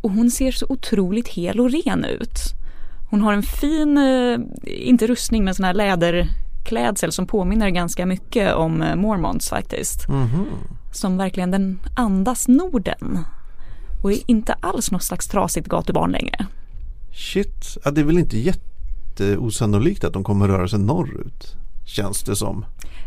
Och 0.00 0.10
hon 0.10 0.30
ser 0.30 0.52
så 0.52 0.66
otroligt 0.68 1.28
hel 1.28 1.60
och 1.60 1.70
ren 1.70 2.04
ut. 2.04 2.38
Hon 3.10 3.20
har 3.20 3.32
en 3.32 3.42
fin, 3.42 3.98
eh, 3.98 4.38
inte 4.64 5.06
rustning 5.06 5.44
men 5.44 5.54
sån 5.54 5.64
här 5.64 5.74
läderklädsel 6.70 7.12
som 7.12 7.26
påminner 7.26 7.70
ganska 7.70 8.06
mycket 8.06 8.54
om 8.54 8.82
eh, 8.82 8.96
Mormons 8.96 9.48
faktiskt. 9.48 10.08
Mhm. 10.08 10.46
Som 10.92 11.16
verkligen 11.16 11.50
den 11.50 11.80
andas 11.96 12.48
Norden. 12.48 13.18
Och 14.02 14.12
är 14.12 14.18
inte 14.26 14.52
alls 14.52 14.90
något 14.90 15.02
slags 15.02 15.28
trasigt 15.28 15.68
gatubarn 15.68 16.10
längre. 16.12 16.46
shit. 17.14 17.78
Ja, 17.84 17.90
det 17.90 18.00
är 18.00 18.04
väl 18.04 18.18
inte 18.18 18.38
jätteosannolikt 18.38 20.04
att 20.04 20.12
de 20.12 20.24
kommer 20.24 20.48
röra 20.48 20.68
sig 20.68 20.78
norrut. 20.78 21.56
Känns 21.84 22.22
det 22.22 22.36
som. 22.36 22.64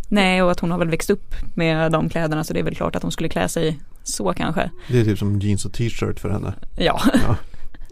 Nej 0.09 0.43
och 0.43 0.51
att 0.51 0.59
hon 0.59 0.71
har 0.71 0.77
väl 0.77 0.89
växt 0.89 1.09
upp 1.09 1.35
med 1.55 1.91
de 1.91 2.09
kläderna 2.09 2.43
så 2.43 2.53
det 2.53 2.59
är 2.59 2.63
väl 2.63 2.75
klart 2.75 2.95
att 2.95 3.03
hon 3.03 3.11
skulle 3.11 3.29
klä 3.29 3.49
sig 3.49 3.79
så 4.03 4.33
kanske. 4.33 4.69
Det 4.87 4.99
är 4.99 5.05
typ 5.05 5.19
som 5.19 5.39
jeans 5.39 5.65
och 5.65 5.73
t-shirt 5.73 6.19
för 6.19 6.29
henne. 6.29 6.53
Ja. 6.77 7.01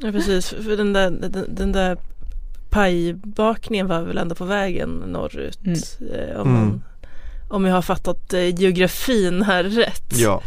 Ja 0.01 0.11
precis, 0.11 0.49
för 0.49 0.64
för 0.64 0.78
den 0.78 0.93
där, 0.93 1.11
den, 1.11 1.55
den 1.55 1.72
där 1.72 1.97
pajbakningen 2.74 3.88
var 3.88 4.01
väl 4.01 4.17
ändå 4.17 4.36
på 4.36 4.45
vägen 4.45 4.89
norrut. 4.89 5.59
Mm. 5.65 5.80
Eh, 6.13 6.39
om, 6.41 6.47
Mm. 6.47 6.53
man, 6.67 6.84
om 7.49 7.65
jag 7.65 7.74
har 7.76 7.82
fattat 7.82 8.34
eh, 8.34 8.59
geografin 8.59 9.41
här 9.43 9.63
rätt. 9.63 10.13
Ja, 10.17 10.41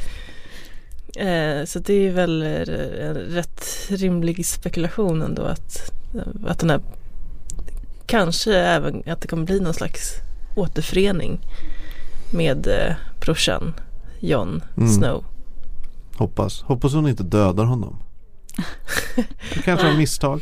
Eh, 1.19 1.65
så 1.65 1.79
det 1.79 1.95
är 1.95 2.13
väl 2.13 2.43
eh, 2.43 3.09
en 3.09 3.15
rätt 3.15 3.65
rimlig 3.89 4.47
spekulation 4.47 5.23
ändå 5.23 5.43
att, 5.43 5.93
att 6.47 6.59
den 6.59 6.71
här 6.71 6.81
kanske 8.07 8.55
även 8.57 9.03
att 9.07 9.21
det 9.21 9.29
kommer 9.29 9.45
bli 9.47 9.61
någon 9.61 9.75
slags 9.75 10.13
återförening 10.57 11.41
med 12.33 12.67
eh, 12.67 12.95
brorsan 13.21 13.75
Jon 14.21 14.63
Mm. 14.77 14.89
Snow. 14.89 15.25
hoppas. 16.17 16.63
Hoppas 16.63 16.93
hon 16.95 17.09
inte 17.09 17.23
dödar 17.23 17.65
honom. 17.65 17.97
Det 19.55 19.63
kanske 19.65 19.87
var 19.87 19.95
misstag. 19.97 20.41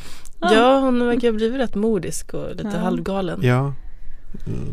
Ja, 0.52 0.78
hon 0.80 1.06
verkar 1.06 1.28
ha 1.28 1.36
blivit 1.36 1.60
rätt 1.60 1.74
mordisk 1.74 2.34
och 2.34 2.50
lite 2.50 2.70
Ja. 2.74 2.78
halvgalen. 2.78 3.40
Ja. 3.42 3.72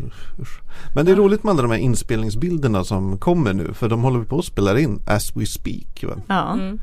Usch, 0.06 0.40
usch. 0.42 0.62
Men 0.96 1.06
det 1.06 1.12
är 1.12 1.16
roligt 1.16 1.44
med 1.44 1.52
alla 1.52 1.62
de 1.62 1.72
här 1.72 1.78
inspelningsbilderna 1.78 2.84
som 2.84 3.18
kommer 3.18 3.54
nu. 3.54 3.74
För 3.74 3.90
de 3.90 4.02
håller 4.04 4.24
på 4.24 4.40
att 4.40 4.46
spela 4.46 4.80
in 4.80 5.00
as 5.06 5.36
we 5.36 5.46
speak. 5.46 6.04
Va? 6.04 6.16
ja. 6.28 6.54
Mm. 6.54 6.80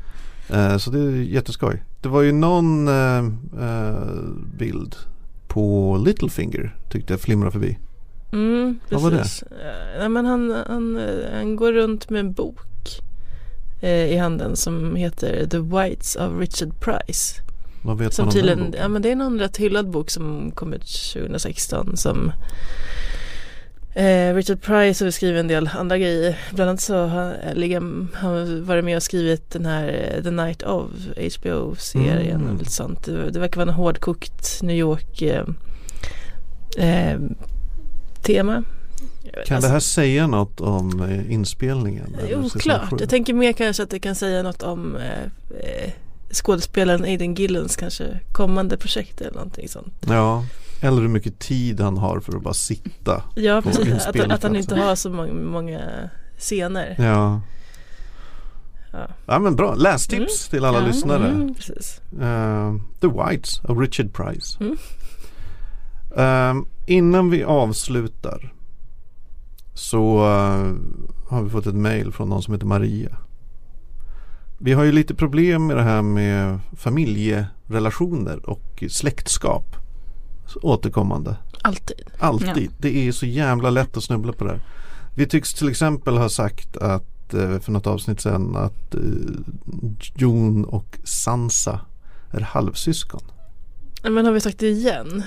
Eh, 0.49 0.77
så 0.77 0.91
det 0.91 0.99
är 0.99 1.09
jätteskoj. 1.11 1.83
Det 2.01 2.09
var 2.09 2.21
ju 2.21 2.31
någon 2.31 2.87
eh, 2.87 3.17
eh, 3.61 3.93
bild 4.57 4.95
på 5.47 5.97
Littlefinger 6.05 6.75
tyckte 6.89 7.13
jag 7.13 7.19
flimrade 7.21 7.51
förbi. 7.51 7.77
Mm, 8.31 8.79
Vad 8.91 9.01
var 9.01 9.11
det? 9.11 9.25
Nej, 9.99 10.09
men 10.09 10.25
han, 10.25 10.63
han, 10.67 10.99
han 11.33 11.55
går 11.55 11.73
runt 11.73 12.09
med 12.09 12.19
en 12.19 12.33
bok 12.33 12.59
i 13.81 14.17
handen 14.17 14.55
som 14.55 14.95
heter 14.95 15.47
The 15.47 15.57
Whites 15.59 16.15
of 16.15 16.39
Richard 16.39 16.79
Price. 16.79 17.41
Vad 17.81 17.97
vet 17.97 18.13
Som 18.13 18.25
man 18.25 18.29
om 18.29 18.33
den 18.35 18.41
tydligen, 18.41 18.65
boken? 18.65 18.81
ja 18.81 18.87
men 18.87 19.01
det 19.01 19.11
är 19.11 19.15
någon 19.15 19.39
rätt 19.39 19.57
hyllad 19.57 19.89
bok 19.89 20.09
som 20.09 20.51
kom 20.51 20.73
ut 20.73 20.87
2016 21.13 21.97
som 21.97 22.31
eh, 23.93 24.33
Richard 24.35 24.61
Price 24.61 25.05
har 25.05 25.11
skrivit 25.11 25.39
en 25.39 25.47
del 25.47 25.69
andra 25.77 25.97
grejer. 25.97 26.39
Bland 26.53 26.69
annat 26.69 26.81
så 26.81 27.05
har 27.05 27.31
eh, 27.31 27.73
han 27.73 28.09
har 28.13 28.61
varit 28.61 28.85
med 28.85 28.95
och 28.97 29.03
skrivit 29.03 29.49
den 29.51 29.65
här 29.65 30.13
eh, 30.17 30.23
The 30.23 30.31
Night 30.31 30.63
of 30.63 30.89
HBO-serien 31.39 32.41
Mm. 32.41 32.53
och 32.53 32.59
lite 32.59 32.71
sånt. 32.71 33.05
Det, 33.05 33.31
det 33.31 33.39
verkar 33.39 33.57
vara 33.61 33.69
en 33.69 33.75
hårdkokt 33.75 34.59
New 34.61 34.75
York 34.75 35.21
eh, 35.21 35.45
eh, 36.77 37.19
tema 38.21 38.63
Kan 39.45 39.55
alltså, 39.55 39.67
det 39.67 39.73
här 39.73 39.79
säga 39.79 40.27
något 40.27 40.61
om 40.61 41.01
eh, 41.01 41.31
inspelningen? 41.31 42.15
Oklart. 42.45 42.93
Jag 42.99 43.09
tänker 43.09 43.33
mer 43.33 43.53
kanske 43.53 43.83
att 43.83 43.89
det 43.89 43.99
kan 43.99 44.15
säga 44.15 44.43
något 44.43 44.63
om 44.63 44.95
eh, 44.95 45.23
eh, 45.59 45.91
skådespelaren 46.31 47.03
Aiden 47.03 47.33
Gillens 47.35 47.75
kanske 47.75 48.19
kommande 48.31 48.77
projekt 48.77 49.21
eller 49.21 49.33
någonting 49.33 49.67
sånt. 49.69 49.93
Ja, 50.07 50.45
eller 50.81 51.01
hur 51.01 51.07
mycket 51.07 51.39
tid 51.39 51.79
han 51.79 51.97
har 51.97 52.19
för 52.19 52.35
att 52.37 52.43
bara 52.43 52.53
sitta. 52.53 53.23
Ja, 53.35 53.61
precis. 53.61 54.05
Att, 54.07 54.19
att 54.31 54.43
han 54.43 54.55
inte 54.55 54.75
har 54.75 54.95
så 54.95 55.09
många, 55.09 55.33
många 55.33 55.81
scener. 56.37 56.95
Ja, 56.99 57.41
Ja. 58.91 59.07
ja 59.25 59.39
men 59.39 59.55
bra. 59.55 59.75
Lästips 59.75 60.47
till 60.49 60.65
alla 60.65 60.79
Ja. 60.79 60.85
lyssnare. 60.87 61.27
Mm, 61.27 61.53
precis. 61.55 62.01
Eh, 62.21 62.75
The 63.01 63.07
Whites 63.07 63.59
av 63.63 63.79
Richard 63.79 64.13
Price. 64.13 64.57
Mm. 64.59 64.77
Eh, 66.17 66.63
innan 66.85 67.29
vi 67.29 67.43
avslutar 67.43 68.53
så 69.73 70.17
eh, 70.19 70.73
har 71.29 71.41
vi 71.43 71.49
fått 71.49 71.65
ett 71.67 71.75
mail 71.75 72.11
från 72.11 72.29
någon 72.29 72.41
som 72.43 72.53
heter 72.53 72.65
Maria. 72.67 73.17
Vi 74.61 74.73
har 74.73 74.83
ju 74.83 74.91
lite 74.91 75.15
problem 75.15 75.67
med 75.67 75.77
det 75.77 75.83
här 75.83 76.01
med 76.01 76.59
familjerelationer 76.77 78.49
och 78.49 78.83
släktskap. 78.89 79.75
Återkommande. 80.61 81.35
Alltid. 81.61 82.01
Alltid. 82.19 82.71
Det 82.77 83.07
är 83.07 83.11
så 83.11 83.25
jävla 83.25 83.69
lätt 83.69 83.97
att 83.97 84.03
snubbla 84.03 84.33
på 84.33 84.43
det 84.43 84.49
här. 84.49 84.61
Vi 85.15 85.25
tycks 85.25 85.53
till 85.53 85.69
exempel 85.69 86.17
ha 86.17 86.29
sagt 86.29 86.77
att 86.77 87.33
eh, 87.33 87.59
för 87.59 87.71
något 87.71 87.87
avsnitt 87.87 88.21
sedan 88.21 88.55
att 88.55 88.95
eh, 88.95 89.01
Jon 90.15 90.65
och 90.65 90.97
Sansa 91.03 91.79
är 92.31 92.39
halvsyskon. 92.39 93.23
Men 94.03 94.25
har 94.25 94.33
vi 94.33 94.41
sagt 94.41 94.59
det 94.59 94.69
igen? 94.69 95.23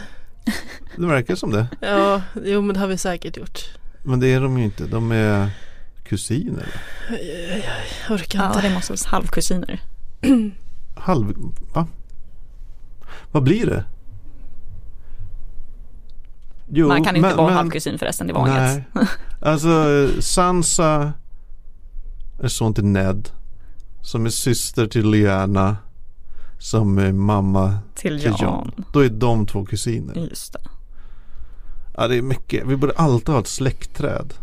Det 0.97 1.07
verkar 1.07 1.35
som 1.35 1.51
det. 1.51 1.67
Ja, 1.81 2.23
jo 2.45 2.63
men 2.63 2.75
det 2.75 2.81
har 2.81 2.87
vi 2.87 2.99
säkert 2.99 3.37
gjort. 3.37 3.59
Men 4.03 4.21
det 4.21 4.29
är 4.29 4.41
de 4.41 4.59
ju 4.59 4.65
inte. 4.65 4.87
De 4.87 5.13
är 5.13 5.51
kusiner. 6.05 6.67
Jag 8.09 8.15
orkar 8.15 8.39
Ja, 8.39 8.49
inte. 8.49 8.61
det 8.69 8.75
måste 8.75 8.93
vara 8.93 9.01
halvkusiner. 9.07 9.81
Halv... 10.97 11.35
Va? 11.75 11.87
Vad 13.33 13.43
blir 13.43 13.67
det? 13.67 13.85
Jo, 16.69 16.89
Man 16.89 17.05
kan 17.05 17.17
inte 17.17 17.29
men- 17.29 17.37
vara 17.37 17.47
men- 17.47 17.57
halvkusin 17.57 17.99
förresten, 17.99 18.27
det 18.27 18.33
var 18.33 18.49
inget. 18.49 18.85
Nej. 18.95 19.07
Alltså 19.41 20.09
Sansa 20.21 21.13
är 22.43 22.49
son 22.49 22.75
till 22.75 22.85
Ned. 22.85 23.29
Som 24.03 24.27
är 24.27 24.31
syster 24.31 24.87
till 24.87 25.11
Lyanna. 25.11 25.77
Som 26.59 26.99
är 26.99 27.13
mamma 27.13 27.79
Till 27.95 28.21
till. 28.21 28.35
Jon. 28.41 28.85
Då 28.93 29.01
är 29.05 29.09
de 29.09 29.47
två 29.47 29.65
kusiner. 29.65 30.15
Just 30.15 30.53
det. 30.53 30.59
Ja 31.97 32.09
det 32.09 32.17
är 32.17 32.23
mycket. 32.23 32.67
Vi 32.67 32.77
borde 32.77 32.93
alltid 32.97 33.29
ha 33.29 33.41
ett 33.41 33.47
släktträd. 33.49 34.35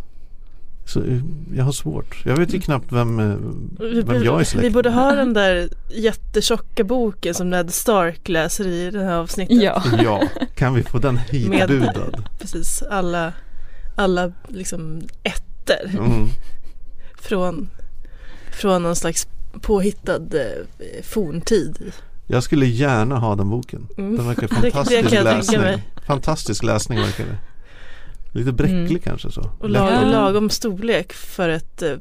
Så 0.89 0.99
eh, 1.03 1.19
jag 1.55 1.63
har 1.63 1.71
svårt. 1.71 2.21
Jag 2.25 2.37
vet 2.37 2.53
ju 2.53 2.59
knappt 2.61 2.91
vem, 2.91 3.19
eh, 3.19 3.35
Vi, 3.79 4.01
vem 4.01 4.23
jag 4.23 4.39
är 4.39 4.43
släkt 4.43 4.65
vi 4.65 4.69
borde 4.69 4.89
ha 4.89 5.11
den 5.15 5.33
där 5.33 5.69
jättetjocka 5.89 6.83
boken 6.83 7.33
som 7.33 7.49
Ned 7.49 7.73
Stark 7.73 8.27
läser 8.29 8.67
i 8.67 8.91
det 8.91 9.03
här 9.03 9.13
avsnittet. 9.17 9.61
Ja. 9.61 9.83
Ja, 10.03 10.23
kan 10.55 10.73
vi 10.73 10.83
få 10.83 10.97
den 10.99 11.17
hitbudad? 11.17 12.23
Precis, 12.39 12.81
alla, 12.89 13.33
alla 13.95 14.31
liksom 14.47 15.01
ettor 15.23 15.39
Mm. 15.99 16.27
från, 17.21 17.69
från 18.51 18.83
någon 18.83 18.95
slags 18.95 19.27
påhittad 19.61 20.15
eh, 20.15 21.03
forntid. 21.03 21.91
Jag 22.27 22.43
skulle 22.43 22.65
gärna 22.65 23.19
ha 23.19 23.35
den 23.35 23.49
boken. 23.49 23.87
Mm. 23.97 24.17
Den 24.17 24.27
verkar 24.27 24.41
Det- 24.47 24.61
det 24.61 24.71
fantastisk 24.71 25.09
kan 25.09 25.17
jag 25.17 25.25
tänka 25.25 25.37
läsning. 25.37 25.61
mig. 25.61 25.83
Fantastisk 26.07 26.63
läsning 26.63 26.99
verkar 26.99 27.23
det. 27.25 27.37
Lite 28.31 28.51
bräcklig 28.51 28.79
Mm. 28.89 28.99
kanske 28.99 29.31
så. 29.31 29.51
Och 29.59 29.69
lag, 29.69 29.91
Ja. 29.93 30.01
lagom 30.05 30.49
storlek 30.49 31.13
för 31.13 31.49
ett 31.49 31.81
eh, 31.81 31.91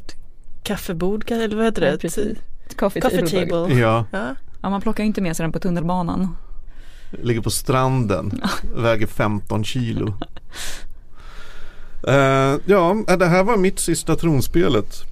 kaffebord, 0.63 1.31
eller 1.31 1.57
vad 1.57 1.65
heter 1.65 1.81
det? 1.81 1.91
Ja, 1.91 1.97
precis. 2.01 2.39
Coffee, 2.77 3.01
Coffee 3.01 3.27
table. 3.27 3.47
table. 3.47 3.75
Ja, 3.81 4.05
Ja. 4.13 4.35
Ja, 4.63 4.71
man 4.71 4.81
plockar 4.81 5.05
inte 5.05 5.21
med 5.21 5.37
sig 5.37 5.45
den 5.45 5.53
på 5.53 5.59
tunnelbanan. 5.59 6.37
ligger 7.23 7.41
på 7.41 7.51
stranden. 7.51 8.41
Väger 8.77 9.07
15 9.07 9.65
kilo. 9.65 10.15
Eh, 12.09 12.57
ja, 12.67 12.97
det 13.19 13.27
här 13.27 13.45
var 13.45 13.57
mitt 13.57 13.79
sista 13.79 14.17
tronspelet. 14.17 15.03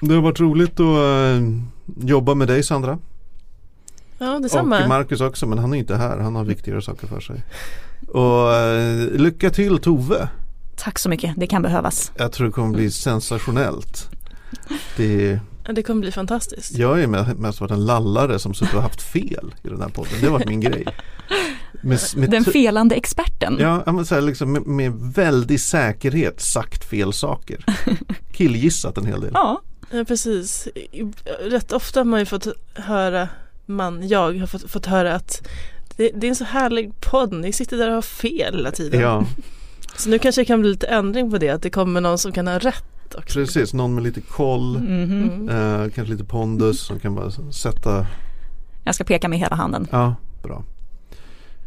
Det 0.00 0.14
har 0.14 0.22
varit 0.22 0.40
roligt 0.40 0.80
att 0.80 0.96
eh, 1.40 1.42
jobba 2.06 2.34
med 2.34 2.48
dig 2.48 2.62
Sandra. 2.62 2.98
Ja, 4.22 4.38
detsamma. 4.38 4.82
Och 4.82 4.88
Marcus 4.88 5.20
också, 5.20 5.46
men 5.46 5.58
han 5.58 5.74
är 5.74 5.78
inte 5.78 5.96
här. 5.96 6.18
Han 6.18 6.34
har 6.36 6.44
viktigare 6.44 6.82
saker 6.82 7.06
för 7.06 7.20
sig. 7.20 7.42
Och 8.08 8.54
eh, 8.54 9.08
lycka 9.10 9.50
till 9.50 9.78
Tove. 9.78 10.28
Tack 10.76 10.98
så 10.98 11.08
mycket, 11.08 11.34
det 11.36 11.46
kan 11.46 11.62
behövas. 11.62 12.12
Jag 12.16 12.32
tror 12.32 12.46
det 12.46 12.52
kommer 12.52 12.74
bli 12.76 12.90
sensationellt. 12.90 14.08
Det, 14.96 15.40
det 15.74 15.82
kommer 15.82 16.00
bli 16.00 16.12
fantastiskt. 16.12 16.76
jag 16.78 17.02
är 17.02 17.06
med- 17.06 17.38
mest 17.38 17.60
varit 17.60 17.70
en 17.70 17.84
lallare 17.86 18.38
som 18.38 18.54
suttit 18.54 18.74
och 18.74 18.82
haft 18.82 19.02
fel 19.02 19.54
i 19.62 19.68
den 19.68 19.80
här 19.80 19.88
podden. 19.88 20.12
Det 20.20 20.26
har 20.26 20.32
varit 20.32 20.48
min 20.48 20.60
grej. 20.70 20.86
Med, 21.82 21.98
med 22.16 22.30
Den 22.30 22.44
felande 22.44 22.94
experten. 22.94 23.56
Ja, 23.60 23.92
men 23.92 24.06
så 24.06 24.14
här, 24.14 24.22
liksom 24.22 24.52
med, 24.52 24.66
med 24.66 24.92
väldig 24.94 25.60
säkerhet 25.60 26.40
sagt 26.40 26.84
fel 26.84 27.12
saker. 27.12 27.64
Killgissat 28.32 28.98
en 28.98 29.06
hel 29.06 29.20
del. 29.20 29.30
Ja, 29.34 29.62
Ja, 29.94 30.04
precis. 30.04 30.68
Rätt 31.40 31.72
ofta 31.72 32.00
har 32.00 32.04
man 32.04 32.20
ju 32.20 32.26
fått 32.26 32.46
höra, 32.74 33.28
man, 33.66 34.08
jag 34.08 34.38
har 34.38 34.46
fått, 34.46 34.70
fått 34.70 34.86
höra 34.86 35.14
att 35.14 35.48
det, 35.96 36.10
det 36.14 36.26
är 36.26 36.28
en 36.28 36.36
så 36.36 36.44
härlig 36.44 36.92
podd, 37.00 37.32
ni 37.32 37.52
sitter 37.52 37.76
där 37.76 37.88
och 37.88 37.94
har 37.94 38.02
fel 38.02 38.54
hela 38.56 38.70
tiden. 38.70 39.00
Ja, 39.00 39.24
Så 39.96 40.10
nu 40.10 40.18
kanske 40.18 40.40
det 40.40 40.44
kan 40.44 40.60
bli 40.60 40.70
lite 40.70 40.86
ändring 40.86 41.30
på 41.30 41.38
det, 41.38 41.48
att 41.48 41.62
det 41.62 41.70
kommer 41.70 42.00
någon 42.00 42.18
som 42.18 42.32
kan 42.32 42.46
ha 42.46 42.58
rätt 42.58 43.14
också. 43.18 43.38
precis. 43.38 43.72
Någon 43.74 43.94
med 43.94 44.04
lite 44.04 44.20
koll. 44.20 44.78
mhm. 44.78 45.30
Mm. 45.30 45.48
Eh, 45.48 45.90
kanske 45.94 46.12
lite 46.12 46.24
pondus 46.24 46.80
som 46.80 46.98
kan 46.98 47.14
bara 47.14 47.30
sätta 47.52 48.06
jag 48.84 48.94
ska 48.94 49.04
peka 49.04 49.28
med 49.28 49.38
hela 49.38 49.56
handen. 49.56 49.86
Ja, 49.90 50.14
bra. 50.42 50.64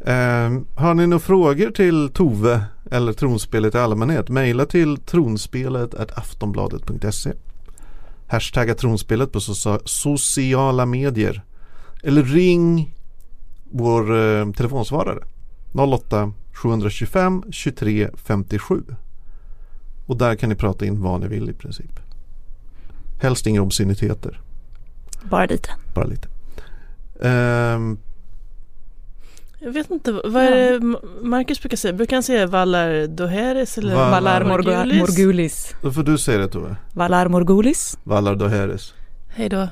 Eh, 0.06 0.60
har 0.76 0.94
ni 0.94 1.08
några 1.08 1.20
frågor 1.20 1.72
till 1.72 2.10
Tove 2.14 2.64
eller 2.92 3.14
tronspelet 3.14 3.76
i 3.76 3.78
allmänhet? 3.78 4.30
Maila 4.30 4.66
till 4.66 4.98
tronspelet 4.98 5.96
aftonbladet.se 6.18 7.32
Hashtagga 8.28 8.76
tronspelet 8.76 9.32
på 9.32 9.40
socia- 9.40 9.82
sociala 9.86 10.86
medier. 10.86 11.42
Eller 12.06 12.24
ring 12.24 12.96
vår 13.72 14.16
eh, 14.18 14.52
telefonsvarare 14.52 15.24
08 15.74 16.32
725 16.54 17.44
23 17.52 18.10
57. 18.16 18.84
Och 20.06 20.18
där 20.18 20.36
kan 20.36 20.50
ni 20.50 20.56
prata 20.56 20.86
in 20.86 21.02
vad 21.02 21.22
ni 21.22 21.28
vill 21.28 21.50
i 21.50 21.54
princip. 21.54 22.00
Helst 23.22 23.48
inga 23.48 23.62
obsceniteter, 23.62 24.42
Bara 25.24 25.46
lite. 25.46 25.70
bara 25.96 26.06
lite. 26.06 26.28
Ehm, 27.22 27.98
Jag 29.60 29.72
vet 29.72 29.92
inte, 29.92 30.12
vad 30.12 30.36
är 30.44 30.52
det 30.72 30.80
Ma- 30.80 31.22
Marcus 31.24 31.60
brukar 31.62 31.78
säga? 31.78 31.94
Brukar 31.94 32.16
han 32.16 32.24
säga 32.24 32.48
Valar 32.48 33.08
Doheres 33.08 33.78
eller 33.78 33.96
Valar 33.96 34.12
Valar 34.12 34.44
Morgulis? 34.46 35.00
Morgulis. 35.00 35.76
Då 35.82 35.92
får 35.92 36.04
du 36.04 36.18
säga 36.18 36.38
det 36.38 36.48
Tove. 36.48 36.76
Valar 36.94 37.28
Morgulis. 37.28 37.98
Valar 38.04 38.36
Doheres. 38.36 38.94
Hej 39.28 39.50
då. 39.50 39.68